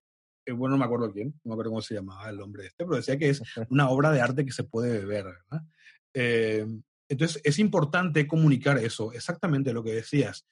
eh, 0.45 0.51
bueno, 0.53 0.75
no 0.75 0.79
me 0.79 0.85
acuerdo 0.85 1.11
quién, 1.11 1.33
no 1.43 1.49
me 1.49 1.53
acuerdo 1.53 1.71
cómo 1.71 1.81
se 1.81 1.95
llamaba 1.95 2.29
el 2.29 2.39
hombre 2.39 2.67
este, 2.67 2.85
pero 2.85 2.95
decía 2.95 3.17
que 3.17 3.29
es 3.29 3.41
una 3.69 3.89
obra 3.89 4.11
de 4.11 4.21
arte 4.21 4.45
que 4.45 4.53
se 4.53 4.63
puede 4.63 4.99
beber, 4.99 5.25
¿verdad? 5.25 5.65
entonces, 7.07 7.41
es 7.43 7.59
importante 7.59 8.27
comunicar 8.27 8.77
eso, 8.77 9.13
exactamente 9.13 9.73
lo 9.73 9.83
que 9.83 9.93
decías, 9.93 10.47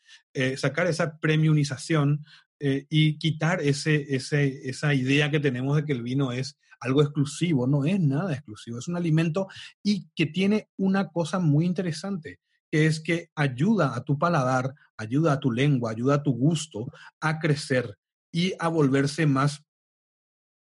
sacar 0.55 0.88
esa 0.88 1.18
premiumización 1.20 2.24
y 2.60 3.18
quitar 3.20 3.62
ese, 3.62 4.16
ese, 4.16 4.70
esa 4.70 4.93
idea 4.93 5.30
que 5.30 5.39
tenemos 5.39 5.76
de 5.76 5.86
que 5.86 5.93
el 5.93 6.01
vino 6.01 6.32
es 6.32 6.58
algo 6.80 7.01
exclusivo, 7.01 7.68
no 7.68 7.86
es 7.86 7.99
nada 7.99 8.34
exclusivo, 8.34 8.80
es 8.80 8.88
un 8.88 8.97
alimento 8.97 9.47
y 9.84 10.10
que 10.16 10.26
tiene 10.26 10.70
una 10.78 11.10
cosa 11.10 11.39
muy 11.39 11.66
interesante, 11.66 12.39
que 12.72 12.86
es 12.86 12.99
que 12.99 13.30
ayuda 13.36 13.95
a 13.95 14.03
tu 14.03 14.18
paladar, 14.18 14.74
ayuda 14.97 15.34
a 15.34 15.39
tu 15.39 15.51
lengua, 15.51 15.91
ayuda 15.91 16.16
a 16.16 16.24
tu 16.24 16.34
gusto 16.34 16.91
a 17.20 17.39
crecer 17.39 17.97
y 18.32 18.53
a 18.60 18.68
volverse 18.68 19.26
más, 19.26 19.64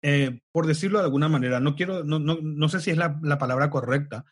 eh, 0.02 0.40
por 0.52 0.66
decirlo 0.66 0.98
de 0.98 1.04
alguna 1.04 1.28
manera, 1.28 1.60
no 1.60 1.74
quiero, 1.74 2.04
no, 2.04 2.18
no, 2.18 2.38
no 2.40 2.68
sé 2.68 2.80
si 2.80 2.90
es 2.90 2.96
la, 2.96 3.18
la, 3.22 3.38
palabra 3.38 3.70
correcta, 3.70 4.24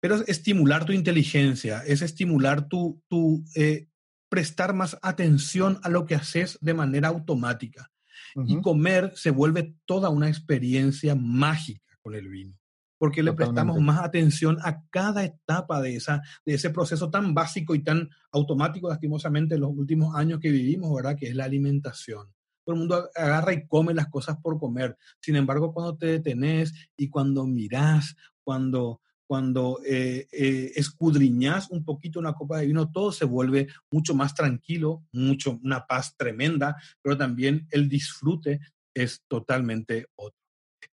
pero 0.00 0.16
es 0.16 0.28
estimular 0.28 0.84
tu 0.84 0.92
inteligencia, 0.92 1.82
es 1.84 2.02
estimular 2.02 2.68
tu, 2.68 3.02
tu 3.08 3.44
eh, 3.56 3.88
prestar 4.34 4.74
más 4.74 4.98
atención 5.00 5.78
a 5.84 5.88
lo 5.88 6.06
que 6.06 6.16
haces 6.16 6.58
de 6.60 6.74
manera 6.74 7.06
automática. 7.06 7.92
Y 8.34 8.60
comer 8.60 9.12
se 9.14 9.30
vuelve 9.30 9.76
toda 9.86 10.08
una 10.08 10.26
experiencia 10.26 11.14
mágica 11.14 11.96
con 12.02 12.16
el 12.16 12.28
vino, 12.28 12.58
porque 12.98 13.22
le 13.22 13.32
prestamos 13.32 13.80
más 13.80 14.00
atención 14.02 14.58
a 14.64 14.82
cada 14.90 15.22
etapa 15.22 15.80
de, 15.80 15.94
esa, 15.94 16.20
de 16.44 16.54
ese 16.54 16.70
proceso 16.70 17.10
tan 17.10 17.32
básico 17.32 17.76
y 17.76 17.84
tan 17.84 18.10
automático, 18.32 18.88
lastimosamente, 18.88 19.54
en 19.54 19.60
los 19.60 19.70
últimos 19.70 20.16
años 20.16 20.40
que 20.40 20.50
vivimos, 20.50 20.92
¿verdad? 20.92 21.16
Que 21.16 21.28
es 21.28 21.36
la 21.36 21.44
alimentación. 21.44 22.26
Todo 22.64 22.74
el 22.74 22.80
mundo 22.80 23.08
agarra 23.14 23.52
y 23.52 23.68
come 23.68 23.94
las 23.94 24.08
cosas 24.08 24.36
por 24.42 24.58
comer. 24.58 24.96
Sin 25.20 25.36
embargo, 25.36 25.72
cuando 25.72 25.96
te 25.96 26.06
detenés 26.06 26.74
y 26.96 27.08
cuando 27.08 27.46
mirás, 27.46 28.16
cuando 28.42 29.00
cuando 29.26 29.80
eh, 29.84 30.26
eh, 30.32 30.72
escudriñas 30.76 31.70
un 31.70 31.84
poquito 31.84 32.18
una 32.18 32.34
copa 32.34 32.58
de 32.58 32.66
vino, 32.66 32.90
todo 32.90 33.12
se 33.12 33.24
vuelve 33.24 33.68
mucho 33.90 34.14
más 34.14 34.34
tranquilo, 34.34 35.04
mucho, 35.12 35.58
una 35.62 35.86
paz 35.86 36.14
tremenda, 36.16 36.76
pero 37.02 37.16
también 37.16 37.66
el 37.70 37.88
disfrute 37.88 38.60
es 38.94 39.22
totalmente 39.28 40.06
otro. 40.14 40.38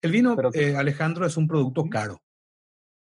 El 0.00 0.10
vino, 0.10 0.36
eh, 0.54 0.74
Alejandro, 0.76 1.26
es 1.26 1.36
un 1.36 1.46
producto 1.46 1.88
caro. 1.88 2.22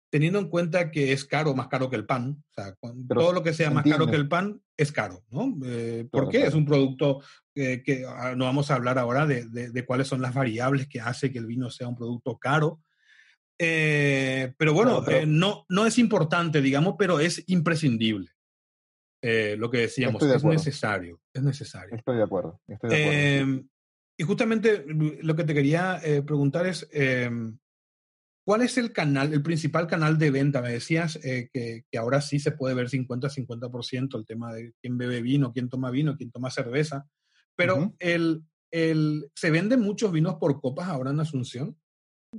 Teniendo 0.10 0.40
en 0.40 0.50
cuenta 0.50 0.92
que 0.92 1.14
es 1.14 1.24
caro, 1.24 1.56
más 1.56 1.68
caro 1.68 1.90
que 1.90 1.96
el 1.96 2.06
pan, 2.06 2.44
o 2.50 2.54
sea, 2.54 2.76
todo 3.08 3.32
lo 3.32 3.44
que 3.44 3.54
sea 3.54 3.72
más 3.72 3.86
caro 3.86 4.08
que 4.08 4.18
el 4.18 4.28
pan 4.28 4.62
es 4.76 4.92
caro, 4.92 5.24
¿no? 5.30 5.58
¿Por 6.12 6.28
qué? 6.28 6.44
Es 6.44 6.54
un 6.54 6.66
producto 6.66 7.22
que 7.54 8.06
ah, 8.06 8.34
no 8.36 8.44
vamos 8.44 8.70
a 8.70 8.76
hablar 8.76 9.00
ahora 9.00 9.26
de, 9.26 9.46
de 9.46 9.86
cuáles 9.86 10.10
son 10.10 10.22
las 10.22 10.34
variables 10.34 10.88
que 10.88 11.00
hace 11.00 11.32
que 11.32 11.40
el 11.40 11.46
vino 11.46 11.70
sea 11.70 11.88
un 11.88 11.96
producto 11.96 12.38
caro, 12.38 12.82
eh, 13.60 14.54
pero 14.58 14.74
bueno, 14.74 15.08
eh, 15.08 15.26
no, 15.26 15.66
no 15.70 15.86
es 15.86 15.98
importante, 15.98 16.62
digamos, 16.62 16.96
pero 16.98 17.20
es 17.20 17.44
imprescindible. 17.48 18.30
Eh, 19.22 19.56
lo 19.58 19.70
que 19.70 19.80
decíamos, 19.80 20.22
es 20.24 20.44
necesario, 20.44 21.20
es 21.34 21.44
necesario. 21.44 21.96
Estoy 21.96 22.18
de 22.18 22.24
acuerdo. 22.24 22.60
Em, 22.84 23.68
y 24.18 24.24
justamente 24.24 24.84
lo 24.88 25.36
que 25.36 25.44
te 25.44 25.54
quería 25.54 26.02
preguntar 26.26 26.66
es, 26.66 26.88
em, 26.92 27.58
¿cuál 28.44 28.64
es 28.64 28.78
el 28.80 28.92
canal, 28.92 29.32
el 29.32 29.44
principal 29.44 29.86
canal 29.86 30.18
de 30.18 30.32
venta? 30.32 30.62
Me 30.62 30.72
decías 30.72 31.20
que, 31.22 31.84
que, 31.88 31.98
ahora 32.00 32.20
sí 32.22 32.40
se 32.40 32.52
puede 32.52 32.74
ver 32.74 32.90
50-50% 32.90 34.18
el 34.18 34.26
tema 34.26 34.54
de 34.54 34.74
quién 34.82 34.98
bebe 34.98 35.22
vino, 35.22 35.54
quién 35.54 35.70
toma 35.70 35.92
vino, 35.92 36.18
quién 36.18 36.32
toma 36.32 36.50
cerveza, 36.50 37.08
pero 37.56 37.94
el, 38.00 38.44
el, 38.72 39.30
¿se 39.36 39.52
venden 39.52 39.82
muchos 39.82 40.12
vinos 40.12 40.36
por 40.36 40.60
copas 40.60 40.88
ahora 40.88 41.12
en 41.12 41.20
Asunción? 41.20 41.78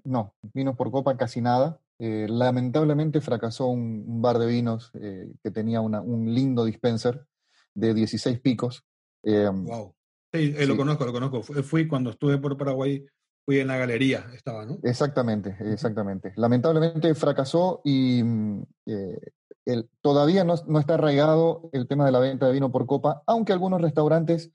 No, 0.04 0.34
vinos 0.54 0.76
por 0.76 0.90
copa 0.90 1.16
casi 1.16 1.40
nada. 1.40 1.80
Eh, 1.98 2.26
lamentablemente 2.28 3.20
fracasó 3.20 3.68
un, 3.68 4.20
bar 4.20 4.38
de 4.38 4.46
vinos 4.46 4.90
eh, 4.94 5.30
que 5.42 5.50
tenía 5.50 5.80
un 5.80 6.34
lindo 6.34 6.64
dispenser 6.64 7.26
de 7.74 7.94
16 7.94 8.40
picos. 8.40 8.84
wow. 9.22 9.94
Sí, 10.32 10.54
lo 10.66 10.76
conozco, 10.76 11.04
lo 11.04 11.12
conozco. 11.12 11.42
Fui 11.42 11.86
cuando 11.86 12.10
estuve 12.10 12.38
por 12.38 12.56
Paraguay, 12.56 13.04
fui 13.44 13.58
en 13.58 13.68
la 13.68 13.76
galería, 13.76 14.30
estaba, 14.34 14.64
¿no? 14.64 14.78
Exactamente, 14.82 15.56
exactamente. 15.60 16.32
Lamentablemente 16.36 17.14
fracasó 17.14 17.82
y 17.84 18.22
mm, 18.22 18.62
el, 19.66 19.90
todavía 20.00 20.44
no, 20.44 20.54
no, 20.66 20.78
está 20.78 20.94
arraigado 20.94 21.68
el 21.72 21.86
tema 21.86 22.06
de 22.06 22.12
la 22.12 22.18
venta 22.18 22.46
de 22.46 22.52
vino 22.52 22.72
por 22.72 22.86
copa, 22.86 23.22
aunque 23.26 23.52
algunos 23.52 23.82
restaurantes 23.82 24.50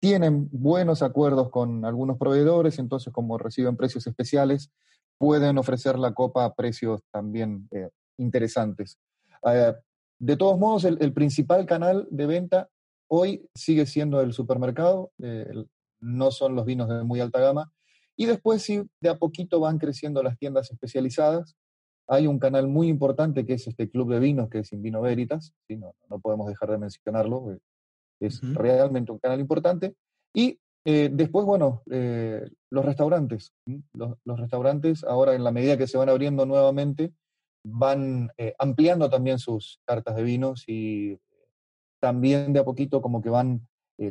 tienen 0.00 0.48
buenos 0.52 1.02
acuerdos 1.02 1.50
con 1.50 1.84
algunos 1.84 2.18
proveedores, 2.18 2.78
entonces 2.78 3.12
como 3.12 3.38
reciben 3.38 3.76
precios 3.76 4.06
especiales, 4.06 4.70
pueden 5.18 5.58
ofrecer 5.58 5.98
la 5.98 6.14
copa 6.14 6.44
a 6.44 6.54
precios 6.54 7.02
también 7.10 7.68
eh, 7.72 7.90
interesantes. 8.16 8.98
Eh, 9.44 9.74
de 10.20 10.36
todos 10.36 10.58
modos, 10.58 10.84
el, 10.84 11.12
principal 11.12 11.66
canal 11.66 12.06
de 12.10 12.26
venta 12.26 12.68
hoy 13.08 13.48
sigue 13.54 13.86
siendo 13.86 14.20
el 14.20 14.32
supermercado, 14.32 15.12
eh, 15.22 15.46
no 16.00 16.30
son 16.30 16.54
los 16.54 16.64
vinos 16.64 16.88
de 16.88 17.02
muy 17.02 17.20
alta 17.20 17.40
gama, 17.40 17.72
y 18.16 18.26
después 18.26 18.62
sí, 18.62 18.82
de 19.00 19.08
a 19.08 19.18
poquito 19.18 19.60
van 19.60 19.78
creciendo 19.78 20.22
las 20.22 20.36
tiendas 20.38 20.70
especializadas. 20.70 21.56
Hay 22.08 22.26
un 22.26 22.38
canal 22.38 22.66
muy 22.66 22.88
importante 22.88 23.46
que 23.46 23.54
es 23.54 23.66
este 23.66 23.88
Club 23.90 24.12
de 24.12 24.18
Vinos, 24.18 24.48
que 24.48 24.60
es 24.60 24.72
Invino 24.72 25.00
Veritas, 25.00 25.52
¿sí? 25.68 25.76
no, 25.76 25.94
no 26.08 26.18
podemos 26.18 26.48
dejar 26.48 26.70
de 26.70 26.78
mencionarlo, 26.78 27.58
es 28.20 28.40
realmente 28.54 29.12
un 29.12 29.18
canal 29.18 29.40
importante. 29.40 29.94
Y 30.34 30.58
eh, 30.84 31.10
después, 31.12 31.44
bueno, 31.44 31.82
eh, 31.90 32.48
los 32.70 32.84
restaurantes. 32.84 33.52
Los, 33.92 34.40
restaurantes 34.40 35.04
ahora 35.04 35.34
en 35.34 35.44
la 35.44 35.52
medida 35.52 35.76
que 35.76 35.86
se 35.86 35.98
van 35.98 36.08
abriendo 36.08 36.46
nuevamente, 36.46 37.12
van 37.64 38.30
eh, 38.36 38.54
ampliando 38.58 39.10
también 39.10 39.38
sus 39.38 39.80
cartas 39.84 40.16
de 40.16 40.22
vinos 40.22 40.64
y 40.66 41.18
también 42.00 42.52
de 42.52 42.60
a 42.60 42.64
poquito 42.64 43.02
como 43.02 43.20
que 43.20 43.30
van 43.30 43.66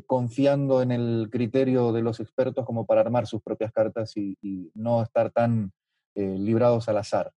confiando 0.06 0.82
en 0.82 0.92
el 0.92 1.30
criterio 1.32 1.94
de 1.94 2.02
los 2.02 2.20
expertos 2.20 2.66
como 2.66 2.86
para 2.86 3.00
armar 3.00 3.26
sus 3.26 3.42
propias 3.42 3.72
cartas 3.72 4.18
y 4.18 4.38
no 4.74 5.02
estar 5.02 5.32
tan 5.32 5.72
librados 6.14 6.90
al 6.90 6.98
azar. 6.98 7.32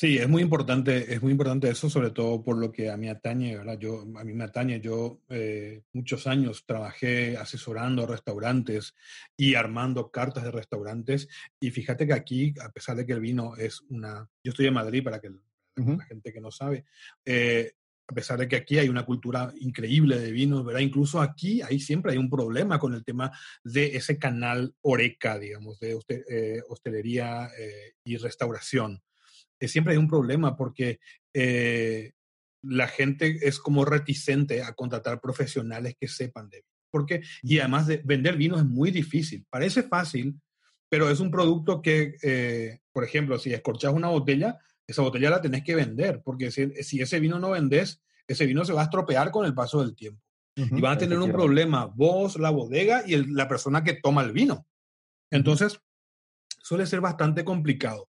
Sí, 0.00 0.16
es 0.16 0.28
muy 0.28 0.42
importante, 0.42 1.12
es 1.12 1.20
muy 1.22 1.32
importante 1.32 1.68
eso, 1.68 1.90
sobre 1.90 2.12
todo 2.12 2.44
por 2.44 2.56
lo 2.56 2.70
que 2.70 2.88
a 2.88 2.96
mí 2.96 3.08
atañe, 3.08 3.56
¿verdad? 3.56 3.76
Yo, 3.80 4.02
a 4.02 4.22
mí 4.22 4.32
me 4.32 4.44
atañe, 4.44 4.80
yo 4.80 5.22
eh, 5.28 5.82
muchos 5.92 6.28
años 6.28 6.64
trabajé 6.66 7.36
asesorando 7.36 8.06
restaurantes 8.06 8.94
y 9.36 9.56
armando 9.56 10.12
cartas 10.12 10.44
de 10.44 10.52
restaurantes 10.52 11.28
y 11.58 11.72
fíjate 11.72 12.06
que 12.06 12.12
aquí, 12.12 12.54
a 12.62 12.70
pesar 12.70 12.94
de 12.94 13.06
que 13.06 13.12
el 13.12 13.18
vino 13.18 13.56
es 13.56 13.80
una, 13.88 14.30
yo 14.44 14.50
estoy 14.50 14.66
en 14.68 14.74
Madrid 14.74 15.02
para 15.02 15.20
que 15.20 15.30
la 15.30 16.04
gente 16.04 16.32
que 16.32 16.40
no 16.40 16.52
sabe, 16.52 16.84
eh, 17.24 17.72
a 18.06 18.14
pesar 18.14 18.38
de 18.38 18.46
que 18.46 18.54
aquí 18.54 18.78
hay 18.78 18.88
una 18.88 19.04
cultura 19.04 19.52
increíble 19.58 20.20
de 20.20 20.30
vinos, 20.30 20.64
¿verdad? 20.64 20.80
Incluso 20.80 21.20
aquí 21.20 21.60
ahí 21.60 21.80
siempre 21.80 22.12
hay 22.12 22.18
un 22.18 22.30
problema 22.30 22.78
con 22.78 22.94
el 22.94 23.02
tema 23.02 23.32
de 23.64 23.96
ese 23.96 24.16
canal 24.16 24.76
oreca, 24.80 25.40
digamos, 25.40 25.80
de 25.80 25.98
eh, 26.08 26.62
hostelería 26.68 27.50
y 28.04 28.16
restauración 28.16 29.02
siempre 29.66 29.94
hay 29.94 29.98
un 29.98 30.08
problema 30.08 30.56
porque 30.56 31.00
eh, 31.34 32.12
la 32.62 32.86
gente 32.86 33.38
es 33.42 33.58
como 33.58 33.84
reticente 33.84 34.62
a 34.62 34.74
contratar 34.74 35.20
profesionales 35.20 35.96
que 35.98 36.08
sepan 36.08 36.48
de 36.48 36.58
vino. 36.58 36.68
Porque, 36.90 37.22
y 37.42 37.58
además 37.58 37.86
de 37.86 38.00
vender 38.04 38.36
vino 38.36 38.56
es 38.56 38.64
muy 38.64 38.90
difícil. 38.90 39.44
Parece 39.50 39.82
fácil, 39.82 40.40
pero 40.88 41.10
es 41.10 41.20
un 41.20 41.30
producto 41.30 41.82
que, 41.82 42.16
eh, 42.22 42.80
por 42.92 43.04
ejemplo, 43.04 43.38
si 43.38 43.52
escorchas 43.52 43.92
una 43.92 44.08
botella, 44.08 44.58
esa 44.86 45.02
botella 45.02 45.30
la 45.30 45.42
tenés 45.42 45.64
que 45.64 45.74
vender, 45.74 46.22
porque 46.24 46.50
si, 46.50 46.70
si, 46.82 47.00
ese 47.00 47.20
vino 47.20 47.38
no 47.38 47.50
vendes, 47.50 48.02
ese 48.26 48.46
vino 48.46 48.64
se 48.64 48.72
va 48.72 48.82
a 48.82 48.84
estropear 48.84 49.30
con 49.30 49.44
el 49.44 49.54
paso 49.54 49.80
del 49.80 49.94
tiempo. 49.94 50.22
y 50.56 50.80
van 50.80 50.94
a 50.94 50.98
tener 50.98 51.18
un 51.18 51.30
problema 51.30 51.84
vos, 51.84 52.38
la 52.38 52.50
bodega 52.50 53.02
y 53.06 53.16
la 53.32 53.46
persona 53.46 53.84
que 53.84 53.94
toma 53.94 54.22
el 54.22 54.32
vino. 54.32 54.66
Entonces, 55.30 55.78
suele 56.62 56.86
ser 56.86 57.00
bastante 57.00 57.44
complicado. 57.44 58.08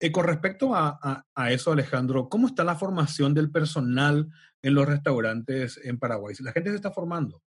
Eh, 0.00 0.12
con 0.12 0.24
respecto 0.24 0.74
a, 0.74 1.24
eso, 1.50 1.72
Alejandro, 1.72 2.28
¿cómo 2.28 2.46
está 2.46 2.62
la 2.62 2.76
formación 2.76 3.34
del 3.34 3.50
personal 3.50 4.28
en 4.62 4.74
los 4.74 4.86
restaurantes 4.86 5.80
en 5.82 5.98
Paraguay? 5.98 6.36
¿La 6.40 6.52
gente 6.52 6.70
se 6.70 6.76
está 6.76 6.92
formando? 6.92 7.42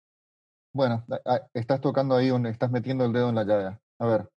Bueno, 0.72 1.04
estás 1.52 1.80
tocando 1.80 2.14
ahí, 2.16 2.28
donde 2.28 2.50
estás 2.50 2.70
metiendo 2.70 3.04
el 3.04 3.12
dedo 3.12 3.28
en 3.28 3.34
la 3.34 3.44
llave. 3.44 3.78
A 3.98 4.06
ver, 4.06 4.30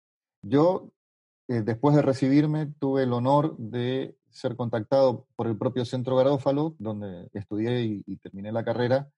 yo 0.43 0.91
eh, 1.49 1.63
después 1.63 1.95
de 1.95 2.03
recibirme 2.03 2.67
tuve 2.79 3.05
el 3.05 3.13
honor 3.13 3.57
de 3.59 4.17
ser 4.31 4.57
contactado 4.57 5.27
por 5.37 5.47
el 5.47 5.57
propio 5.57 5.85
Centro 5.85 6.17
Garófalo, 6.17 6.75
donde 6.79 7.29
estudié 7.33 8.03
y, 8.05 8.17
terminé 8.17 8.51
la 8.51 8.65
carrera, 8.65 9.09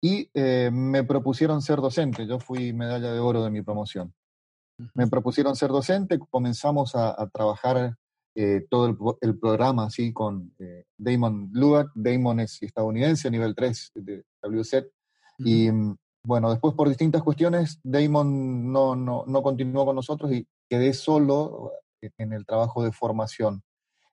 y 0.00 0.28
eh, 0.34 0.70
me 0.72 1.04
propusieron 1.04 1.62
ser 1.62 1.80
docente. 1.80 2.26
Yo 2.26 2.40
fui 2.40 2.72
medalla 2.72 3.12
de 3.12 3.20
oro 3.20 3.44
de 3.44 3.50
mi 3.50 3.62
promoción. 3.62 4.12
Me 4.94 5.06
propusieron 5.06 5.54
ser 5.54 5.70
docente, 5.70 6.18
comenzamos 6.18 6.96
a, 6.96 7.10
a 7.10 7.28
trabajar 7.28 7.96
eh, 8.34 8.66
todo 8.70 9.18
el, 9.20 9.38
programa 9.38 9.86
así 9.86 10.12
con 10.12 10.54
eh, 10.58 10.84
Damon 10.96 11.50
Lugar. 11.52 11.88
Damon 11.94 12.40
es 12.40 12.62
estadounidense, 12.62 13.30
nivel 13.30 13.54
3 13.54 13.92
de 13.94 14.24
WZ. 14.42 14.86
Y 15.38 15.70
mm, 15.70 15.96
bueno, 16.24 16.50
después 16.50 16.74
por 16.74 16.88
distintas 16.88 17.22
cuestiones, 17.22 17.80
Damon 17.82 18.72
no, 18.72 18.94
no, 18.94 19.24
no 19.26 19.42
continuó 19.42 19.84
con 19.84 19.96
nosotros 19.96 20.32
y 20.32 20.46
quedé 20.68 20.92
solo 20.92 21.72
en 22.18 22.32
el 22.32 22.46
trabajo 22.46 22.82
de 22.82 22.92
formación. 22.92 23.62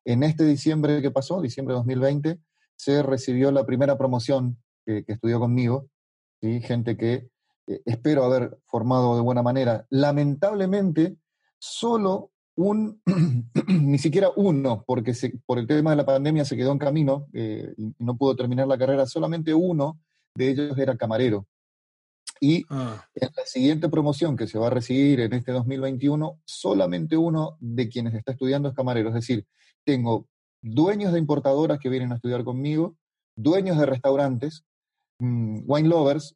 En 0.05 0.23
este 0.23 0.45
diciembre 0.45 1.01
que 1.01 1.11
pasó, 1.11 1.41
diciembre 1.41 1.73
de 1.73 1.79
2020, 1.79 2.39
se 2.75 3.03
recibió 3.03 3.51
la 3.51 3.65
primera 3.65 3.97
promoción 3.97 4.57
que, 4.85 5.03
estudió 5.07 5.39
conmigo, 5.39 5.89
¿sí? 6.41 6.61
gente 6.61 6.95
que 6.95 7.29
eh, 7.67 7.81
espero 7.85 8.23
haber 8.23 8.57
formado 8.65 9.15
de 9.15 9.21
buena 9.21 9.43
manera. 9.43 9.85
Lamentablemente, 9.89 11.17
solo 11.59 12.31
un, 12.57 13.01
ni 13.67 13.97
siquiera 13.97 14.31
uno, 14.35 14.83
porque 14.85 15.13
por 15.45 15.59
el 15.59 15.67
tema 15.67 15.91
de 15.91 15.95
la 15.95 16.05
pandemia 16.05 16.43
se 16.43 16.57
quedó 16.57 16.71
en 16.71 16.79
camino 16.79 17.27
eh, 17.33 17.73
y 17.77 17.93
no 17.99 18.17
pudo 18.17 18.35
terminar 18.35 18.67
la 18.67 18.77
carrera, 18.77 19.05
solamente 19.05 19.53
uno 19.53 19.99
de 20.35 20.49
ellos 20.49 20.77
era 20.77 20.97
camarero. 20.97 21.45
Y 22.39 22.65
ah. 22.69 23.03
en 23.15 23.29
la 23.35 23.45
siguiente 23.45 23.89
promoción 23.89 24.35
que 24.35 24.47
se 24.47 24.59
va 24.59 24.67
a 24.67 24.71
recibir 24.71 25.21
en 25.21 25.33
este 25.33 25.51
2021, 25.51 26.39
solamente 26.45 27.17
uno 27.17 27.57
de 27.59 27.89
quienes 27.89 28.13
está 28.13 28.33
estudiando 28.33 28.69
es 28.69 28.75
camarero. 28.75 29.09
Es 29.09 29.15
decir, 29.15 29.45
tengo 29.83 30.27
dueños 30.61 31.13
de 31.13 31.19
importadoras 31.19 31.79
que 31.79 31.89
vienen 31.89 32.11
a 32.11 32.15
estudiar 32.15 32.43
conmigo, 32.43 32.95
dueños 33.35 33.77
de 33.77 33.85
restaurantes, 33.85 34.63
mm, 35.19 35.61
wine 35.65 35.89
lovers, 35.89 36.35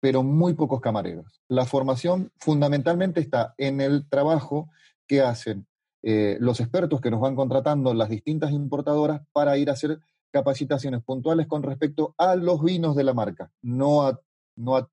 pero 0.00 0.22
muy 0.22 0.54
pocos 0.54 0.80
camareros. 0.80 1.40
La 1.48 1.66
formación 1.66 2.30
fundamentalmente 2.38 3.20
está 3.20 3.54
en 3.58 3.80
el 3.80 4.08
trabajo 4.08 4.70
que 5.06 5.22
hacen 5.22 5.66
eh, 6.08 6.36
los 6.38 6.60
expertos 6.60 7.00
que 7.00 7.10
nos 7.10 7.20
van 7.20 7.34
contratando 7.34 7.92
las 7.92 8.08
distintas 8.08 8.52
importadoras 8.52 9.22
para 9.32 9.58
ir 9.58 9.70
a 9.70 9.72
hacer 9.72 9.98
capacitaciones 10.30 11.02
puntuales 11.02 11.48
con 11.48 11.64
respecto 11.64 12.14
a 12.16 12.36
los 12.36 12.62
vinos 12.62 12.94
de 12.94 13.02
la 13.02 13.12
marca, 13.12 13.50
no 13.60 14.06
a, 14.06 14.20
no 14.54 14.76
a 14.76 14.88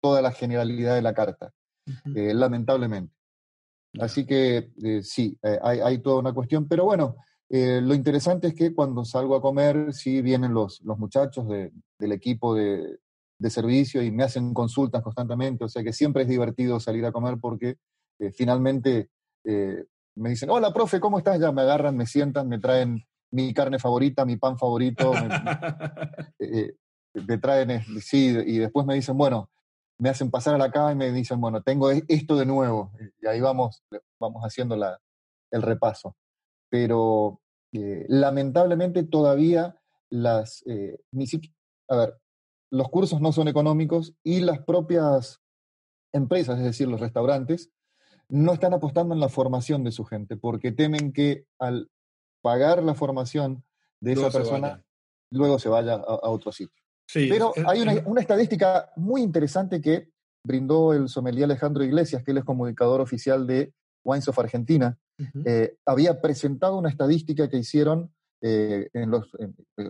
toda 0.00 0.22
la 0.22 0.30
generalidad 0.30 0.94
de 0.94 1.02
la 1.02 1.14
carta, 1.14 1.52
eh, 2.14 2.32
lamentablemente. 2.32 3.12
Así 3.98 4.24
que 4.24 4.70
eh, 4.84 5.02
sí, 5.02 5.36
hay, 5.62 5.80
hay, 5.80 5.98
toda 5.98 6.20
una 6.20 6.32
cuestión, 6.32 6.68
pero 6.68 6.84
bueno, 6.84 7.16
lo 7.50 7.94
interesante 7.94 8.46
es 8.46 8.54
que 8.54 8.72
cuando 8.72 9.04
salgo 9.04 9.34
a 9.34 9.42
comer, 9.42 9.92
sí 9.92 10.22
vienen 10.22 10.54
los, 10.54 10.80
los 10.82 10.96
muchachos 10.96 11.46
del 11.48 12.12
equipo 12.12 12.54
de, 12.54 13.00
de, 13.38 13.50
servicio 13.50 14.00
y 14.00 14.12
me 14.12 14.22
hacen 14.22 14.54
consultas 14.54 15.02
constantemente, 15.02 15.64
o 15.64 15.68
sea 15.68 15.82
que 15.82 15.92
siempre 15.92 16.22
es 16.22 16.28
divertido 16.28 16.78
salir 16.78 17.04
a 17.04 17.12
comer 17.12 17.38
porque 17.40 17.76
finalmente 18.32 19.10
eh, 19.44 19.84
me 20.14 20.30
dicen, 20.30 20.50
hola, 20.50 20.72
profe, 20.72 21.00
¿cómo 21.00 21.18
estás? 21.18 21.40
Ya 21.40 21.52
me 21.52 21.62
agarran, 21.62 21.96
me 21.96 22.06
sientan, 22.06 22.48
me 22.48 22.58
traen 22.58 23.04
mi 23.30 23.54
carne 23.54 23.78
favorita, 23.78 24.24
mi 24.24 24.36
pan 24.36 24.58
favorito, 24.58 25.12
me, 25.12 25.28
eh, 26.38 26.74
eh, 27.14 27.38
traen, 27.38 27.82
sí, 28.00 28.36
y 28.46 28.58
después 28.58 28.86
me 28.86 28.94
dicen, 28.94 29.16
bueno, 29.16 29.50
me 29.98 30.10
hacen 30.10 30.30
pasar 30.30 30.54
a 30.54 30.58
la 30.58 30.70
cama 30.70 30.92
y 30.92 30.96
me 30.96 31.12
dicen, 31.12 31.40
bueno, 31.40 31.62
tengo 31.62 31.90
e-, 31.90 32.04
esto 32.08 32.36
de 32.36 32.44
nuevo, 32.44 32.92
y 33.20 33.26
ahí 33.26 33.40
vamos, 33.40 33.82
vamos 34.20 34.42
haciendo 34.42 34.76
la, 34.76 34.98
el 35.50 35.62
repaso. 35.62 36.16
Pero 36.68 37.40
lamentablemente 37.72 39.02
todavía 39.02 39.76
las, 40.10 40.62
ni 41.10 41.26
siquiera, 41.26 41.54
a 41.88 41.96
ver, 41.96 42.18
los 42.70 42.88
cursos 42.88 43.20
no 43.20 43.32
son 43.32 43.48
económicos 43.48 44.14
y 44.22 44.40
las 44.40 44.60
propias 44.60 45.42
empresas, 46.12 46.58
es 46.58 46.64
decir, 46.64 46.88
los 46.88 47.00
restaurantes, 47.00 47.70
no 48.32 48.54
están 48.54 48.72
apostando 48.72 49.12
en 49.12 49.20
la 49.20 49.28
formación 49.28 49.84
de 49.84 49.92
su 49.92 50.04
gente, 50.06 50.38
porque 50.38 50.72
temen 50.72 51.12
que 51.12 51.44
al 51.58 51.90
pagar 52.40 52.82
la 52.82 52.94
formación 52.94 53.62
de 54.00 54.14
esa 54.14 54.30
persona, 54.30 54.82
luego 55.30 55.58
se 55.58 55.68
vaya 55.68 55.94
a, 55.94 56.30
otro 56.30 56.50
sitio. 56.50 56.82
Pero 57.12 57.52
hay 57.66 57.82
una, 58.06 58.20
estadística 58.22 58.90
muy 58.96 59.20
interesante 59.20 59.82
que 59.82 60.08
brindó 60.42 60.94
el 60.94 61.10
sommelier 61.10 61.44
Alejandro 61.44 61.84
Iglesias, 61.84 62.24
que 62.24 62.30
él 62.30 62.38
es 62.38 62.44
comunicador 62.44 63.02
oficial 63.02 63.46
de 63.46 63.74
Wines 64.02 64.26
of 64.28 64.38
Argentina, 64.38 64.98
eh, 65.44 65.76
había 65.84 66.22
presentado 66.22 66.78
una 66.78 66.88
estadística 66.88 67.50
que 67.50 67.58
hicieron, 67.58 68.14
eh, 68.40 68.88
en 68.94 69.10
los, 69.10 69.30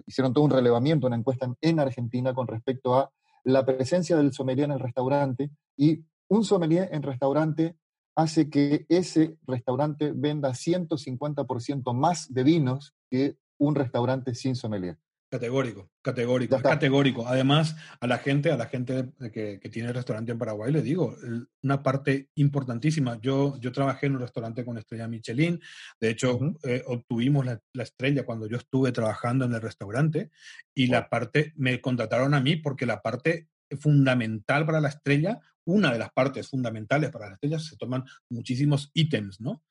hicieron 0.05 0.33
todo 0.33 0.45
un 0.45 0.51
relevamiento, 0.51 1.07
una 1.07 1.17
encuesta 1.17 1.49
en, 1.61 1.79
Argentina 1.79 2.35
con 2.35 2.49
respecto 2.49 2.97
a 2.97 3.13
la 3.45 3.65
presencia 3.65 4.17
del 4.17 4.33
sommelier 4.33 4.65
en 4.65 4.73
el 4.73 4.81
restaurante 4.81 5.53
y 5.77 6.05
un 6.29 6.45
sommelier 6.45 6.89
en 6.93 7.05
restaurante 7.05 7.77
hace 8.15 8.51
que 8.51 8.87
ese 8.89 9.37
restaurante 9.47 10.13
venda 10.15 10.51
150% 10.51 11.95
más 11.95 12.33
de 12.33 12.43
vinos 12.43 12.95
que 13.11 13.37
un 13.59 13.75
restaurante 13.75 14.35
sin 14.35 14.57
sommelier. 14.57 14.99
Categórico, 15.33 15.89
categórico, 16.03 16.61
categórico. 16.61 17.27
Además, 17.27 17.75
a 18.01 18.07
la 18.07 18.19
gente, 18.19 18.53
a 18.53 18.57
la 18.59 18.67
gente 18.67 19.13
que, 19.33 19.59
que, 19.59 19.69
tiene 19.71 19.91
restaurante 19.91 20.31
en 20.31 20.39
Paraguay, 20.39 20.71
le 20.71 20.83
digo, 20.83 21.17
una 21.63 21.83
parte 21.83 22.29
importantísima. 22.35 23.19
Yo, 23.19 23.59
yo 23.59 23.73
trabajé 23.73 24.09
en 24.09 24.17
un 24.17 24.21
restaurante 24.21 24.63
con 24.63 24.77
estrella 24.77 25.09
Michelin. 25.09 25.59
De 25.99 26.11
hecho, 26.11 26.39
eh, 26.65 26.83
obtuvimos 26.87 27.47
la, 27.47 27.59
estrella 27.83 28.27
cuando 28.27 28.47
yo 28.47 28.59
estuve 28.59 28.93
trabajando 28.93 29.47
en 29.47 29.55
el 29.55 29.63
restaurante 29.63 30.31
y 30.75 30.89
la 30.89 31.09
parte, 31.09 31.55
me 31.57 31.81
contrataron 31.81 32.35
a 32.35 32.43
mí 32.43 32.57
porque 32.57 32.85
la 32.85 33.01
parte 33.01 33.49
fundamental 33.81 34.67
para 34.67 34.83
la 34.83 34.89
estrella, 34.89 35.41
una 35.65 35.93
de 35.93 35.99
las 35.99 36.13
partes 36.13 36.49
fundamentales 36.49 37.11
para 37.11 37.29
la 37.29 37.35
estrella, 37.35 37.59
se 37.59 37.77
toman 37.77 38.05
muchísimos 38.29 38.91
ítems, 38.95 39.41
¿no? 39.41 39.63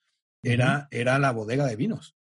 Era, 0.44 0.88
era 0.92 1.20
la 1.20 1.32
bodega 1.32 1.66
de 1.66 1.76
vinos 1.76 2.16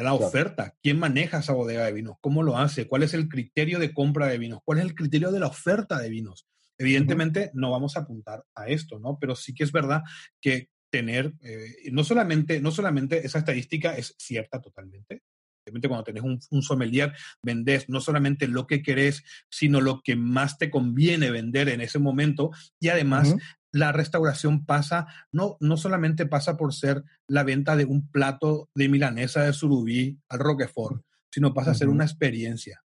la 0.00 0.14
oferta. 0.14 0.74
¿Quién 0.82 0.98
maneja 0.98 1.38
esa 1.38 1.52
bodega 1.52 1.84
de 1.84 1.92
vinos? 1.92 2.16
¿Cómo 2.20 2.42
lo 2.42 2.58
hace? 2.58 2.86
¿Cuál 2.86 3.02
es 3.02 3.14
el 3.14 3.28
criterio 3.28 3.78
de 3.78 3.92
compra 3.92 4.26
de 4.26 4.38
vinos? 4.38 4.60
¿Cuál 4.64 4.78
es 4.78 4.84
el 4.84 4.94
criterio 4.94 5.30
de 5.30 5.40
la 5.40 5.46
oferta 5.46 5.98
de 5.98 6.08
vinos? 6.08 6.46
Evidentemente 6.78 7.50
no 7.54 7.70
vamos 7.70 7.96
a 7.96 8.00
apuntar 8.00 8.44
a 8.54 8.68
esto, 8.68 8.98
¿no? 8.98 9.18
Pero 9.18 9.34
sí 9.34 9.54
que 9.54 9.64
es 9.64 9.72
verdad 9.72 10.02
que 10.40 10.68
tener, 10.90 11.34
eh, 11.42 11.90
no, 11.92 12.04
solamente, 12.04 12.60
no 12.60 12.70
solamente 12.70 13.26
esa 13.26 13.38
estadística 13.38 13.96
es 13.96 14.14
cierta 14.18 14.60
totalmente, 14.60 15.22
cuando 15.70 16.04
tenés 16.04 16.22
un, 16.22 16.40
un, 16.50 16.62
sommelier, 16.62 17.12
vendés 17.42 17.88
no 17.88 18.00
solamente 18.00 18.48
lo 18.48 18.66
que 18.66 18.82
querés, 18.82 19.22
sino 19.50 19.80
lo 19.80 20.00
que 20.02 20.16
más 20.16 20.58
te 20.58 20.70
conviene 20.70 21.30
vender 21.30 21.68
en 21.68 21.80
ese 21.80 21.98
momento. 21.98 22.50
Y 22.80 22.88
además, 22.88 23.34
la 23.72 23.92
restauración 23.92 24.64
pasa, 24.64 25.06
no, 25.32 25.56
no 25.60 25.76
solamente 25.76 26.26
pasa 26.26 26.56
por 26.56 26.74
ser 26.74 27.04
la 27.26 27.44
venta 27.44 27.76
de 27.76 27.84
un 27.84 28.10
plato 28.10 28.70
de 28.74 28.88
milanesa 28.88 29.42
de 29.42 29.52
surubí 29.52 30.18
al 30.28 30.38
Roquefort, 30.38 31.02
sino 31.30 31.54
pasa 31.54 31.72
a 31.72 31.74
ser 31.74 31.88
una 31.88 32.04
experiencia. 32.04 32.82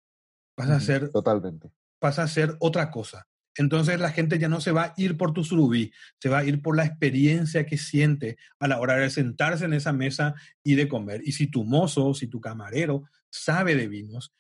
Pasa 0.56 0.76
a 0.76 0.80
ser. 0.80 1.10
Totalmente. 1.12 1.72
Pasa 2.00 2.24
a 2.24 2.28
ser 2.28 2.56
otra 2.60 2.92
cosa. 2.92 3.28
Entonces 3.56 4.00
la 4.00 4.12
gente 4.12 4.40
ya 4.40 4.48
no 4.48 4.62
se 4.62 4.72
va 4.72 4.84
a 4.84 4.94
ir 4.98 5.18
por 5.18 5.34
tu 5.34 5.44
surubí, 5.44 5.92
se 6.20 6.30
va 6.30 6.40
a 6.40 6.44
ir 6.44 6.62
por 6.62 6.78
la 6.78 6.86
experiencia 6.86 7.66
que 7.66 7.78
siente 7.78 8.38
a 8.60 8.68
la 8.68 8.80
hora 8.80 8.96
de 8.96 9.10
sentarse 9.10 9.66
en 9.66 9.74
esa 9.74 9.92
mesa 9.92 10.36
y 10.64 10.76
de 10.76 10.88
comer. 10.88 11.22
Y 11.26 11.34
si 11.34 11.48
tu 11.48 11.66
mozo, 11.66 12.14
si 12.14 12.28
tu 12.28 12.40
camarero 12.40 13.04
sabe 13.30 13.76
de 13.76 13.88
vinos, 13.88 14.34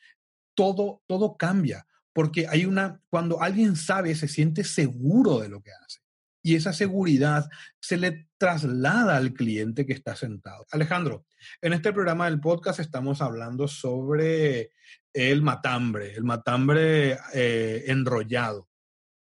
todo, 0.56 1.04
todo 1.08 1.38
cambia. 1.38 1.86
Porque 2.14 2.48
hay 2.48 2.66
una, 2.66 3.02
cuando 3.10 3.42
alguien 3.42 3.76
sabe, 3.76 4.16
se 4.16 4.28
siente 4.28 4.64
seguro 4.64 5.40
de 5.40 5.50
lo 5.50 5.62
que 5.62 5.72
hace 5.72 6.00
y 6.42 6.56
esa 6.56 6.74
seguridad 6.74 7.50
se 7.80 7.98
le 7.98 8.28
traslada 8.38 9.18
al 9.18 9.34
cliente 9.34 9.86
que 9.86 9.94
está 9.94 10.16
sentado. 10.16 10.66
Alejandro, 10.72 11.26
en 11.62 11.74
este 11.74 11.92
programa 11.92 12.26
del 12.26 12.40
podcast 12.40 12.80
estamos 12.80 13.22
hablando 13.22 13.68
sobre 13.68 14.72
el 15.14 15.42
matambre, 15.42 16.14
el 16.14 16.24
matambre 16.24 17.18
eh, 17.34 17.84
enrollado. 17.88 18.69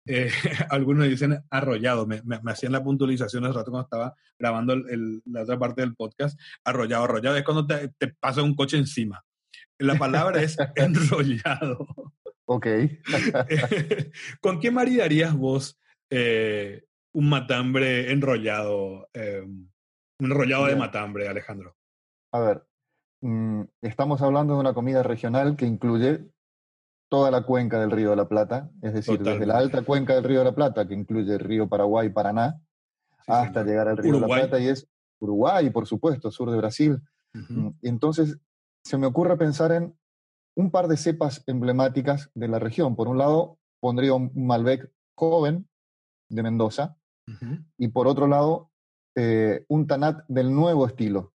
Eh, 0.07 0.30
algunos 0.70 1.09
dicen 1.09 1.44
arrollado, 1.50 2.07
me, 2.07 2.22
hacían 2.46 2.72
la 2.72 2.82
puntualización 2.82 3.44
hace 3.44 3.55
rato 3.55 3.70
cuando 3.70 3.84
estaba 3.84 4.14
grabando 4.38 4.76
la 4.76 5.42
otra 5.42 5.59
parte 5.59 5.82
del 5.82 5.94
podcast. 5.94 6.38
Arrollado, 6.64 7.05
arrollado 7.05 7.36
es 7.36 7.44
cuando 7.44 7.66
te, 7.66 8.09
pasa 8.18 8.42
un 8.42 8.55
coche 8.55 8.76
encima. 8.76 9.24
La 9.78 9.96
palabra 9.96 10.42
es 10.42 10.57
enrollado. 10.76 11.86
Ok. 12.46 12.66
¿Con 14.40 14.61
qué 14.61 14.70
maridarías 14.70 15.34
vos 15.34 15.78
eh, 16.11 16.84
un 17.14 17.28
matambre 17.28 18.12
enrollado, 18.12 19.09
eh, 19.14 19.42
un 19.42 19.70
enrollado 20.20 20.66
de 20.66 20.76
matambre, 20.76 21.28
Alejandro? 21.28 21.76
A 22.32 22.40
ver, 22.40 22.62
mm, 23.22 23.62
estamos 23.82 24.22
hablando 24.22 24.55
de 24.55 24.61
una 24.61 24.74
comida 24.74 25.03
regional 25.03 25.57
que 25.57 25.66
incluye 25.66 26.26
toda 27.12 27.30
la 27.30 27.42
cuenca 27.42 27.78
del 27.78 27.90
Río 27.90 28.08
de 28.08 28.16
la 28.16 28.26
Plata, 28.26 28.70
es 28.80 28.94
decir, 28.94 29.18
desde 29.18 29.44
la 29.44 29.58
alta 29.58 29.82
cuenca 29.82 30.14
del 30.14 30.24
Río 30.24 30.38
de 30.38 30.46
la 30.46 30.54
Plata, 30.54 30.88
que 30.88 30.94
incluye 30.94 31.34
el 31.34 31.40
río 31.40 31.68
Paraguay 31.68 32.06
y 32.06 32.10
Paraná, 32.10 32.58
hasta 33.26 33.62
llegar 33.64 33.86
al 33.86 33.98
Río 33.98 34.14
de 34.14 34.20
la 34.20 34.26
Plata, 34.26 34.58
y 34.58 34.68
es 34.68 34.88
Uruguay, 35.20 35.68
por 35.68 35.86
supuesto, 35.86 36.30
sur 36.30 36.50
de 36.50 36.56
Brasil. 36.56 37.02
Mm, 37.34 37.68
entonces, 37.82 38.38
se 38.82 38.96
me 38.96 39.06
ocurre 39.06 39.36
pensar 39.36 39.72
en 39.72 39.94
un 40.56 40.70
par 40.70 40.88
de 40.88 40.96
cepas 40.96 41.44
emblemáticas 41.46 42.30
de 42.32 42.48
la 42.48 42.58
región. 42.58 42.96
Por 42.96 43.08
un 43.08 43.18
lado, 43.18 43.58
pondría 43.78 44.14
un 44.14 44.32
Malbec 44.34 44.90
joven 45.14 45.68
de 46.30 46.42
Mendoza, 46.42 46.96
y 47.76 47.88
por 47.88 48.08
otro 48.08 48.26
lado, 48.26 48.70
eh, 49.16 49.66
un 49.68 49.86
Tanat 49.86 50.24
del 50.28 50.50
nuevo 50.50 50.86
estilo, 50.86 51.34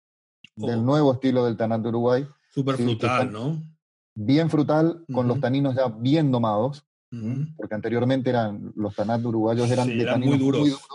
del 0.55 0.79
oh. 0.79 0.83
nuevo 0.83 1.14
estilo 1.14 1.45
del 1.45 1.57
Tanat 1.57 1.81
de 1.81 1.89
Uruguay. 1.89 2.29
Súper 2.53 2.77
frutal, 2.77 3.33
¿no? 3.33 3.74
Bien 4.15 4.49
frutal, 4.49 5.05
con 5.12 5.27
los 5.27 5.41
taninos 5.41 5.75
ya 5.75 5.89
bien 5.89 6.31
domados, 6.31 6.85
porque 7.57 7.75
anteriormente 7.75 8.31
eran 8.31 8.73
los 8.75 8.95
Tanat 8.95 9.25
uruguayos 9.25 9.71
eran 9.71 9.89
de 9.89 10.05
taninos 10.05 10.39
muy 10.39 10.39
duros. 10.39 10.89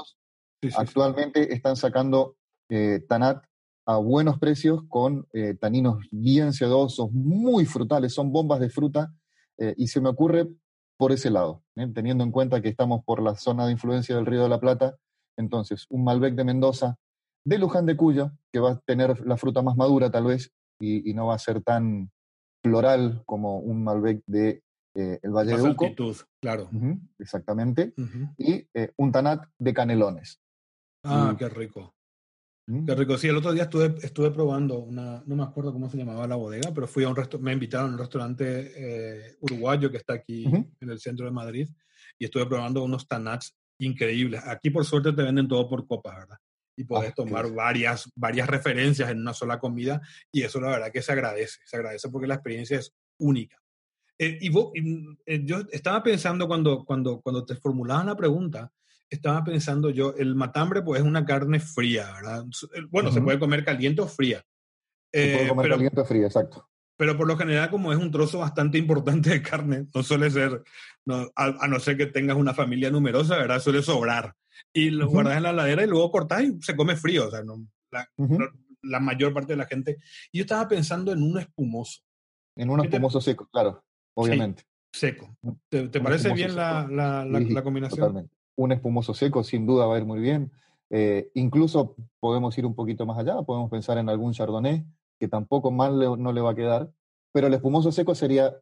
Actualmente 0.78 1.54
están 1.54 1.76
sacando 1.76 2.36
eh, 2.70 3.02
Tanat 3.08 3.44
a 3.86 3.98
buenos 3.98 4.38
precios 4.38 4.84
con 4.88 5.28
eh, 5.34 5.56
taninos 5.56 6.06
bien 6.12 6.54
sedosos, 6.54 7.12
muy 7.12 7.66
frutales, 7.66 8.14
son 8.14 8.32
bombas 8.32 8.60
de 8.60 8.70
fruta, 8.70 9.14
y 9.76 9.88
se 9.88 10.00
me 10.00 10.08
ocurre 10.08 10.48
por 11.00 11.14
ese 11.14 11.30
lado, 11.30 11.64
¿eh? 11.78 11.88
teniendo 11.96 12.26
en 12.26 12.32
cuenta 12.32 12.62
que 12.62 12.68
estamos 12.68 13.06
por 13.06 13.22
la 13.22 13.36
zona 13.38 13.66
de 13.66 13.72
influencia 13.72 14.18
del 14.18 14.26
Río 14.26 14.44
de 14.44 14.50
la 14.50 14.60
Plata. 14.60 14.98
Entonces, 15.38 15.86
un 15.90 16.04
Malbec 16.04 16.36
de 16.36 16.44
Mendoza, 16.44 16.98
de 17.46 17.58
Luján 17.58 17.86
de 17.86 17.96
Cuyo, 17.96 18.32
que 18.52 18.60
va 18.60 18.72
a 18.72 18.80
tener 18.80 19.26
la 19.26 19.38
fruta 19.38 19.62
más 19.62 19.78
madura 19.78 20.12
tal 20.12 20.26
vez 20.26 20.52
y, 20.78 21.14
no 21.14 21.28
va 21.28 21.36
a 21.36 21.40
ser 21.40 21.64
tan 21.64 22.12
floral 22.62 23.24
como 23.26 23.60
un 23.60 23.84
Malbec 23.84 24.24
de 24.26 24.64
eh, 24.96 25.20
el 25.22 25.32
Valle 25.32 25.56
de 25.56 25.64
Uco. 25.64 25.86
claro. 26.42 26.70
exactamente. 27.18 27.94
Y 28.38 28.68
eh, 28.74 28.92
un 28.98 29.12
Tanat 29.12 29.46
de 29.58 29.74
canelones. 29.74 30.40
Ah, 31.04 31.36
qué 31.38 31.48
rico. 31.48 31.96
Qué 32.86 32.94
rico. 32.94 33.18
Sí, 33.18 33.28
el 33.28 33.38
otro 33.38 33.52
día 33.52 33.64
estuve, 33.64 33.96
estuve 34.04 34.30
probando 34.30 34.78
una, 34.78 35.24
no 35.26 35.36
me 35.36 35.44
acuerdo 35.44 35.74
cómo 35.74 35.90
se 35.90 35.98
llamaba 35.98 36.28
la 36.28 36.36
bodega, 36.36 36.72
pero 36.72 36.88
fui 36.88 37.04
a 37.04 37.10
un 37.10 37.16
resto, 37.16 37.40
me 37.40 37.52
invitaron 37.52 37.90
a 37.90 37.94
un 37.94 38.00
restaurante 38.00 38.72
eh, 38.76 39.38
uruguayo 39.40 39.90
que 39.90 39.98
está 39.98 40.14
aquí 40.14 40.46
en 40.46 40.90
el 40.90 41.00
centro 41.00 41.26
de 41.26 41.32
Madrid 41.32 41.68
y 42.20 42.26
estuve 42.26 42.46
probando 42.46 42.84
unos 42.84 43.08
tanats 43.08 43.56
increíbles. 43.80 44.44
Aquí 44.46 44.70
por 44.70 44.86
suerte 44.86 45.14
te 45.14 45.24
venden 45.24 45.48
todo 45.48 45.68
por 45.68 45.88
copas, 45.88 46.16
¿verdad? 46.16 46.38
Y 46.80 46.86
puedes 46.86 47.12
ah, 47.12 47.14
tomar 47.14 47.52
varias, 47.52 48.10
varias 48.16 48.48
referencias 48.48 49.10
en 49.10 49.20
una 49.20 49.34
sola 49.34 49.60
comida 49.60 50.00
y 50.32 50.44
eso 50.44 50.62
la 50.62 50.70
verdad 50.70 50.92
que 50.94 51.02
se 51.02 51.12
agradece, 51.12 51.60
se 51.66 51.76
agradece 51.76 52.08
porque 52.08 52.26
la 52.26 52.36
experiencia 52.36 52.80
es 52.80 52.96
única. 53.18 53.58
Eh, 54.18 54.38
y, 54.40 54.48
vos, 54.48 54.72
eh, 55.26 55.42
yo 55.44 55.58
estaba 55.74 56.02
pensando 56.02 56.48
cuando, 56.48 56.86
cuando, 56.86 57.20
cuando 57.20 57.44
te 57.44 57.56
formulaban 57.56 58.06
la 58.06 58.16
pregunta, 58.16 58.72
estaba 59.10 59.44
pensando 59.44 59.90
yo, 59.90 60.16
el 60.18 60.36
matambre 60.36 60.82
pues 60.82 61.02
es 61.02 61.06
una 61.06 61.26
carne 61.26 61.60
fría, 61.60 62.14
¿verdad? 62.14 62.46
Bueno, 62.90 63.12
se 63.12 63.20
puede 63.20 63.40
comer 63.40 63.66
caliente 63.66 64.02
o 64.02 64.08
fría. 64.08 64.42
Se 65.12 65.32
puede 65.34 65.46
eh, 65.46 65.50
comer 65.50 65.70
caliente 65.70 66.00
o 66.00 66.06
fría, 66.06 66.28
exacto. 66.28 66.66
Pero 66.96 67.18
por 67.18 67.28
lo 67.28 67.36
general, 67.36 67.70
como 67.70 67.92
es 67.92 68.00
un 68.00 68.10
trozo 68.10 68.40
bastante 68.40 68.78
importante 68.78 69.32
de 69.32 69.42
carne, 69.42 69.86
no 69.94 70.02
suele 70.02 70.32
ser, 70.32 70.64
a, 71.36 71.68
no 71.68 71.80
ser 71.82 71.98
que 71.98 72.06
tengas 72.06 72.38
una 72.38 72.54
familia 72.54 72.90
numerosa, 72.90 73.36
¿verdad? 73.36 73.60
Suele 73.60 73.82
sobrar. 73.82 74.34
Y 74.74 74.90
lo 74.90 75.08
guardas 75.10 75.38
en 75.38 75.44
la 75.44 75.54
ladera 75.54 75.84
y 75.84 75.88
luego 75.88 76.12
cortas 76.12 76.44
y 76.44 76.62
se 76.62 76.76
come 76.76 76.96
frío, 76.96 77.28
o 77.28 77.32
sea, 77.32 77.44
no, 77.44 77.66
la, 78.82 79.00
mayor 79.00 79.34
parte 79.34 79.54
de 79.54 79.58
la 79.58 79.66
gente. 79.66 79.98
Y 80.32 80.40
yo 80.40 80.42
estaba 80.44 80.68
pensando 80.68 81.12
en 81.12 81.22
un 81.22 81.40
espumoso. 81.40 82.02
En 82.56 82.70
un 82.70 82.82
espumoso 82.82 83.22
seco, 83.22 83.48
claro, 83.52 83.84
obviamente. 84.16 84.64
seco. 84.94 85.36
¿Te, 85.70 85.88
parece 86.00 86.34
bien 86.34 86.56
la, 86.56 86.88
la, 86.90 87.64
combinación? 87.64 88.00
Totalmente 88.00 88.40
un 88.60 88.74
espumoso 88.74 89.14
seco 89.14 89.44
sin 89.44 89.66
duda 89.66 89.86
va 89.86 89.96
a 89.96 90.00
ir 90.00 90.06
muy 90.06 90.20
bien. 90.20 90.52
Eh, 90.90 91.32
incluso 91.34 91.96
podemos 92.20 92.58
ir 92.58 92.66
un 92.66 92.76
poquito 92.76 93.06
más 93.06 93.18
allá, 93.18 93.42
podemos 93.44 93.70
pensar 93.70 93.98
en 93.98 94.10
algún 94.10 94.34
chardonnay, 94.34 94.86
que 95.18 95.28
tampoco 95.28 95.72
mal 95.72 95.98
no 96.22 96.34
le 96.34 96.42
va 96.42 96.52
a 96.52 96.56
quedar, 96.56 96.92
pero 97.32 97.48
el 97.48 97.54
espumoso 97.54 97.92
seco 97.92 98.16
sería 98.16 98.54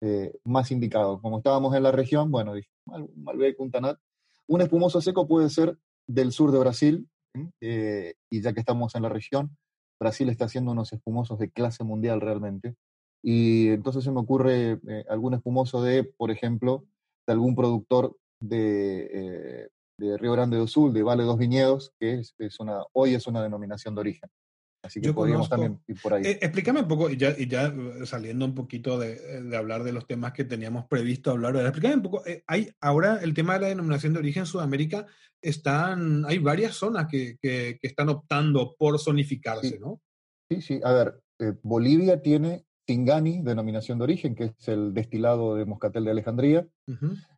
eh, 0.00 0.32
más 0.44 0.70
indicado. 0.70 1.20
Como 1.20 1.38
estábamos 1.38 1.74
en 1.74 1.82
la 1.82 1.90
región, 1.90 2.30
bueno, 2.30 2.54
dije, 2.54 2.68
Malbec, 3.16 3.58
un 3.58 3.70
Tanat. 3.70 3.98
Un 4.48 4.60
espumoso 4.60 5.00
seco 5.00 5.26
puede 5.26 5.50
ser 5.50 5.78
del 6.06 6.32
sur 6.32 6.52
de 6.52 6.58
Brasil, 6.58 7.08
eh, 7.60 8.14
y 8.30 8.42
ya 8.42 8.52
que 8.52 8.60
estamos 8.60 8.94
en 8.94 9.02
la 9.02 9.08
región, 9.08 9.56
Brasil 9.98 10.28
está 10.28 10.46
haciendo 10.46 10.72
unos 10.72 10.92
espumosos 10.92 11.38
de 11.38 11.50
clase 11.50 11.84
mundial 11.84 12.20
realmente. 12.20 12.74
Y 13.22 13.68
entonces 13.68 14.02
se 14.02 14.10
me 14.10 14.20
ocurre 14.20 14.80
algún 15.08 15.34
espumoso 15.34 15.82
de, 15.82 16.02
por 16.02 16.30
ejemplo, 16.30 16.84
de 17.26 17.32
algún 17.32 17.54
productor 17.54 18.16
de, 18.40 19.08
eh, 19.12 19.68
Río 20.18 20.32
Grande 20.32 20.56
do 20.56 20.66
Sul, 20.66 20.92
de 20.92 21.04
Vale 21.04 21.22
dos 21.22 21.38
Viñedos, 21.38 21.92
que 22.00 22.14
es, 22.14 22.34
hoy 22.92 23.14
es 23.14 23.26
una 23.28 23.42
denominación 23.42 23.94
de 23.94 24.00
origen. 24.00 24.30
Así 24.84 25.00
que 25.00 25.06
Yo 25.06 25.14
podríamos 25.14 25.48
conozco- 25.48 25.62
también 25.62 25.84
ir 25.86 26.00
por 26.02 26.14
ahí. 26.14 26.22
Eh, 26.24 26.38
explícame 26.42 26.80
un 26.80 26.88
poco, 26.88 27.08
y 27.08 27.16
ya, 27.16 27.34
y 27.38 27.46
ya 27.46 27.66
eh, 27.66 28.04
saliendo 28.04 28.44
un 28.44 28.54
poquito 28.54 28.98
de, 28.98 29.42
de 29.42 29.56
hablar 29.56 29.84
de 29.84 29.92
los 29.92 30.06
temas 30.06 30.32
que 30.32 30.44
teníamos 30.44 30.86
previsto 30.86 31.30
hablar, 31.30 31.54
explícame 31.56 31.94
un 31.96 32.02
poco, 32.02 32.26
eh, 32.26 32.42
hay 32.48 32.68
ahora 32.80 33.20
el 33.22 33.32
tema 33.32 33.54
de 33.54 33.60
la 33.60 33.68
denominación 33.68 34.12
de 34.12 34.18
origen 34.18 34.44
Sudamérica, 34.44 35.06
están, 35.40 36.24
hay 36.26 36.38
varias 36.38 36.74
zonas 36.74 37.06
que, 37.08 37.36
que- 37.40 37.78
que 37.80 37.86
están 37.88 38.08
optando 38.08 38.74
por 38.78 38.98
zonificarse, 38.98 39.68
Sí. 39.70 39.78
¿no? 39.80 40.00
Sí, 40.50 40.60
sí. 40.62 40.80
A 40.84 40.92
ver, 40.92 41.20
eh, 41.40 41.52
Bolivia 41.62 42.20
tiene 42.20 42.64
Tingani, 42.84 43.42
denominación 43.42 43.98
de 43.98 44.04
origen, 44.04 44.34
que 44.34 44.44
es 44.58 44.68
el 44.68 44.92
destilado 44.92 45.54
de 45.54 45.64
Moscatel 45.64 46.04
de 46.04 46.10
Alejandría. 46.10 46.66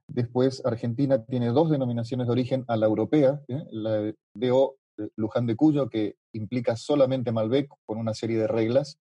Después, 0.09 0.63
Argentina 0.65 1.25
tiene 1.25 1.49
dos 1.49 1.71
denominaciones 1.71 2.27
de 2.27 2.33
origen 2.33 2.65
a 2.69 2.77
la 2.77 2.87
europea, 2.87 3.41
¿eh? 3.49 3.63
la 3.71 3.93
de 3.93 4.15
DO 4.35 4.77
Luján 5.17 5.47
de 5.47 5.57
Cuyo, 5.57 5.89
que 5.89 6.17
implica 6.33 6.77
solamente 6.77 7.33
Malbec 7.33 7.69
con 7.87 7.99
una 7.99 8.15
serie 8.15 8.39
de 8.39 8.47
reglas, 8.47 8.99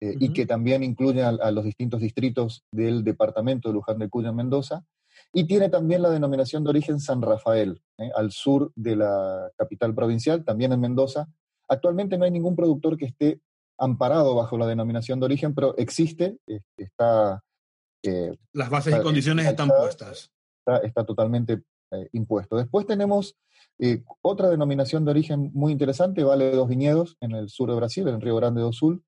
eh, 0.00 0.14
y 0.18 0.32
que 0.32 0.46
también 0.46 0.82
incluye 0.82 1.22
a, 1.22 1.28
a 1.28 1.50
los 1.50 1.64
distintos 1.64 2.00
distritos 2.00 2.64
del 2.72 3.04
departamento 3.04 3.68
de 3.68 3.74
Luján 3.74 3.98
de 3.98 4.08
Cuyo 4.08 4.30
en 4.30 4.36
Mendoza. 4.36 4.84
Y 5.32 5.44
tiene 5.44 5.68
también 5.68 6.00
la 6.02 6.08
denominación 6.10 6.64
de 6.64 6.70
origen 6.70 6.98
San 7.00 7.20
Rafael, 7.20 7.82
¿eh? 7.98 8.10
al 8.16 8.30
sur 8.32 8.72
de 8.74 8.96
la 8.96 9.50
capital 9.56 9.94
provincial, 9.94 10.44
también 10.44 10.72
en 10.72 10.80
Mendoza. 10.80 11.28
Actualmente 11.68 12.16
no 12.16 12.24
hay 12.24 12.30
ningún 12.30 12.56
productor 12.56 12.96
que 12.96 13.04
esté 13.06 13.40
amparado 13.78 14.34
bajo 14.34 14.56
la 14.56 14.66
denominación 14.66 15.20
de 15.20 15.26
origen, 15.26 15.54
pero 15.54 15.76
existe, 15.76 16.38
eh, 16.46 16.60
está, 16.76 17.42
Las 18.52 18.70
bases 18.70 18.92
y 18.92 18.96
Está- 18.96 19.02
condiciones 19.04 19.46
están 19.46 19.68
está- 19.68 19.78
puestas. 19.80 20.30
está, 20.64 20.78
está 20.86 21.04
totalmente 21.04 21.62
impuesto. 22.12 22.56
Después 22.56 22.86
tenemos 22.86 23.36
eh, 23.80 24.02
otra 24.22 24.48
denominación 24.50 25.04
de 25.04 25.10
origen 25.12 25.50
muy 25.54 25.72
interesante, 25.72 26.22
Vale 26.22 26.50
dos 26.52 26.68
Viñedos, 26.68 27.16
en 27.20 27.32
el 27.32 27.48
sur 27.48 27.70
de 27.70 27.76
Brasil, 27.76 28.06
en 28.08 28.20
Río 28.20 28.36
Grande 28.36 28.60
do 28.60 28.72
Sul, 28.72 29.02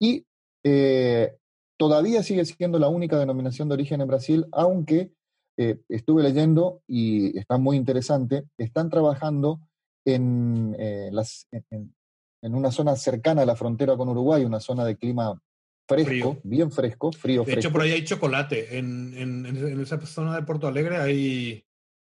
y 0.00 0.24
eh, 0.64 1.36
todavía 1.78 2.22
sigue 2.22 2.44
siendo 2.44 2.78
la 2.78 2.88
única 2.88 3.18
denominación 3.18 3.68
de 3.68 3.74
origen 3.74 4.00
en 4.00 4.08
Brasil, 4.08 4.46
aunque 4.52 5.12
eh, 5.56 5.80
estuve 5.88 6.22
leyendo 6.22 6.82
y 6.86 7.36
está 7.38 7.58
muy 7.58 7.76
interesante, 7.76 8.44
están 8.58 8.90
trabajando 8.90 9.60
en, 10.06 10.76
eh, 10.78 11.08
las, 11.12 11.46
en- 11.50 11.64
en- 11.70 11.94
en 12.42 12.54
una 12.54 12.70
zona 12.70 12.94
cercana 12.94 13.42
a 13.42 13.46
la 13.46 13.56
frontera 13.56 13.96
con 13.96 14.08
Uruguay, 14.08 14.44
una 14.44 14.60
zona 14.60 14.84
de 14.84 14.96
clima 14.96 15.40
fresco, 15.88 16.06
Frío. 16.34 16.40
bien 16.44 16.70
fresco, 16.70 17.10
frío, 17.12 17.40
De 17.40 17.52
fresco. 17.52 17.60
hecho, 17.60 17.72
por 17.72 17.80
ahí 17.82 17.90
hay 17.92 18.04
chocolate. 18.04 18.78
En, 18.78 19.12
en- 19.16 19.46
en 19.46 19.80
esa 19.80 19.98
zona 20.06 20.36
de 20.36 20.42
Porto 20.42 20.68
Alegre 20.68 20.98
hay, 20.98 21.64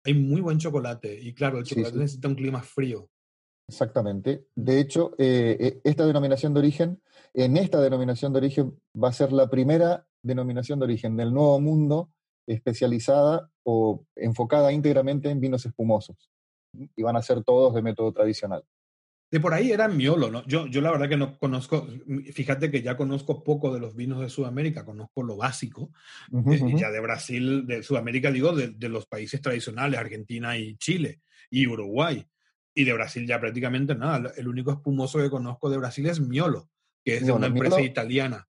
hay 0.04 0.14
muy 0.14 0.42
buen 0.42 0.58
chocolate. 0.58 1.20
Y 1.22 1.34
claro, 1.34 1.60
el 1.60 1.66
chocolate 1.66 1.94
sí. 1.94 2.00
necesita 2.00 2.28
un 2.28 2.36
clima 2.36 2.62
frío. 2.62 3.10
Exactamente. 3.68 4.48
De 4.56 4.80
hecho, 4.80 5.14
eh, 5.18 5.58
eh, 5.60 5.82
esta 5.84 6.06
denominación 6.06 6.54
de 6.54 6.60
origen, 6.60 7.02
en 7.34 7.58
esta 7.58 7.82
denominación 7.82 8.34
de 8.34 8.40
origen 8.40 8.80
va 9.02 9.10
a 9.10 9.14
ser 9.14 9.32
la 9.32 9.50
primera 9.50 10.06
denominación 10.22 10.80
de 10.80 10.86
origen 10.86 11.16
del 11.16 11.34
Nuevo 11.34 11.60
Mundo 11.60 12.12
especializada 12.48 13.50
o 13.64 14.06
enfocada 14.16 14.74
íntegramente 14.74 15.30
en 15.30 15.40
vinos 15.40 15.66
espumosos. 15.66 16.30
Y 16.74 17.04
van 17.04 17.16
a 17.16 17.22
ser 17.22 17.44
todos 17.44 17.74
de 17.74 17.82
método 17.82 18.12
tradicional. 18.12 18.64
De 19.34 19.40
por 19.40 19.56
ahí 19.56 19.72
era 19.72 19.88
miolo, 19.88 20.30
¿no? 20.30 20.46
Yo, 20.46 20.68
yo 20.68 20.80
la 20.80 20.92
verdad 20.92 21.10
que 21.10 21.18
no 21.18 21.40
conozco, 21.40 21.88
fíjate 22.34 22.70
que 22.70 22.84
ya 22.84 22.96
conozco 22.96 23.44
poco 23.44 23.74
de 23.74 23.80
los 23.80 23.96
vinos 23.96 24.20
de 24.20 24.30
Sudamérica, 24.30 24.86
conozco 24.86 25.24
lo 25.24 25.36
básico. 25.36 25.92
Eh, 26.32 26.76
ya 26.78 26.92
de 26.92 27.00
Brasil, 27.00 27.66
de 27.66 27.82
Sudamérica, 27.82 28.30
digo, 28.30 28.56
de, 28.56 28.68
de 28.68 28.90
los 28.90 29.08
países 29.08 29.42
tradicionales, 29.42 30.00
Argentina 30.00 30.56
y 30.56 30.78
Chile 30.78 31.22
y 31.50 31.66
Uruguay. 31.66 32.24
Y 32.76 32.84
de 32.84 32.94
Brasil 32.94 33.26
ya 33.26 33.40
prácticamente 33.40 33.96
nada. 33.96 34.32
El 34.38 34.48
único 34.48 34.72
espumoso 34.72 35.18
que 35.18 35.32
conozco 35.32 35.68
de 35.68 35.78
Brasil 35.78 36.06
es 36.06 36.20
Miolo, 36.20 36.70
que 37.04 37.16
es 37.16 37.26
de 37.26 37.32
una 37.32 37.48
empresa 37.48 37.78
Miolo. 37.78 37.90
italiana. 37.90 38.48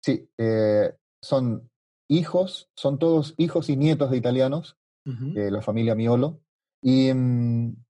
Sí, 0.00 0.30
eh, 0.38 0.92
son 1.20 1.68
hijos, 2.06 2.70
son 2.76 3.00
todos 3.00 3.34
hijos 3.36 3.68
y 3.68 3.76
nietos 3.76 4.12
de 4.12 4.18
italianos, 4.18 4.78
eh, 5.04 5.50
la 5.50 5.60
familia 5.60 5.96
Miolo. 5.96 6.40
Y 6.80 7.12
mm, 7.12 7.83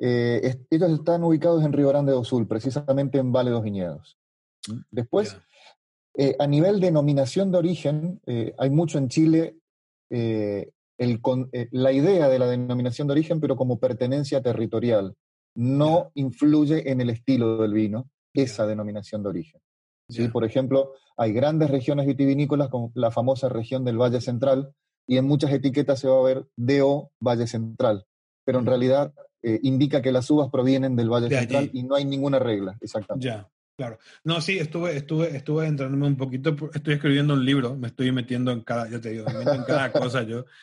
eh, 0.00 0.40
es- 0.42 0.58
ellos 0.70 0.90
están 0.90 1.22
ubicados 1.22 1.62
en 1.64 1.72
Río 1.72 1.88
Grande 1.88 2.12
do 2.12 2.24
Sul, 2.24 2.46
precisamente 2.48 3.18
en 3.18 3.30
Vale 3.32 3.50
dos 3.50 3.62
Viñedos. 3.62 4.18
Después, 4.90 5.32
Ya. 5.34 5.44
Eh, 6.16 6.34
a 6.40 6.46
nivel 6.48 6.80
denominación 6.80 7.52
de 7.52 7.58
origen, 7.58 8.20
eh, 8.26 8.52
hay 8.58 8.68
mucho 8.70 8.98
en 8.98 9.08
Chile 9.08 9.56
eh, 10.10 10.72
el 10.98 11.20
con- 11.20 11.48
eh, 11.52 11.68
la 11.70 11.92
idea 11.92 12.28
de 12.28 12.38
la 12.40 12.48
denominación 12.48 13.06
de 13.06 13.12
origen, 13.12 13.40
pero 13.40 13.54
como 13.54 13.78
pertenencia 13.78 14.42
territorial. 14.42 15.14
No 15.54 16.10
influye 16.14 16.90
en 16.90 17.00
el 17.00 17.10
estilo 17.10 17.58
del 17.58 17.72
vino 17.74 18.10
esa 18.34 18.66
denominación 18.66 19.22
de 19.22 19.28
origen. 19.28 19.60
¿sí? 20.08 20.24
Ya. 20.24 20.32
Por 20.32 20.44
ejemplo, 20.44 20.94
hay 21.16 21.32
grandes 21.32 21.70
regiones 21.70 22.06
vitivinícolas 22.08 22.68
como 22.70 22.90
la 22.96 23.12
famosa 23.12 23.48
región 23.48 23.84
del 23.84 23.96
Valle 23.98 24.20
Central, 24.20 24.74
y 25.06 25.16
en 25.16 25.26
muchas 25.26 25.52
etiquetas 25.52 26.00
se 26.00 26.08
va 26.08 26.18
a 26.18 26.22
ver 26.24 26.46
DO 26.56 27.12
Valle 27.20 27.46
Central, 27.46 28.04
pero 28.44 28.58
en 28.58 28.64
Ujú. 28.64 28.70
realidad 28.70 29.14
eh, 29.42 29.60
indica 29.62 30.02
que 30.02 30.12
las 30.12 30.30
uvas 30.30 30.50
provienen 30.50 30.96
del 30.96 31.08
Valle 31.08 31.28
De 31.28 31.38
Central 31.38 31.64
allí. 31.64 31.80
y 31.80 31.82
no 31.82 31.94
hay 31.94 32.04
ninguna 32.04 32.38
regla, 32.38 32.76
exactamente. 32.80 33.26
Ya, 33.26 33.48
claro. 33.76 33.98
No, 34.24 34.40
sí, 34.40 34.58
estuve, 34.58 34.96
estuve, 34.96 35.36
estuve 35.36 35.66
entrándome 35.66 36.06
un 36.06 36.16
poquito, 36.16 36.56
estoy 36.74 36.94
escribiendo 36.94 37.34
un 37.34 37.44
libro, 37.44 37.76
me 37.76 37.88
estoy 37.88 38.12
metiendo 38.12 38.52
en 38.52 38.60
cada, 38.62 38.88
yo 38.88 39.00
te 39.00 39.10
digo, 39.10 39.24
me 39.26 39.38
meto 39.38 39.54
en 39.54 39.64
cada 39.64 39.92
cosa 39.92 40.22
yo. 40.22 40.44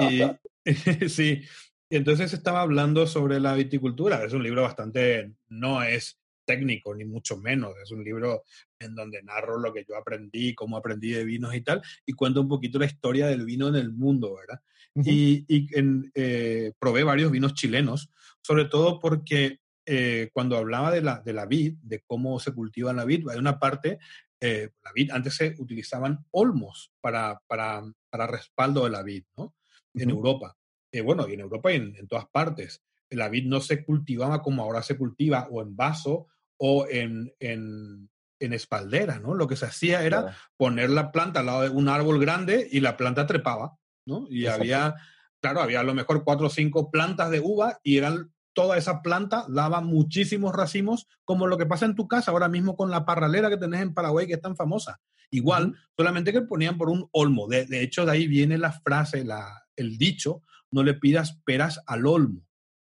Y 0.00 0.22
sí, 1.08 1.42
y 1.88 1.96
entonces 1.96 2.32
estaba 2.32 2.62
hablando 2.62 3.06
sobre 3.06 3.38
la 3.38 3.54
viticultura. 3.54 4.24
Es 4.24 4.32
un 4.32 4.42
libro 4.42 4.62
bastante, 4.62 5.32
no 5.48 5.82
es 5.82 6.18
técnico, 6.44 6.94
ni 6.94 7.04
mucho 7.04 7.36
menos. 7.36 7.74
Es 7.82 7.90
un 7.92 8.02
libro 8.02 8.42
en 8.78 8.94
donde 8.94 9.22
narro 9.22 9.58
lo 9.58 9.72
que 9.72 9.84
yo 9.88 9.96
aprendí, 9.96 10.54
cómo 10.54 10.76
aprendí 10.76 11.10
de 11.10 11.24
vinos 11.24 11.54
y 11.54 11.60
tal, 11.60 11.82
y 12.04 12.12
cuento 12.12 12.40
un 12.40 12.48
poquito 12.48 12.78
la 12.78 12.86
historia 12.86 13.26
del 13.26 13.44
vino 13.44 13.68
en 13.68 13.76
el 13.76 13.92
mundo, 13.92 14.36
¿verdad? 14.36 14.60
Y, 14.94 15.44
y 15.46 15.68
en, 15.78 16.10
eh, 16.14 16.72
probé 16.78 17.04
varios 17.04 17.30
vinos 17.30 17.52
chilenos, 17.52 18.10
sobre 18.40 18.64
todo 18.64 18.98
porque 18.98 19.60
eh, 19.84 20.30
cuando 20.32 20.56
hablaba 20.56 20.90
de 20.90 21.02
la, 21.02 21.20
de 21.20 21.32
la 21.32 21.46
vid, 21.46 21.74
de 21.82 22.02
cómo 22.06 22.40
se 22.40 22.52
cultiva 22.52 22.92
la 22.92 23.04
vid, 23.04 23.28
hay 23.28 23.38
una 23.38 23.58
parte, 23.58 23.98
eh, 24.40 24.70
la 24.82 24.92
vid, 24.92 25.10
antes 25.12 25.34
se 25.34 25.54
utilizaban 25.58 26.24
olmos 26.30 26.92
para, 27.00 27.40
para, 27.46 27.82
para 28.10 28.26
respaldo 28.26 28.84
de 28.84 28.90
la 28.90 29.02
vid, 29.02 29.24
¿no? 29.36 29.54
En. 29.94 30.10
Europa. 30.10 30.56
Eh, 30.92 31.00
bueno, 31.00 31.28
y 31.28 31.34
en 31.34 31.40
Europa 31.40 31.72
y 31.72 31.76
en, 31.76 31.94
en 31.96 32.08
todas 32.08 32.26
partes. 32.26 32.82
La 33.10 33.28
vid 33.28 33.46
no 33.46 33.60
se 33.60 33.84
cultivaba 33.84 34.42
como 34.42 34.62
ahora 34.62 34.82
se 34.82 34.96
cultiva, 34.96 35.46
o 35.50 35.62
en 35.62 35.76
vaso 35.76 36.26
o 36.58 36.86
en, 36.88 37.32
en, 37.38 38.08
en 38.40 38.52
espaldera, 38.52 39.18
¿no? 39.18 39.34
Lo 39.34 39.46
que 39.46 39.56
se 39.56 39.66
hacía 39.66 40.02
era 40.04 40.22
Claro. 40.22 40.36
poner 40.56 40.90
la 40.90 41.12
planta 41.12 41.40
al 41.40 41.46
lado 41.46 41.62
de 41.62 41.70
un 41.70 41.88
árbol 41.88 42.20
grande 42.20 42.68
y 42.70 42.80
la 42.80 42.96
planta 42.96 43.26
trepaba, 43.26 43.76
¿no? 44.06 44.26
Y 44.28 44.42
Exacto. 44.42 44.62
había, 44.62 44.94
claro, 45.40 45.60
había 45.60 45.80
a 45.80 45.84
lo 45.84 45.94
mejor 45.94 46.24
cuatro 46.24 46.46
o 46.46 46.50
cinco 46.50 46.90
plantas 46.90 47.30
de 47.30 47.40
uva 47.40 47.78
y 47.82 47.96
eran 47.98 48.32
toda 48.52 48.78
esa 48.78 49.02
planta 49.02 49.44
daba 49.48 49.82
muchísimos 49.82 50.54
racimos, 50.54 51.06
como 51.24 51.46
lo 51.46 51.58
que 51.58 51.66
pasa 51.66 51.84
en 51.84 51.94
tu 51.94 52.08
casa 52.08 52.30
ahora 52.30 52.48
mismo 52.48 52.74
con 52.74 52.90
la 52.90 53.04
parralera 53.04 53.50
que 53.50 53.58
tenés 53.58 53.82
en 53.82 53.92
Paraguay, 53.92 54.26
que 54.26 54.32
es 54.34 54.40
tan 54.40 54.56
famosa. 54.56 54.98
Igual, 55.30 55.74
solamente 55.96 56.32
que 56.32 56.40
ponían 56.40 56.78
por 56.78 56.88
un 56.88 57.08
olmo. 57.12 57.48
De, 57.48 57.66
de 57.66 57.82
hecho, 57.82 58.06
de 58.06 58.12
ahí 58.12 58.26
viene 58.26 58.56
la 58.56 58.72
frase, 58.72 59.24
la, 59.24 59.64
el 59.76 59.98
dicho, 59.98 60.42
no 60.70 60.82
le 60.84 60.94
pidas 60.94 61.38
peras 61.44 61.82
al 61.86 62.06
olmo, 62.06 62.46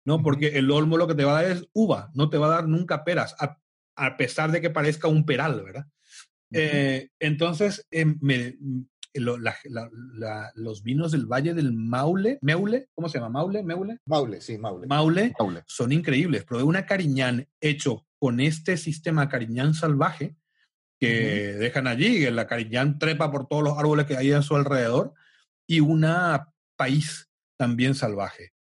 ¿no? 0.04 0.24
Porque 0.24 0.58
el 0.58 0.72
olmo 0.72 0.98
lo 0.98 1.08
que 1.08 1.14
te 1.16 1.26
va 1.26 1.38
a 1.38 1.44
dar 1.44 1.52
es 1.52 1.68
uva, 1.74 2.10
no 2.16 2.30
te 2.30 2.38
va 2.40 2.48
a 2.48 2.52
dar 2.56 2.68
nunca 2.68 3.04
peras, 3.04 3.36
a, 3.40 3.60
a 4.06 4.18
pesar 4.18 4.52
de 4.52 4.62
que 4.62 4.70
parezca 4.70 5.08
un 5.08 5.26
peral, 5.26 5.64
¿verdad? 5.64 5.86
Eh, 6.54 7.10
entonces, 7.20 7.88
eh, 7.92 8.06
me- 8.20 8.58
lo- 9.14 9.38
la- 9.38 9.56
la- 9.66 9.90
la- 10.14 10.52
los 10.56 10.84
vinos 10.84 11.12
del 11.12 11.26
Valle 11.26 11.54
del 11.54 11.72
Maule, 11.74 12.40
Meule, 12.42 12.90
¿cómo 12.94 13.10
se 13.10 13.18
llama? 13.20 13.30
Maule, 13.30 13.64
Meule, 13.64 14.00
Maule, 14.06 14.42
sí, 14.42 14.58
Maule. 14.58 14.88
Maule, 14.88 15.34
Maule. 15.38 15.64
son 15.68 15.92
increíbles. 15.92 16.44
Probé 16.46 16.64
una 16.64 16.86
cariñán 16.86 17.48
hecho 17.60 18.06
con 18.18 18.40
este 18.40 18.78
sistema 18.78 19.30
cariñán 19.30 19.74
salvaje 19.74 20.36
que 21.00 21.54
dejan 21.58 21.88
allí, 21.88 22.20
que 22.20 22.32
la 22.32 22.48
cariñán 22.48 23.00
trepa 23.00 23.32
por 23.32 23.48
todos 23.48 23.64
los 23.64 23.78
árboles 23.78 24.06
que 24.06 24.18
hay 24.18 24.32
a 24.34 24.42
su 24.42 24.56
alrededor, 24.56 25.14
y 25.68 25.80
una 25.80 26.54
país 26.76 27.30
también 27.58 27.96
salvaje. 27.96 28.54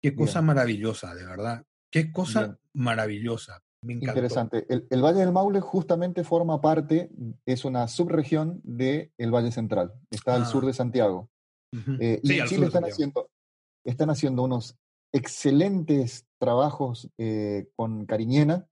Qué 0.00 0.14
cosa 0.14 0.40
Bien. 0.40 0.46
maravillosa, 0.46 1.14
de 1.14 1.24
verdad. 1.24 1.64
Qué 1.90 2.12
cosa 2.12 2.40
Bien. 2.44 2.58
maravillosa. 2.72 3.62
Me 3.88 3.94
encantó. 3.94 4.10
Interesante. 4.12 4.66
El, 4.68 4.86
el 4.90 5.02
Valle 5.02 5.20
del 5.20 5.32
Maule 5.32 5.60
justamente 5.60 6.22
forma 6.22 6.60
parte, 6.60 7.10
es 7.46 7.64
una 7.64 7.88
subregión 7.88 8.60
del 8.62 9.10
Valle 9.32 9.50
Central. 9.50 9.94
Está 10.10 10.34
al 10.34 10.42
Ah. 10.42 10.44
sur 10.44 10.66
de 10.66 10.74
Santiago. 10.74 11.30
Eh, 11.98 12.20
y 12.22 12.26
Sí, 12.28 12.34
en 12.34 12.42
al 12.42 12.48
Chile 12.48 12.60
de 12.60 12.66
están 12.66 12.84
haciendo, 12.84 13.30
están 13.84 14.10
haciendo 14.10 14.42
unos 14.42 14.76
excelentes 15.10 16.26
trabajos 16.38 17.08
eh, 17.16 17.68
con 17.76 18.04
Cariñena, 18.04 18.66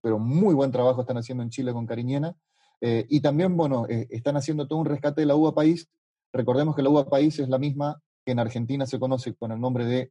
pero 0.00 0.18
muy 0.18 0.54
buen 0.54 0.72
trabajo 0.72 1.02
están 1.02 1.18
haciendo 1.18 1.42
en 1.42 1.50
Chile 1.50 1.74
con 1.74 1.86
Cariñena. 1.86 2.34
Eh, 2.80 3.04
y 3.10 3.20
también, 3.20 3.56
bueno, 3.58 3.86
están 3.88 4.36
haciendo 4.38 4.66
todo 4.66 4.78
un 4.78 4.86
rescate 4.86 5.20
de 5.20 5.26
la 5.26 5.36
uva 5.36 5.54
país. 5.54 5.88
Recordemos 6.32 6.74
que 6.74 6.82
la 6.82 6.88
uva 6.88 7.08
país 7.08 7.38
es 7.38 7.48
la 7.50 7.58
misma 7.58 8.00
en 8.26 8.38
Argentina 8.38 8.86
se 8.86 8.98
conoce 8.98 9.34
con 9.34 9.52
el 9.52 9.60
nombre 9.60 9.84
de 9.84 10.10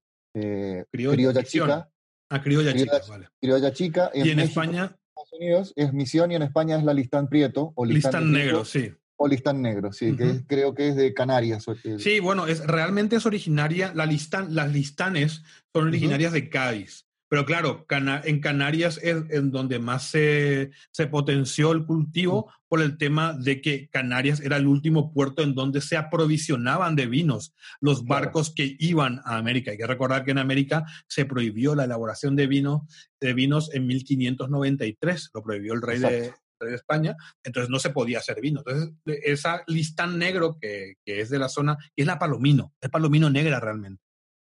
Criolla, 0.92 1.16
criolla 1.16 1.44
chica. 1.44 1.90
Ah, 2.36 2.42
criolla 2.42 2.72
Criolla, 2.72 2.94
chica, 3.00 3.12
vale. 3.12 3.30
criolla 3.40 3.72
chica. 3.74 4.12
Y 4.14 4.30
en 4.30 4.38
México, 4.38 4.62
España, 4.62 4.84
Estados 5.10 5.34
Unidos 5.40 5.74
es 5.76 5.94
misión 5.94 6.32
y 6.32 6.36
en 6.36 6.42
España 6.42 6.78
es 6.78 6.84
la 6.84 6.94
listán 6.94 7.28
prieto 7.28 7.72
o 7.76 7.86
listán, 7.86 8.12
trigo, 8.12 8.26
negro, 8.32 8.66
sí. 8.66 8.92
O 9.18 9.28
listán 9.28 9.62
negro, 9.62 9.94
sí, 9.94 10.16
que 10.18 10.30
es- 10.32 10.44
creo 10.48 10.74
que 10.74 10.88
es 10.90 10.96
de 10.96 11.14
Canarias. 11.14 11.66
Sí, 12.00 12.20
bueno, 12.20 12.48
es, 12.48 12.66
realmente 12.66 13.18
es 13.18 13.26
originaria, 13.28 13.94
la 13.94 14.08
listan, 14.08 14.56
las 14.56 14.72
listanes 14.72 15.44
son 15.72 15.88
originarias 15.90 16.34
de 16.34 16.50
Cádiz. 16.50 17.06
Pero 17.34 17.46
claro, 17.48 17.88
Cana- 17.88 18.22
en 18.24 18.40
Canarias 18.42 19.00
es 19.02 19.24
en 19.32 19.50
donde 19.50 19.80
más 19.80 20.04
se, 20.08 20.70
se 20.92 21.08
potenció 21.08 21.72
el 21.72 21.84
cultivo 21.84 22.54
por 22.68 22.80
el 22.80 22.96
tema 23.00 23.34
de 23.34 23.60
que 23.60 23.90
Canarias 23.90 24.40
era 24.40 24.58
el 24.58 24.68
último 24.68 25.12
puerto 25.12 25.42
en 25.42 25.56
donde 25.56 25.82
se 25.82 25.98
aprovisionaban 25.98 26.96
de 26.96 27.08
vinos 27.08 27.56
los 27.82 28.04
Claro. 28.04 28.26
barcos 28.26 28.54
que 28.54 28.76
iban 28.78 29.20
a 29.26 29.38
América. 29.38 29.72
Hay 29.72 29.78
que 29.80 29.88
recordar 29.88 30.24
que 30.24 30.30
en 30.30 30.38
América 30.38 30.86
se 31.08 31.26
prohibió 31.26 31.74
la 31.74 31.86
elaboración 31.86 32.36
de 32.36 32.46
vino 32.46 32.86
de 33.20 33.34
vinos 33.34 33.74
en 33.74 33.88
1593, 33.88 35.32
lo 35.34 35.42
prohibió 35.42 35.74
el 35.74 35.82
rey 35.82 35.98
de, 35.98 36.18
Exacto. 36.26 36.42
rey 36.60 36.70
de 36.70 36.76
España, 36.76 37.16
entonces 37.44 37.72
no 37.72 37.80
se 37.80 37.90
podía 37.90 38.20
hacer 38.20 38.42
vino. 38.42 38.60
Entonces, 38.64 38.94
esa 39.24 39.64
listán 39.66 40.20
negro 40.20 40.56
que, 40.62 40.98
que 41.04 41.20
es 41.22 41.32
de 41.32 41.40
la 41.40 41.50
zona, 41.50 41.78
es 41.96 42.06
la 42.06 42.20
palomino, 42.20 42.74
es 42.80 42.92
palomino 42.92 43.28
negra 43.32 43.60
realmente. 43.60 44.03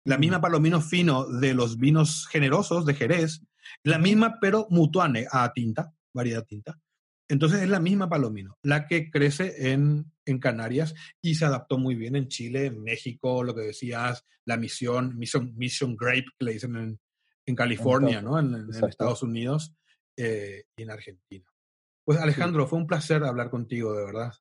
La 0.06 0.18
misma 0.18 0.42
palomino 0.42 0.82
fino 0.82 1.26
de 1.26 1.54
los 1.54 1.78
vinos 1.78 2.28
generosos 2.28 2.86
de 2.86 2.94
Jerez, 2.94 3.42
la 3.84 3.98
misma 3.98 4.38
pero 4.40 4.68
mutuane 4.70 5.28
a 5.32 5.52
tinta, 5.54 5.94
variedad 6.14 6.46
tinta. 6.46 6.80
Entonces 7.30 7.62
es 7.62 7.70
la 7.70 7.80
misma 7.80 8.10
palomino, 8.10 8.58
la 8.64 8.86
que 8.86 9.10
crece 9.10 9.72
en, 9.72 10.12
en 10.26 10.40
Canarias 10.40 10.94
y 11.22 11.36
se 11.36 11.46
adaptó 11.46 11.78
muy 11.78 11.96
bien 11.96 12.16
en 12.16 12.28
Chile, 12.28 12.66
en 12.66 12.84
México, 12.84 13.44
lo 13.44 13.56
que 13.56 13.62
decías, 13.62 14.26
la 14.46 14.58
misión, 14.58 15.18
Mission, 15.18 15.54
Mission 15.56 15.96
Grape, 15.96 16.26
que 16.38 16.46
le 16.46 16.54
dicen 16.54 16.76
en, 16.76 17.00
en 17.46 17.56
California, 17.56 18.22
¿no? 18.22 18.38
En. 18.40 18.70
Estados 18.88 19.24
Unidos 19.24 19.74
eh, 20.18 20.66
y 20.78 20.84
en 20.84 20.92
Argentina. 20.92 21.46
Pues 22.06 22.20
Alejandro, 22.20 22.68
fue 22.68 22.80
un 22.80 22.88
placer 22.88 23.24
hablar 23.24 23.50
contigo, 23.50 23.94
de 23.96 24.06
verdad. 24.06 24.34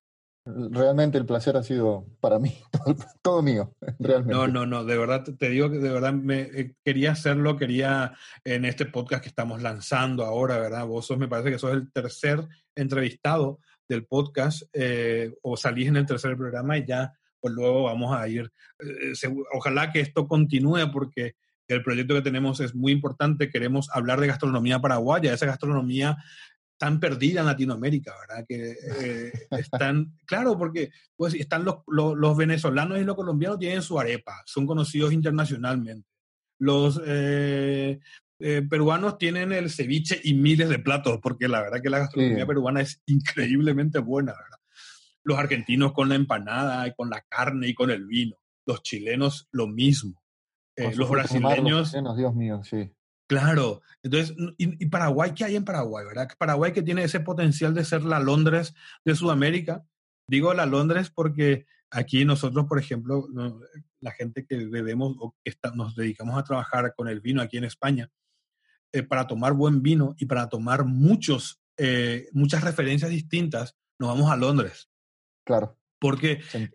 Realmente 0.44 1.18
el 1.18 1.24
placer 1.26 1.56
ha 1.56 1.62
sido 1.62 2.04
para 2.20 2.40
mí, 2.40 2.56
todo, 2.72 2.96
todo 3.22 3.42
mío, 3.42 3.74
realmente. 4.00 4.34
No, 4.34 4.48
no, 4.48 4.66
no, 4.66 4.84
de 4.84 4.98
verdad 4.98 5.22
te- 5.38 5.48
digo 5.50 5.70
que 5.70 5.78
de 5.78 5.90
verdad 5.90 6.12
me 6.12 6.40
eh, 6.40 6.74
quería 6.84 7.12
hacerlo, 7.12 7.56
quería 7.56 8.12
en 8.44 8.64
este 8.64 8.86
podcast 8.86 9.22
que 9.22 9.28
estamos 9.28 9.62
lanzando 9.62 10.24
ahora, 10.24 10.58
¿verdad? 10.58 10.84
Vos 10.86 11.06
sos, 11.06 11.16
me 11.18 11.28
parece 11.28 11.50
que 11.52 11.58
sos 11.60 11.72
el 11.72 11.92
tercer 11.92 12.40
entrevistado 12.74 13.60
del 13.88 14.04
podcast 14.04 14.62
eh, 14.72 15.32
o 15.42 15.56
salís 15.56 15.88
en 15.88 15.96
el 15.96 16.06
tercer 16.06 16.36
programa 16.36 16.76
y 16.76 16.86
ya, 16.86 17.12
pues 17.38 17.54
luego 17.54 17.84
vamos 17.84 18.12
a 18.16 18.26
ir. 18.26 18.50
eh, 18.80 19.12
ojalá 19.54 19.92
que 19.92 20.00
esto 20.00 20.26
continúe 20.26 20.90
porque 20.92 21.34
el 21.68 21.82
proyecto 21.82 22.14
que 22.14 22.22
tenemos 22.22 22.60
es 22.60 22.74
muy 22.74 22.92
importante. 22.92 23.48
Queremos 23.48 23.88
hablar 23.92 24.20
de 24.20 24.26
gastronomía 24.26 24.80
paraguaya, 24.80 25.32
esa 25.32 25.46
gastronomía 25.46 26.16
tan 26.82 26.98
perdida 26.98 27.42
en 27.42 27.46
Latinoamérica, 27.46 28.12
¿verdad? 28.26 28.44
Que 28.44 28.72
eh, 28.72 29.32
están, 29.52 30.16
claro, 30.26 30.58
porque 30.58 30.90
pues 31.14 31.32
están 31.34 31.64
los, 31.64 31.76
los, 31.86 32.16
los 32.16 32.36
venezolanos 32.36 32.98
y 32.98 33.04
los 33.04 33.14
colombianos 33.14 33.60
tienen 33.60 33.82
su 33.82 34.00
arepa, 34.00 34.42
son 34.46 34.66
conocidos 34.66 35.12
internacionalmente. 35.12 36.08
Los 36.58 37.00
eh, 37.06 38.00
eh, 38.40 38.62
peruanos 38.68 39.16
tienen 39.16 39.52
el 39.52 39.70
ceviche 39.70 40.20
y 40.24 40.34
miles 40.34 40.68
de 40.70 40.80
platos, 40.80 41.20
porque 41.22 41.46
la 41.46 41.62
verdad 41.62 41.80
que 41.80 41.88
la 41.88 42.00
gastronomía 42.00 42.40
Sí. 42.40 42.46
peruana 42.48 42.80
es 42.80 43.00
increíblemente 43.06 44.00
buena, 44.00 44.32
¿verdad? 44.32 44.58
Los 45.22 45.38
argentinos 45.38 45.92
con 45.92 46.08
la 46.08 46.16
empanada 46.16 46.88
y 46.88 46.94
con 46.94 47.10
la 47.10 47.20
carne 47.28 47.68
y 47.68 47.74
con 47.74 47.92
el 47.92 48.06
vino. 48.06 48.34
Los 48.66 48.82
chilenos 48.82 49.46
lo 49.52 49.68
mismo. 49.68 50.20
Los 50.96 51.08
brasileños 51.08 51.90
chilenos, 51.90 52.16
Dios 52.16 52.34
mío, 52.34 52.60
sí. 52.64 52.90
Claro, 53.32 53.80
entonces, 54.02 54.36
y, 54.58 54.84
y 54.84 54.88
Paraguay, 54.90 55.32
¿qué 55.34 55.44
hay 55.44 55.56
en 55.56 55.64
Paraguay, 55.64 56.04
verdad? 56.04 56.28
Paraguay 56.38 56.72
que 56.72 56.82
tiene 56.82 57.02
ese 57.04 57.20
potencial 57.20 57.72
de 57.72 57.82
ser 57.84 58.02
la 58.02 58.20
Londres 58.20 58.74
de 59.06 59.14
Sudamérica. 59.14 59.82
Digo 60.28 60.52
la 60.52 60.66
Londres 60.66 61.10
porque 61.10 61.64
aquí 61.90 62.26
nosotros, 62.26 62.66
por 62.66 62.78
ejemplo, 62.78 63.26
no, 63.32 63.58
la 64.00 64.10
gente 64.10 64.44
que 64.44 64.66
bebemos 64.66 65.16
o 65.18 65.34
que 65.42 65.50
está- 65.50 65.70
nos 65.74 65.96
dedicamos 65.96 66.38
a 66.38 66.44
trabajar 66.44 66.92
con 66.94 67.08
el 67.08 67.20
vino 67.20 67.40
aquí 67.40 67.56
en 67.56 67.64
España, 67.64 68.10
eh, 68.92 69.02
para 69.02 69.26
tomar 69.26 69.54
buen 69.54 69.80
vino 69.82 70.14
y 70.18 70.26
para 70.26 70.50
tomar 70.50 70.84
muchos, 70.84 71.58
eh, 71.78 72.28
muchas 72.32 72.62
referencias 72.62 73.10
distintas, 73.10 73.76
nos 73.98 74.10
vamos 74.10 74.30
a 74.30 74.36
Londres. 74.36 74.90
Claro. 75.46 75.78
Porque 75.98 76.42
Sí. 76.50 76.68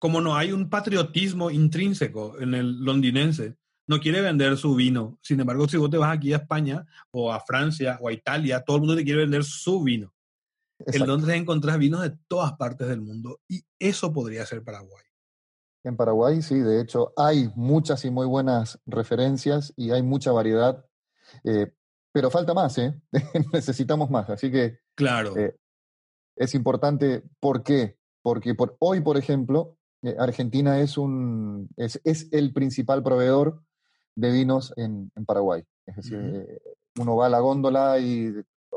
como 0.00 0.20
no 0.20 0.34
hay 0.34 0.50
un 0.50 0.68
patriotismo 0.70 1.52
intrínseco 1.52 2.40
en 2.40 2.54
el 2.54 2.80
londinense, 2.84 3.56
no 3.90 3.98
quiere 3.98 4.20
vender 4.20 4.56
su 4.56 4.76
vino. 4.76 5.18
Sin 5.20 5.40
embargo, 5.40 5.66
si 5.68 5.76
vos 5.76 5.90
te 5.90 5.98
vas 5.98 6.16
aquí 6.16 6.32
a 6.32 6.36
España 6.36 6.86
o 7.10 7.32
a 7.32 7.40
Francia 7.40 7.98
o 8.00 8.06
a 8.06 8.12
Italia, 8.12 8.62
todo 8.64 8.76
el 8.76 8.82
mundo 8.82 8.94
te 8.94 9.02
quiere 9.02 9.22
vender 9.22 9.42
su 9.42 9.82
vino. 9.82 10.14
En 10.78 10.94
Exacto. 10.94 11.06
Londres 11.06 11.36
encontrás 11.36 11.76
vinos 11.76 12.00
de 12.02 12.16
todas 12.28 12.52
partes 12.52 12.86
del 12.86 13.00
mundo 13.00 13.40
y 13.48 13.64
eso 13.80 14.12
podría 14.12 14.46
ser 14.46 14.62
Paraguay. 14.62 15.02
En 15.82 15.96
Paraguay, 15.96 16.40
sí, 16.40 16.60
de 16.60 16.80
hecho, 16.80 17.12
hay 17.16 17.50
muchas 17.56 18.04
y 18.04 18.12
muy 18.12 18.26
buenas 18.28 18.78
referencias 18.86 19.74
y 19.76 19.90
hay 19.90 20.02
mucha 20.02 20.30
variedad, 20.30 20.86
eh, 21.42 21.72
pero 22.12 22.30
falta 22.30 22.54
más, 22.54 22.78
¿eh? 22.78 22.94
Necesitamos 23.52 24.08
más. 24.08 24.30
Así 24.30 24.52
que 24.52 24.78
Claro, 24.94 25.36
Eh, 25.36 25.56
es 26.36 26.54
importante. 26.54 27.24
¿Por 27.40 27.64
qué? 27.64 27.98
Porque 28.22 28.54
por, 28.54 28.76
hoy, 28.78 29.00
por 29.00 29.16
ejemplo, 29.16 29.76
eh, 30.02 30.14
Argentina 30.16 30.78
es, 30.80 30.96
un, 30.96 31.68
es, 31.76 32.00
es 32.04 32.28
el 32.30 32.52
principal 32.52 33.02
proveedor 33.02 33.64
de 34.16 34.30
vinos 34.30 34.72
en, 34.76 35.10
en 35.14 35.24
Paraguay. 35.24 35.62
Es 35.86 35.96
decir, 35.96 36.18
eh, 36.22 36.60
uno 36.98 37.16
va 37.16 37.26
a 37.26 37.30
la 37.30 37.40
góndola 37.40 37.98
y, 37.98 38.32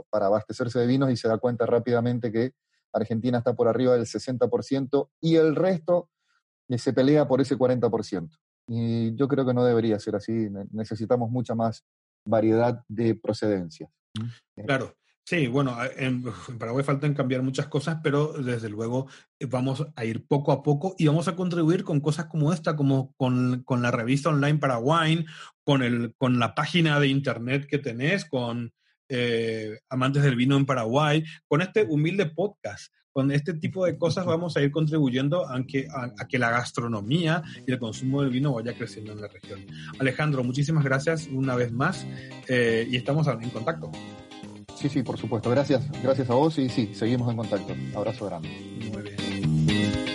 para 0.09 0.27
abastecerse 0.27 0.79
de 0.79 0.87
vinos 0.87 1.11
y 1.11 1.17
se 1.17 1.27
da 1.27 1.37
cuenta 1.37 1.65
rápidamente 1.65 2.31
que 2.31 2.51
Argentina 2.93 3.39
está 3.39 3.53
por 3.55 3.67
arriba 3.67 3.93
del 3.93 4.05
60% 4.05 5.09
y 5.21 5.35
el 5.35 5.55
resto 5.55 6.09
eh, 6.69 6.77
se 6.77 6.93
pelea 6.93 7.27
por 7.27 7.41
ese 7.41 7.57
40%. 7.57 8.29
Y 8.67 9.13
yo 9.15 9.27
creo 9.27 9.45
que 9.45 9.53
no 9.53 9.63
debería 9.65 9.99
ser 9.99 10.15
así. 10.15 10.31
Ne- 10.31 10.65
Necesitamos 10.71 11.29
mucha 11.29 11.53
más 11.55 11.83
variedad 12.25 12.83
de 12.87 13.15
procedencias. 13.15 13.89
claro. 14.65 14.93
Sí, 15.25 15.47
bueno, 15.47 15.77
en, 15.95 16.25
en 16.49 16.57
Paraguay 16.57 16.83
faltan 16.83 17.13
cambiar 17.13 17.41
muchas 17.43 17.67
cosas, 17.67 17.99
pero 18.03 18.33
desde 18.33 18.67
luego 18.67 19.07
eh, 19.39 19.45
vamos 19.45 19.85
a 19.95 20.03
ir 20.03 20.25
poco 20.27 20.51
a 20.51 20.61
poco 20.61 20.95
y 20.97 21.07
vamos 21.07 21.29
a 21.29 21.35
contribuir 21.35 21.85
con 21.85 22.01
cosas 22.01 22.25
como 22.25 22.51
esta, 22.51 22.75
como 22.75 23.13
con, 23.15 23.63
con 23.63 23.81
la 23.81 23.91
revista 23.91 24.29
online 24.29 24.59
Paraguay, 24.59 25.25
con, 25.63 25.81
el, 25.81 26.13
con 26.17 26.39
la 26.39 26.53
página 26.53 26.99
de 26.99 27.07
internet 27.07 27.67
que 27.69 27.79
tenés, 27.79 28.25
con 28.25 28.73
eh, 29.07 29.79
Amantes 29.89 30.23
del 30.23 30.35
Vino 30.35 30.57
en 30.57 30.65
Paraguay, 30.65 31.23
con 31.47 31.61
este 31.61 31.83
humilde 31.83 32.25
podcast. 32.25 32.91
Con 33.13 33.31
este 33.31 33.53
tipo 33.53 33.85
de 33.85 33.95
cosas 33.95 34.25
vamos 34.25 34.57
a 34.57 34.61
ir 34.61 34.71
contribuyendo 34.71 35.47
a 35.47 35.63
que, 35.65 35.87
a, 35.89 36.11
a 36.17 36.27
que 36.27 36.37
la 36.37 36.49
gastronomía 36.49 37.43
y 37.65 37.71
el 37.71 37.79
consumo 37.79 38.23
del 38.23 38.31
vino 38.31 38.53
vaya 38.53 38.73
creciendo 38.73 39.13
en 39.13 39.21
la 39.21 39.29
región. 39.29 39.65
Alejandro, 39.99 40.43
muchísimas 40.43 40.83
gracias 40.83 41.27
una 41.31 41.55
vez 41.55 41.71
más 41.71 42.05
eh, 42.49 42.85
y 42.89 42.97
estamos 42.97 43.25
en 43.27 43.49
contacto. 43.51 43.89
Sí, 44.75 44.89
sí, 44.89 45.03
por 45.03 45.17
supuesto. 45.17 45.49
Gracias, 45.49 45.89
gracias 46.01 46.29
a 46.29 46.33
vos 46.33 46.57
y 46.57 46.69
sí, 46.69 46.93
seguimos 46.93 47.29
en 47.29 47.37
contacto. 47.37 47.73
Abrazo 47.95 48.25
grande. 48.25 48.49
Muy 48.91 49.01
bien. 49.01 50.05